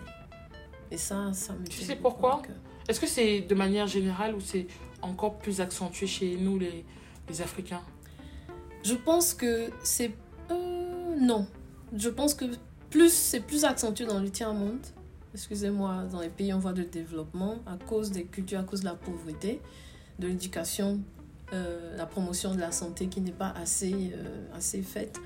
Et 0.91 0.97
ça, 0.97 1.33
ça 1.33 1.53
me 1.53 1.65
Tu 1.65 1.81
sais 1.81 1.95
pourquoi? 1.95 2.41
Est-ce 2.87 2.99
que 2.99 3.07
c'est 3.07 3.41
de 3.41 3.55
manière 3.55 3.87
générale 3.87 4.35
ou 4.35 4.41
c'est 4.41 4.67
encore 5.01 5.39
plus 5.39 5.61
accentué 5.61 6.07
chez 6.07 6.35
nous, 6.35 6.59
les, 6.59 6.85
les 7.27 7.41
Africains? 7.41 7.81
Je 8.83 8.93
pense 8.93 9.33
que 9.33 9.69
c'est... 9.83 10.13
Euh, 10.51 11.15
non. 11.19 11.47
Je 11.95 12.09
pense 12.09 12.33
que 12.33 12.45
plus 12.89 13.13
c'est 13.13 13.39
plus 13.39 13.65
accentué 13.65 14.05
dans 14.05 14.19
le 14.19 14.29
tiers-monde, 14.29 14.79
excusez-moi, 15.33 16.05
dans 16.11 16.21
les 16.21 16.29
pays 16.29 16.53
en 16.53 16.59
voie 16.59 16.73
de 16.73 16.83
développement, 16.83 17.59
à 17.65 17.77
cause 17.77 18.11
des 18.11 18.25
cultures, 18.25 18.59
à 18.59 18.63
cause 18.63 18.81
de 18.81 18.85
la 18.85 18.95
pauvreté, 18.95 19.61
de 20.19 20.27
l'éducation 20.27 21.01
euh, 21.53 21.95
la 21.97 22.07
promotion 22.07 22.55
de 22.55 22.59
la 22.59 22.71
santé 22.71 23.07
qui 23.07 23.21
n'est 23.21 23.31
pas 23.31 23.53
assez, 23.55 23.93
euh, 24.15 24.47
assez 24.55 24.81
faite. 24.81 25.19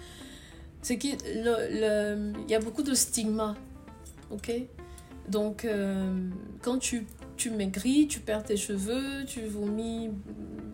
C'est 0.82 0.98
qu'il 0.98 1.16
y 1.16 2.56
a 2.56 2.60
beaucoup 2.60 2.84
de 2.84 2.94
stigma. 2.94 3.56
Ok? 4.30 4.52
Donc, 5.30 5.64
euh, 5.64 6.30
quand 6.62 6.80
tu, 6.80 7.08
tu 7.38 7.52
maigris, 7.52 8.08
tu 8.08 8.20
perds 8.20 8.44
tes 8.44 8.58
cheveux, 8.58 9.24
tu 9.26 9.42
vomis, 9.46 10.10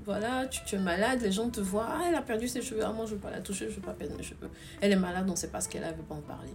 voilà, 0.05 0.47
tu, 0.47 0.76
es 0.76 0.80
malade, 0.80 1.22
les 1.22 1.32
gens 1.32 1.49
te 1.49 1.59
voient, 1.59 1.88
ah, 1.89 2.05
elle 2.07 2.16
a 2.16 2.22
perdu 2.22 2.47
ses 2.47 2.61
cheveux, 2.61 2.82
ah, 2.84 2.91
moi 2.91 3.05
je 3.05 3.11
ne 3.11 3.16
veux 3.16 3.22
pas 3.22 3.32
la 3.32 3.41
toucher, 3.41 3.66
je 3.66 3.72
ne 3.72 3.76
veux 3.76 3.82
pas 3.82 3.93
perdre 3.93 4.16
mes 4.18 4.24
cheveux. 4.24 4.49
Elle 4.82 4.91
est 4.91 4.97
malade, 4.97 5.26
on 5.28 5.32
ne 5.32 5.38
sait 5.38 5.49
pas 5.49 5.61
ce 5.61 5.70
qu'elle 5.70 5.84
a, 5.84 5.88
elle 5.88 5.93
ne 5.93 5.97
veut 5.97 6.07
pas 6.07 6.16
en 6.16 6.22
parler. 6.22 6.51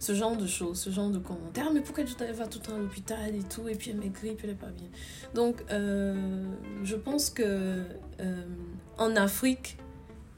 Ce 0.00 0.14
genre 0.14 0.36
de 0.36 0.46
choses, 0.46 0.80
ce 0.80 0.90
genre 0.90 1.10
de 1.10 1.18
commentaires, 1.18 1.72
mais 1.72 1.80
pourquoi 1.80 2.04
tu 2.04 2.14
vas 2.14 2.46
tout 2.46 2.58
le 2.58 2.64
temps 2.66 2.74
à 2.74 2.78
l'hôpital 2.78 3.34
et 3.34 3.42
tout, 3.42 3.68
et 3.68 3.74
puis 3.74 3.90
elle 3.90 3.98
maigrit, 3.98 4.34
puis 4.34 4.46
elle 4.46 4.50
n'est 4.50 4.56
pas 4.56 4.70
bien. 4.70 4.88
Donc, 5.34 5.62
euh, 5.70 6.44
je 6.82 6.96
pense 6.96 7.30
que 7.30 7.84
euh, 8.20 8.44
en 8.98 9.16
Afrique, 9.16 9.78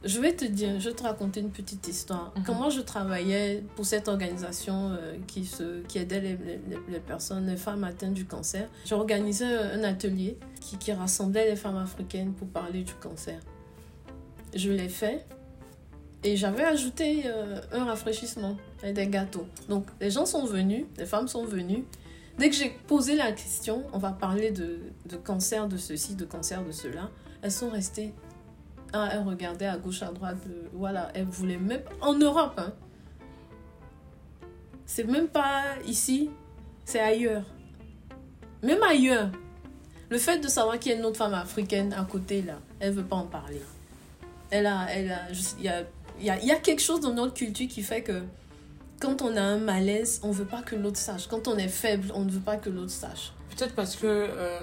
je 0.07 0.21
vais 0.21 0.35
te 0.35 0.45
dire, 0.45 0.81
je 0.81 0.89
vais 0.91 0.95
te 0.95 1.03
raconter 1.03 1.41
une 1.41 1.51
petite 1.51 1.87
histoire. 1.89 2.33
Mm 2.37 2.43
-hmm. 2.43 2.55
Moi 2.59 2.71
je 2.71 2.81
travaillais 2.81 3.63
pour 3.75 3.85
cette 3.85 4.09
organisation 4.09 4.77
euh, 4.91 5.17
qui, 5.27 5.45
se, 5.45 5.83
qui 5.89 5.99
aidait 5.99 6.21
les, 6.21 6.37
les, 6.71 6.79
les, 6.89 7.01
personnes, 7.01 7.47
les 7.47 7.57
femmes 7.57 7.85
atteintes 7.85 8.15
du 8.15 8.27
cancer, 8.35 8.69
j'organisais 8.91 9.53
un 9.77 9.85
atelier 9.85 10.39
qui, 10.61 10.75
qui 10.83 10.93
rassemblait 10.93 11.49
les 11.51 11.57
femmes 11.57 11.81
africaines 11.89 12.33
pour 12.39 12.49
parler 12.49 12.83
du 12.83 12.95
cancer. 12.95 13.41
Je 14.55 14.71
l'ai 14.79 14.89
fait 14.89 15.19
et 16.27 16.37
j'avais 16.37 16.65
ajouté 16.65 17.23
euh, 17.27 17.61
un 17.79 17.85
rafraîchissement 17.85 18.57
et 18.83 18.93
des 18.93 19.07
gâteaux. 19.07 19.47
Donc 19.69 19.85
les 20.01 20.11
gens 20.11 20.27
sont 20.27 20.47
venus, 20.57 20.85
les 20.99 21.07
femmes 21.07 21.29
sont 21.29 21.45
venues. 21.45 21.85
Dès 22.39 22.49
que 22.51 22.57
j'ai 22.61 22.71
posé 22.93 23.13
la 23.17 23.33
question, 23.33 23.77
on 23.93 23.99
va 23.99 24.13
parler 24.27 24.51
de, 24.51 24.69
de 25.13 25.17
cancer 25.17 25.69
de 25.69 25.79
ceci, 25.89 26.15
de 26.23 26.27
cancer 26.35 26.63
de 26.65 26.73
cela, 26.73 27.11
elles 27.43 27.57
sont 27.63 27.71
restées 27.71 28.13
ah, 28.93 29.09
elle 29.13 29.23
regardait 29.23 29.67
à 29.67 29.77
gauche, 29.77 30.03
à 30.03 30.13
droite. 30.13 30.39
Voilà, 30.73 31.11
elle 31.15 31.25
voulait 31.25 31.57
même. 31.57 31.83
En 32.01 32.15
Europe, 32.15 32.55
hein. 32.59 32.73
C'est 34.85 35.05
même 35.05 35.29
pas 35.29 35.65
ici, 35.85 36.31
c'est 36.85 37.01
ailleurs. 37.01 37.45
Même 38.63 38.83
ailleurs. 38.83 39.31
Le 40.09 40.19
fait 40.19 40.39
de 40.39 40.49
savoir 40.49 40.79
qu'il 40.79 40.93
y 40.93 40.95
a 40.95 40.99
une 40.99 41.05
autre 41.05 41.17
femme 41.17 41.35
africaine 41.35 41.93
à 41.93 42.05
côté, 42.05 42.43
là, 42.43 42.55
elle 42.79 42.93
veut 42.93 43.05
pas 43.05 43.17
en 43.17 43.27
parler. 43.27 43.61
Elle 44.51 44.67
a. 44.67 44.87
Elle 44.91 45.11
a 45.11 45.23
il 45.59 45.65
y 45.65 45.69
a, 45.69 45.83
y, 46.21 46.31
a, 46.31 46.45
y 46.45 46.51
a 46.53 46.57
quelque 46.57 46.83
chose 46.83 47.01
dans 47.01 47.13
notre 47.13 47.35
culture 47.35 47.67
qui 47.67 47.83
fait 47.83 48.03
que 48.03 48.23
quand 49.01 49.21
on 49.23 49.37
a 49.37 49.43
un 49.43 49.59
malaise, 49.59 50.21
on 50.23 50.31
veut 50.31 50.45
pas 50.45 50.63
que 50.63 50.77
l'autre 50.77 50.99
sache. 50.99 51.27
Quand 51.27 51.49
on 51.49 51.59
est 51.59 51.69
faible, 51.69 52.13
on 52.15 52.25
ne 52.25 52.31
veut 52.31 52.41
pas 52.41 52.57
que 52.57 52.71
l'autre 52.71 52.93
sache. 52.93 53.33
Peut-être 53.51 53.75
parce 53.75 53.97
que. 53.97 54.07
Euh 54.07 54.61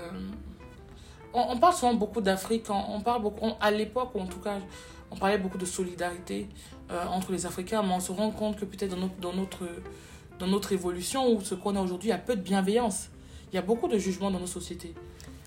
on, 1.33 1.57
parle 1.57 1.73
souvent 1.73 1.93
beaucoup 1.93 2.21
d'Afrique, 2.21 2.65
on, 2.69 3.01
parle 3.01 3.21
beaucoup, 3.21 3.51
à 3.59 3.71
l'époque, 3.71 4.15
en 4.15 4.25
tout 4.25 4.39
cas, 4.39 4.59
on 5.11 5.15
parlait 5.15 5.37
beaucoup 5.37 5.57
de 5.57 5.65
solidarité 5.65 6.47
euh, 6.91 7.05
entre 7.07 7.31
les 7.31 7.45
Africains, 7.45 7.81
mais 7.83 7.93
on 7.93 7.99
se 7.99 8.11
rend 8.11 8.31
compte 8.31 8.57
que 8.59 8.65
peut-être 8.65 8.91
dans 8.91 8.97
notre, 8.97 9.15
dans, 9.17 9.33
notre, 9.33 9.63
dans 10.39 10.47
notre 10.47 10.71
évolution, 10.71 11.33
ou 11.33 11.41
ce 11.41 11.55
qu'on 11.55 11.75
a 11.75 11.81
aujourd'hui, 11.81 12.09
il 12.09 12.11
y 12.11 12.15
a 12.15 12.19
peu 12.19 12.35
de 12.35 12.41
bienveillance. 12.41 13.09
Il 13.51 13.55
y 13.55 13.59
a 13.59 13.61
beaucoup 13.61 13.87
de 13.87 13.97
jugement 13.97 14.31
dans 14.31 14.39
nos 14.39 14.47
sociétés. 14.47 14.93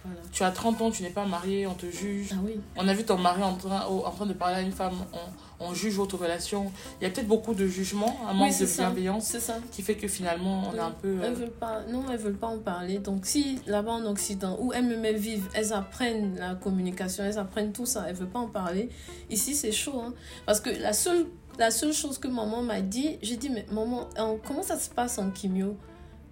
Voilà. 0.07 0.21
Tu 0.33 0.43
as 0.43 0.51
30 0.51 0.83
ans, 0.83 0.91
tu 0.91 1.03
n'es 1.03 1.11
pas 1.11 1.27
marié, 1.27 1.67
on 1.67 1.75
te 1.75 1.91
juge. 1.91 2.31
Ah 2.33 2.37
oui. 2.45 2.61
On 2.77 2.87
a 2.87 2.95
vu 2.95 3.05
ton 3.05 3.19
mari 3.19 3.43
en 3.43 3.55
train, 3.57 3.85
en 3.87 4.11
train 4.11 4.27
de 4.27 4.33
parler 4.33 4.57
à 4.57 4.61
une 4.61 4.73
femme, 4.73 4.95
on, 5.13 5.67
on 5.69 5.75
juge 5.75 5.95
votre 5.95 6.17
relation. 6.17 6.71
Il 7.01 7.05
y 7.05 7.07
a 7.07 7.11
peut-être 7.11 7.29
beaucoup 7.29 7.55
de 7.55 7.67
jugement, 7.67 8.17
un 8.29 8.35
manque 8.35 8.53
oui, 8.53 8.67
de 8.67 8.73
bienveillance 8.77 9.39
ça. 9.39 9.59
qui 9.73 9.83
fait 9.83 9.95
que 9.95 10.09
finalement 10.09 10.69
on 10.69 10.73
oui. 10.73 10.77
est 10.77 10.81
un 10.81 10.91
peu. 10.91 11.19
Elles 11.23 11.35
veulent 11.35 11.51
pas, 11.51 11.83
non, 11.89 12.05
elles 12.11 12.19
veulent 12.19 12.37
pas 12.37 12.49
en 12.49 12.59
parler. 12.59 12.99
Donc 12.99 13.27
si 13.27 13.61
là-bas 13.67 13.93
en 13.93 14.07
Occident, 14.07 14.57
où 14.61 14.73
elles 14.73 14.85
me 14.85 15.13
vivent, 15.13 15.49
elles 15.55 15.73
apprennent 15.73 16.37
la 16.39 16.55
communication, 16.55 17.25
elles 17.25 17.39
apprennent 17.39 17.73
tout 17.73 17.87
ça, 17.87 18.05
elles 18.09 18.17
veulent 18.17 18.29
pas 18.29 18.41
en 18.41 18.49
parler. 18.49 18.91
Ici 19.31 19.55
c'est 19.55 19.73
chaud, 19.73 20.01
hein, 20.01 20.15
parce 20.45 20.61
que 20.61 20.71
la 20.71 20.93
seule, 20.93 21.27
la 21.59 21.71
seule 21.71 21.93
chose 21.93 22.19
que 22.19 22.29
maman 22.29 22.63
m'a 22.63 22.81
dit, 22.81 23.19
j'ai 23.23 23.37
dit 23.37 23.51
mais 23.51 23.67
maman, 23.71 24.09
comment 24.45 24.63
ça 24.63 24.79
se 24.79 24.91
passe 24.91 25.19
en 25.19 25.35
chimio? 25.35 25.77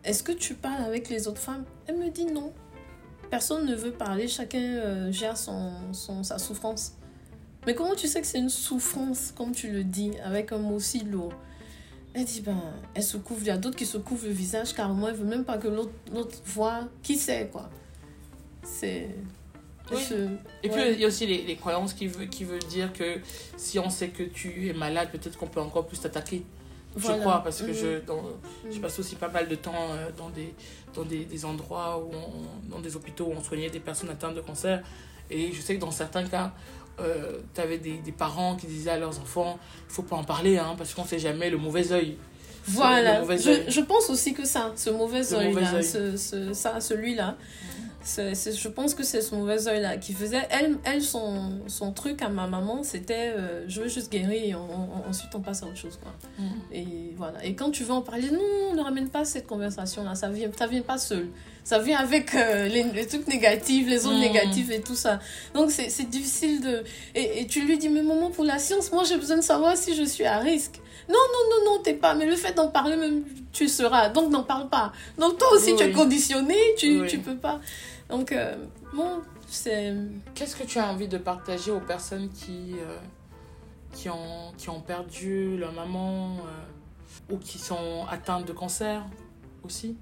Est-ce 0.05 0.23
que 0.23 0.33
tu 0.33 0.55
parles 0.55 0.85
avec 0.85 1.09
les 1.09 1.29
autres 1.29 1.41
femmes? 1.41 1.65
Elle 1.87 1.97
me 1.97 2.11
dit 2.11 2.27
non. 2.27 2.53
Personne 3.35 3.67
ne 3.67 3.75
veut 3.75 3.91
parler, 3.91 4.29
chacun 4.29 4.61
euh, 4.61 5.11
gère 5.11 5.37
son, 5.37 5.73
son, 5.91 6.23
sa 6.23 6.39
souffrance. 6.39 6.93
Mais 7.67 7.75
comment 7.75 7.97
tu 7.97 8.07
sais 8.07 8.21
que 8.21 8.27
c'est 8.29 8.39
une 8.39 8.49
souffrance, 8.49 9.33
comme 9.37 9.51
tu 9.51 9.73
le 9.73 9.83
dis, 9.83 10.13
avec 10.23 10.53
un 10.53 10.59
mot 10.59 10.79
si 10.79 11.01
lourd? 11.01 11.33
Elle 12.15 12.27
dit, 12.27 12.43
ben, 12.43 12.63
elle 12.95 13.03
se 13.03 13.17
couvre, 13.17 13.41
il 13.41 13.49
y 13.49 13.51
a 13.51 13.57
d'autres 13.57 13.75
qui 13.75 13.87
se 13.87 13.99
couvrent 13.99 14.27
le 14.27 14.33
visage, 14.33 14.73
car 14.73 14.95
moi, 14.95 15.11
elle 15.11 15.17
veut 15.17 15.25
même 15.25 15.45
pas 15.45 15.59
que 15.59 15.67
l'autre 15.67 16.43
voit 16.47 16.83
qui 17.03 17.17
c'est, 17.17 17.51
quoi. 17.51 17.69
C'est... 18.63 19.09
Oui. 19.91 20.01
Se... 20.01 20.15
Et 20.15 20.71
ouais. 20.71 20.71
puis 20.71 20.93
il 20.93 21.01
y 21.01 21.05
a 21.05 21.09
aussi 21.09 21.27
les, 21.27 21.43
les, 21.43 21.57
croyances 21.57 21.93
qui, 21.93 22.07
veut, 22.07 22.27
qui 22.27 22.45
veulent 22.45 22.61
dire 22.61 22.93
que 22.93 23.19
si 23.57 23.81
on 23.81 23.91
sait 23.91 24.11
que 24.11 24.23
tu 24.23 24.69
es 24.69 24.73
malade, 24.75 25.09
peut-être 25.11 25.37
qu'on 25.37 25.49
peut 25.49 25.61
encore 25.61 25.89
plus 25.89 25.99
t'attaquer. 25.99 26.45
Voilà. 26.97 27.17
Je 27.17 27.21
crois, 27.21 27.43
parce 27.43 27.63
que 27.63 27.71
mmh. 27.71 27.75
je, 27.75 28.07
dans, 28.07 28.23
mmh. 28.23 28.73
je 28.73 28.79
passe 28.79 28.99
aussi 28.99 29.17
pas 29.17 29.29
mal 29.29 29.49
de 29.49 29.55
temps 29.55 29.73
euh, 29.75 30.11
dans, 30.17 30.31
des, 30.31 30.55
dans 30.95 31.03
des, 31.03 31.25
des 31.25 31.45
endroits, 31.45 31.99
où 31.99 32.11
on, 32.15 32.71
dans 32.71 32.81
des 32.81 32.95
hôpitaux 32.95 33.27
où 33.27 33.33
on 33.37 33.43
soignait 33.43 33.71
des 33.71 33.81
personnes 33.81 34.11
atteintes 34.11 34.35
de 34.35 34.41
cancer. 34.41 34.83
Et 35.31 35.53
je 35.53 35.61
sais 35.61 35.75
que 35.77 35.81
dans 35.81 35.91
certains 35.91 36.25
cas, 36.25 36.53
euh, 37.01 37.41
tu 37.55 37.61
avais 37.61 37.79
des, 37.79 37.99
des, 37.99 38.13
parents 38.13 38.55
qui 38.55 38.67
disaient 38.67 38.91
à 38.91 38.99
leurs 38.99 39.19
enfants 39.19 39.59
il 39.89 39.93
faut 39.93 40.03
pas 40.03 40.17
en 40.17 40.25
parler, 40.25 40.59
hein, 40.59 40.75
parce 40.79 40.95
qu'on 40.95 41.03
ne 41.03 41.09
sait 41.09 41.19
jamais 41.19 41.51
le 41.51 41.59
mauvais 41.59 41.91
œil. 41.93 42.17
Voilà, 42.67 43.21
mauvais 43.21 43.37
je, 43.37 43.69
je, 43.69 43.81
pense 43.81 44.09
aussi 44.11 44.33
que 44.33 44.47
ça, 44.47 44.73
ce 44.77 44.91
mauvais 44.91 45.35
œil-là, 45.35 45.83
ce, 45.83 46.17
ce, 46.17 46.53
ça, 46.55 46.81
celui-là, 46.81 47.33
mmh. 47.33 47.74
Je 48.07 48.69
pense 48.69 48.95
que 48.95 49.03
c'est 49.03 49.21
ce 49.23 49.35
mauvais 49.35 49.67
œil-là 49.67 49.97
qui 49.97 50.13
faisait. 50.13 50.47
Elle, 50.51 50.77
elle 50.85 51.03
son, 51.03 51.61
son 51.69 51.93
truc 51.93 52.21
à 52.23 52.29
ma 52.29 52.47
maman, 52.47 52.83
c'était 52.83 53.33
euh, 53.37 53.65
je 53.67 53.81
veux 53.81 53.89
juste 53.89 54.13
guérir 54.13 54.33
et 54.45 54.55
on- 54.55 54.59
on- 55.07 55.09
ensuite 55.09 55.31
on 55.35 55.41
passe 55.41 55.63
à 55.63 55.67
autre 55.67 55.77
chose. 55.77 55.99
Quoi. 56.03 56.13
Mm. 56.39 56.51
Et 56.73 56.87
voilà. 57.17 57.45
Et 57.45 57.55
quand 57.55 57.71
tu 57.71 57.83
veux 57.85 57.93
en 57.93 58.03
parler, 58.03 58.31
non, 58.31 58.75
ne 58.75 58.81
ramène 58.83 59.09
pas 59.09 59.25
cette 59.25 59.47
conversation-là. 59.47 60.15
Ça 60.15 60.29
vient, 60.29 60.51
ça 60.57 60.67
vient 60.67 60.83
pas 60.83 60.99
seul. 60.99 61.29
Ça 61.65 61.79
vient 61.79 61.99
avec 61.99 62.35
euh, 62.35 62.69
les, 62.69 62.83
les 62.83 63.07
trucs 63.07 63.27
négatifs, 63.27 63.89
les 63.89 64.07
ondes 64.07 64.17
Mm. 64.19 64.21
négatives 64.21 64.71
et 64.73 64.81
tout 64.83 64.95
ça. 64.97 65.19
Donc 65.55 65.71
c'est 65.71 66.09
difficile 66.11 66.61
de. 66.61 66.85
Et, 67.15 67.41
et 67.41 67.47
tu 67.47 67.63
lui 67.63 67.79
dis, 67.79 67.89
mais 67.89 68.03
maman, 68.03 68.31
pour 68.31 68.45
la 68.45 68.59
science, 68.59 68.93
moi 68.93 69.05
j'ai 69.05 69.17
besoin 69.17 69.37
de 69.39 69.43
savoir 69.43 69.77
si 69.77 69.95
je 69.95 70.05
suis 70.05 70.25
à 70.27 70.39
risque. 70.39 70.79
Non, 71.09 71.15
non, 71.15 71.51
non, 71.65 71.73
non, 71.77 71.83
t'es 71.83 71.93
pas. 71.95 72.15
Mais 72.15 72.25
le 72.27 72.35
fait 72.37 72.53
d'en 72.55 72.69
parler, 72.69 72.97
même, 72.97 73.25
tu 73.53 73.69
seras. 73.69 74.09
Donc 74.09 74.31
n'en 74.31 74.43
parle 74.43 74.69
pas. 74.71 74.93
Donc 75.19 75.37
toi 75.39 75.49
aussi, 75.53 75.75
tu 75.77 75.83
es 75.83 75.91
conditionné, 75.93 76.57
tu, 76.79 77.03
Oui. 77.03 77.09
tu 77.09 77.19
peux 77.19 77.37
pas. 77.37 77.61
Donc, 78.09 78.33
euh, 78.33 78.57
bon, 78.93 79.23
c'est. 79.47 79.95
Qu'est-ce 80.35 80.57
que 80.57 80.65
tu 80.65 80.79
as 80.79 80.89
envie 80.89 81.09
de 81.09 81.19
partager 81.19 81.71
aux 81.71 81.81
personnes 81.81 82.29
qui, 82.31 82.75
euh, 82.79 82.99
qui, 83.93 84.09
ont, 84.09 84.53
qui 84.57 84.69
ont 84.71 84.81
perdu 84.81 85.57
leur 85.57 85.73
maman 85.73 86.37
euh, 86.39 87.35
ou 87.35 87.39
qui 87.39 87.59
sont 87.59 88.07
atteintes 88.11 88.47
de 88.47 88.53
cancer 88.53 89.05
aussi 89.65 89.97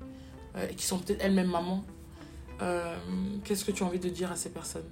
euh, 0.56 0.66
et 0.68 0.74
qui 0.74 0.86
sont 0.86 0.98
peut-être 0.98 1.22
elles-mêmes 1.22 1.50
mamans 1.50 1.84
Qu'est-ce 3.42 3.64
que 3.64 3.72
tu 3.72 3.82
as 3.82 3.86
envie 3.86 3.98
de 3.98 4.08
dire 4.08 4.30
à 4.30 4.36
ces 4.36 4.50
personnes? 4.50 4.88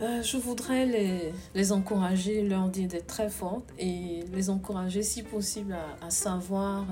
Je 0.00 0.36
voudrais 0.36 0.86
les, 0.86 1.32
les 1.56 1.72
encourager, 1.72 2.44
leur 2.44 2.68
dire 2.68 2.86
d'être 2.86 3.08
très 3.08 3.28
fortes 3.28 3.68
et 3.80 4.20
les 4.32 4.48
encourager, 4.48 5.02
si 5.02 5.24
possible, 5.24 5.72
à, 5.72 6.06
à 6.06 6.10
savoir 6.10 6.86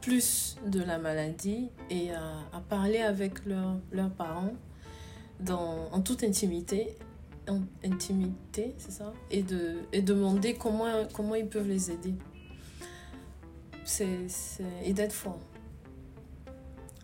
plus 0.00 0.56
de 0.66 0.80
la 0.80 0.98
maladie 0.98 1.70
et 1.90 2.10
à, 2.12 2.22
à 2.52 2.60
parler 2.60 2.98
avec 2.98 3.44
leur- 3.46 3.76
leurs 3.92 4.10
parents 4.10 4.52
dans, 5.40 5.88
en 5.92 6.00
toute 6.00 6.22
intimité. 6.24 6.96
En 7.48 7.60
intimité, 7.84 8.74
c'est 8.78 8.90
ça? 8.92 9.12
Et, 9.30 9.42
de, 9.42 9.76
et 9.92 10.02
demander 10.02 10.54
comment, 10.54 11.06
comment 11.14 11.34
ils 11.34 11.48
peuvent 11.48 11.68
les 11.68 11.90
aider. 11.90 12.14
C'est, 13.84 14.28
c'est- 14.28 14.64
et 14.84 14.92
d'être 14.92 15.14
fort. 15.14 15.38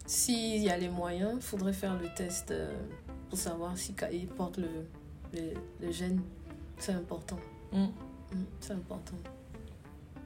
S'il 0.07 0.63
y 0.63 0.69
a 0.69 0.77
les 0.77 0.91
moyens, 0.91 1.33
il 1.37 1.43
faudrait 1.43 1.73
faire 1.73 1.99
le 1.99 2.13
test. 2.15 2.51
euh, 2.51 2.73
pour 3.31 3.39
savoir 3.39 3.77
si 3.77 3.95
il 4.13 4.29
porte 4.29 4.59
le, 4.59 4.69
le, 5.33 5.55
le 5.81 5.91
gène. 5.91 6.21
C'est 6.79 6.93
important. 6.93 7.39
Mm. 7.73 7.85
Mm, 7.85 7.91
C'est 8.61 8.75
important. 8.75 9.17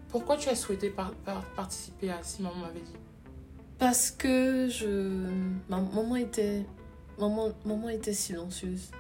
Pourquoi 0.08 0.36
tu 0.36 0.48
as 0.48 0.54
souhaité 0.56 0.90
par- 0.90 1.12
par- 1.24 1.44
participer 1.52 2.10
à 2.10 2.22
Si 2.22 2.42
Maman 2.42 2.56
m'avait 2.56 2.80
dit? 2.80 2.96
Parce 3.78 4.10
que 4.10 4.68
je. 4.68 5.28
Ma 5.68 5.80
maman 5.80 6.16
était. 6.16 6.64
Maman, 7.18 7.50
maman 7.64 7.88
était 7.90 8.12
silencieuse. 8.14 8.90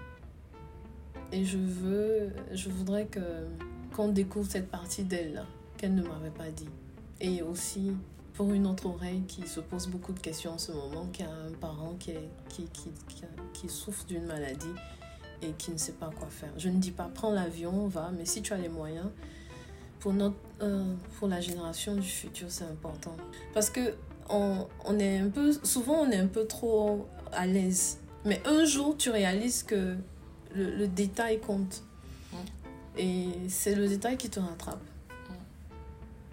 Et 1.32 1.44
je 1.44 1.58
veux. 1.58 2.30
Je 2.52 2.68
voudrais 2.68 3.06
que 3.06 3.20
qu'on 3.94 4.08
découvre 4.08 4.50
cette 4.50 4.70
partie 4.70 5.02
d'elle 5.04 5.44
qu'elle 5.76 5.94
ne 5.94 6.02
m'avait 6.02 6.30
pas 6.30 6.50
dit. 6.50 6.68
Et 7.20 7.42
aussi 7.42 7.92
pour 8.34 8.52
une 8.52 8.66
autre 8.68 8.86
oreille 8.86 9.22
qui 9.26 9.48
se 9.48 9.58
pose 9.58 9.88
beaucoup 9.88 10.12
de 10.12 10.20
questions 10.20 10.52
en 10.52 10.58
ce 10.58 10.70
moment, 10.70 11.06
qui 11.12 11.24
a 11.24 11.28
un 11.30 11.50
parent 11.60 11.96
qui, 11.98 12.12
qui, 12.48 12.64
qui, 12.66 12.90
qui, 13.08 13.22
qui 13.52 13.68
souffre 13.68 14.04
d'une 14.06 14.26
maladie 14.26 14.66
et 15.42 15.50
qui 15.58 15.72
ne 15.72 15.76
sait 15.76 15.92
pas 15.94 16.10
quoi 16.16 16.28
faire. 16.28 16.52
Je 16.56 16.68
ne 16.68 16.76
dis 16.78 16.92
pas 16.92 17.10
prends 17.12 17.32
l'avion, 17.32 17.88
va, 17.88 18.12
mais 18.16 18.24
si 18.24 18.40
tu 18.42 18.52
as 18.52 18.58
les 18.58 18.68
moyens, 18.68 19.08
pour, 20.00 20.12
notre, 20.12 20.36
euh, 20.62 20.94
pour 21.18 21.28
la 21.28 21.40
génération 21.40 21.94
du 21.94 22.06
futur, 22.08 22.50
c'est 22.50 22.64
important. 22.64 23.16
Parce 23.54 23.70
que 23.70 23.94
on, 24.28 24.66
on 24.84 24.98
est 24.98 25.18
un 25.18 25.30
peu, 25.30 25.52
souvent 25.64 26.00
on 26.02 26.10
est 26.10 26.18
un 26.18 26.26
peu 26.26 26.46
trop 26.46 27.06
à 27.32 27.46
l'aise. 27.46 27.98
Mais 28.24 28.42
un 28.46 28.64
jour, 28.64 28.96
tu 28.96 29.10
réalises 29.10 29.62
que 29.62 29.96
le, 30.54 30.76
le 30.76 30.88
détail 30.88 31.40
compte. 31.40 31.82
Mm. 32.32 32.36
Et 32.98 33.28
c'est 33.48 33.74
le 33.74 33.88
détail 33.88 34.16
qui 34.16 34.28
te 34.28 34.40
rattrape. 34.40 34.80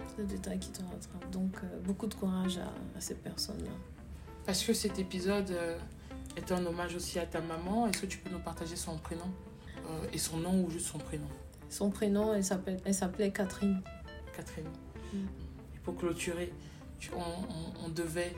C'est 0.09 0.21
le 0.21 0.27
détail 0.27 0.59
qui 0.59 0.69
te 0.69 0.81
rattrape. 0.81 1.29
Donc, 1.31 1.55
euh, 1.63 1.79
beaucoup 1.83 2.07
de 2.07 2.13
courage 2.15 2.57
à, 2.57 2.97
à 2.97 3.01
ces 3.01 3.15
personnes-là. 3.15 3.71
Parce 4.45 4.63
que 4.63 4.73
cet 4.73 4.97
épisode 4.99 5.51
euh, 5.51 5.77
est 6.37 6.51
un 6.51 6.65
hommage 6.65 6.95
aussi 6.95 7.19
à 7.19 7.25
ta 7.25 7.41
maman. 7.41 7.87
Est-ce 7.87 8.01
que 8.01 8.05
tu 8.05 8.17
peux 8.19 8.29
nous 8.29 8.39
partager 8.39 8.75
son 8.75 8.97
prénom 8.97 9.29
Euh, 9.85 10.13
et 10.13 10.17
son 10.17 10.37
nom 10.37 10.63
ou 10.63 10.69
juste 10.71 10.87
son 10.87 10.97
prénom? 10.97 11.27
Son 11.69 11.89
prénom, 11.89 12.33
elle 12.33 12.43
s'appelait 12.93 13.31
Catherine. 13.31 13.81
Catherine. 14.35 14.67
Mm. 15.13 15.17
Et 15.75 15.79
pour 15.83 15.95
clôturer, 15.97 16.53
tu- 16.99 17.11
on, 17.13 17.19
on- 17.19 17.85
on 17.85 17.89
devait 17.89 18.33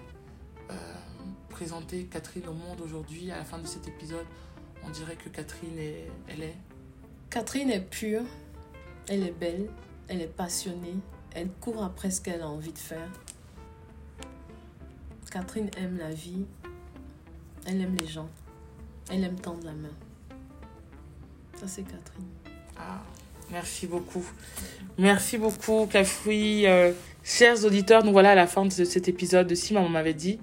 euh, 0.71 0.73
présenter 1.49 2.05
Catherine 2.05 2.47
au 2.47 2.53
monde 2.53 2.81
aujourd'hui. 2.81 3.31
À 3.31 3.37
la 3.37 3.45
fin 3.45 3.59
de 3.59 3.67
cet 3.67 3.87
épisode, 3.87 4.25
on 4.83 4.89
dirait 4.89 5.15
que 5.15 5.29
Catherine, 5.29 5.77
est, 5.77 6.07
elle 6.27 6.43
est. 6.43 6.55
Catherine 7.29 7.69
est 7.69 7.81
pure, 7.81 8.23
elle 9.07 9.23
est 9.23 9.31
belle, 9.37 9.69
elle 10.07 10.21
est 10.21 10.27
passionnée, 10.33 10.95
elle 11.33 11.49
court 11.61 11.83
après 11.83 12.09
ce 12.11 12.21
qu'elle 12.21 12.41
a 12.41 12.47
envie 12.49 12.71
de 12.73 12.77
faire. 12.77 13.09
Catherine 15.29 15.69
aime 15.77 15.97
la 15.97 16.09
vie, 16.11 16.45
elle 17.65 17.81
aime 17.81 17.95
les 17.95 18.07
gens, 18.07 18.29
elle 19.11 19.23
aime 19.23 19.39
tendre 19.39 19.65
la 19.65 19.73
main. 19.73 19.93
Ça, 21.55 21.67
c'est 21.67 21.83
Catherine. 21.83 22.25
Ah, 22.77 23.01
merci 23.51 23.87
beaucoup. 23.87 24.25
Merci 24.97 25.37
beaucoup, 25.37 25.87
Cafoui. 25.87 26.65
Euh, 26.65 26.91
chers 27.23 27.65
auditeurs, 27.65 28.03
nous 28.03 28.11
voilà 28.11 28.31
à 28.31 28.35
la 28.35 28.47
fin 28.47 28.65
de 28.65 28.71
cet 28.71 29.07
épisode 29.07 29.47
de 29.47 29.55
Si 29.55 29.73
Maman 29.73 29.89
m'avait 29.89 30.13
dit, 30.13 30.39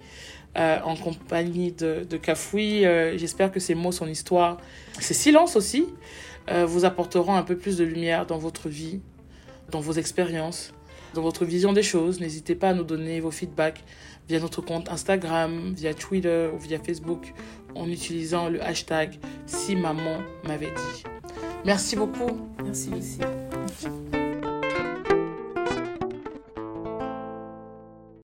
euh, 0.56 0.78
en 0.84 0.94
compagnie 0.94 1.72
de, 1.72 2.06
de. 2.08 2.20
Euh, 2.54 3.18
J'espère 3.18 3.50
que 3.50 3.58
ces 3.58 3.74
mots, 3.74 3.90
son 3.90 4.06
histoire, 4.06 4.58
ces 5.00 5.14
silences 5.14 5.56
aussi, 5.56 5.86
euh, 6.48 6.64
vous 6.64 6.84
apporteront 6.84 7.34
un 7.34 7.42
peu 7.42 7.56
plus 7.56 7.76
de 7.76 7.84
lumière 7.84 8.24
dans 8.24 8.38
votre 8.38 8.68
vie, 8.68 9.00
dans 9.72 9.80
vos 9.80 9.94
expériences, 9.94 10.72
dans 11.14 11.22
votre 11.22 11.44
vision 11.44 11.72
des 11.72 11.82
choses. 11.82 12.20
N'hésitez 12.20 12.54
pas 12.54 12.68
à 12.68 12.74
nous 12.74 12.84
donner 12.84 13.18
vos 13.18 13.32
feedbacks 13.32 13.82
via 14.28 14.38
notre 14.38 14.60
compte 14.60 14.88
Instagram, 14.90 15.74
via 15.74 15.92
Twitter 15.92 16.48
ou 16.54 16.58
via 16.58 16.78
Facebook 16.78 17.32
en 17.74 17.88
utilisant 17.88 18.48
le 18.48 18.62
hashtag 18.62 19.18
Si 19.46 19.74
Maman 19.74 20.20
m'avait 20.44 20.66
dit. 20.66 21.13
Merci 21.64 21.96
beaucoup. 21.96 22.48
Merci 22.62 22.90
Lucie. 22.90 23.20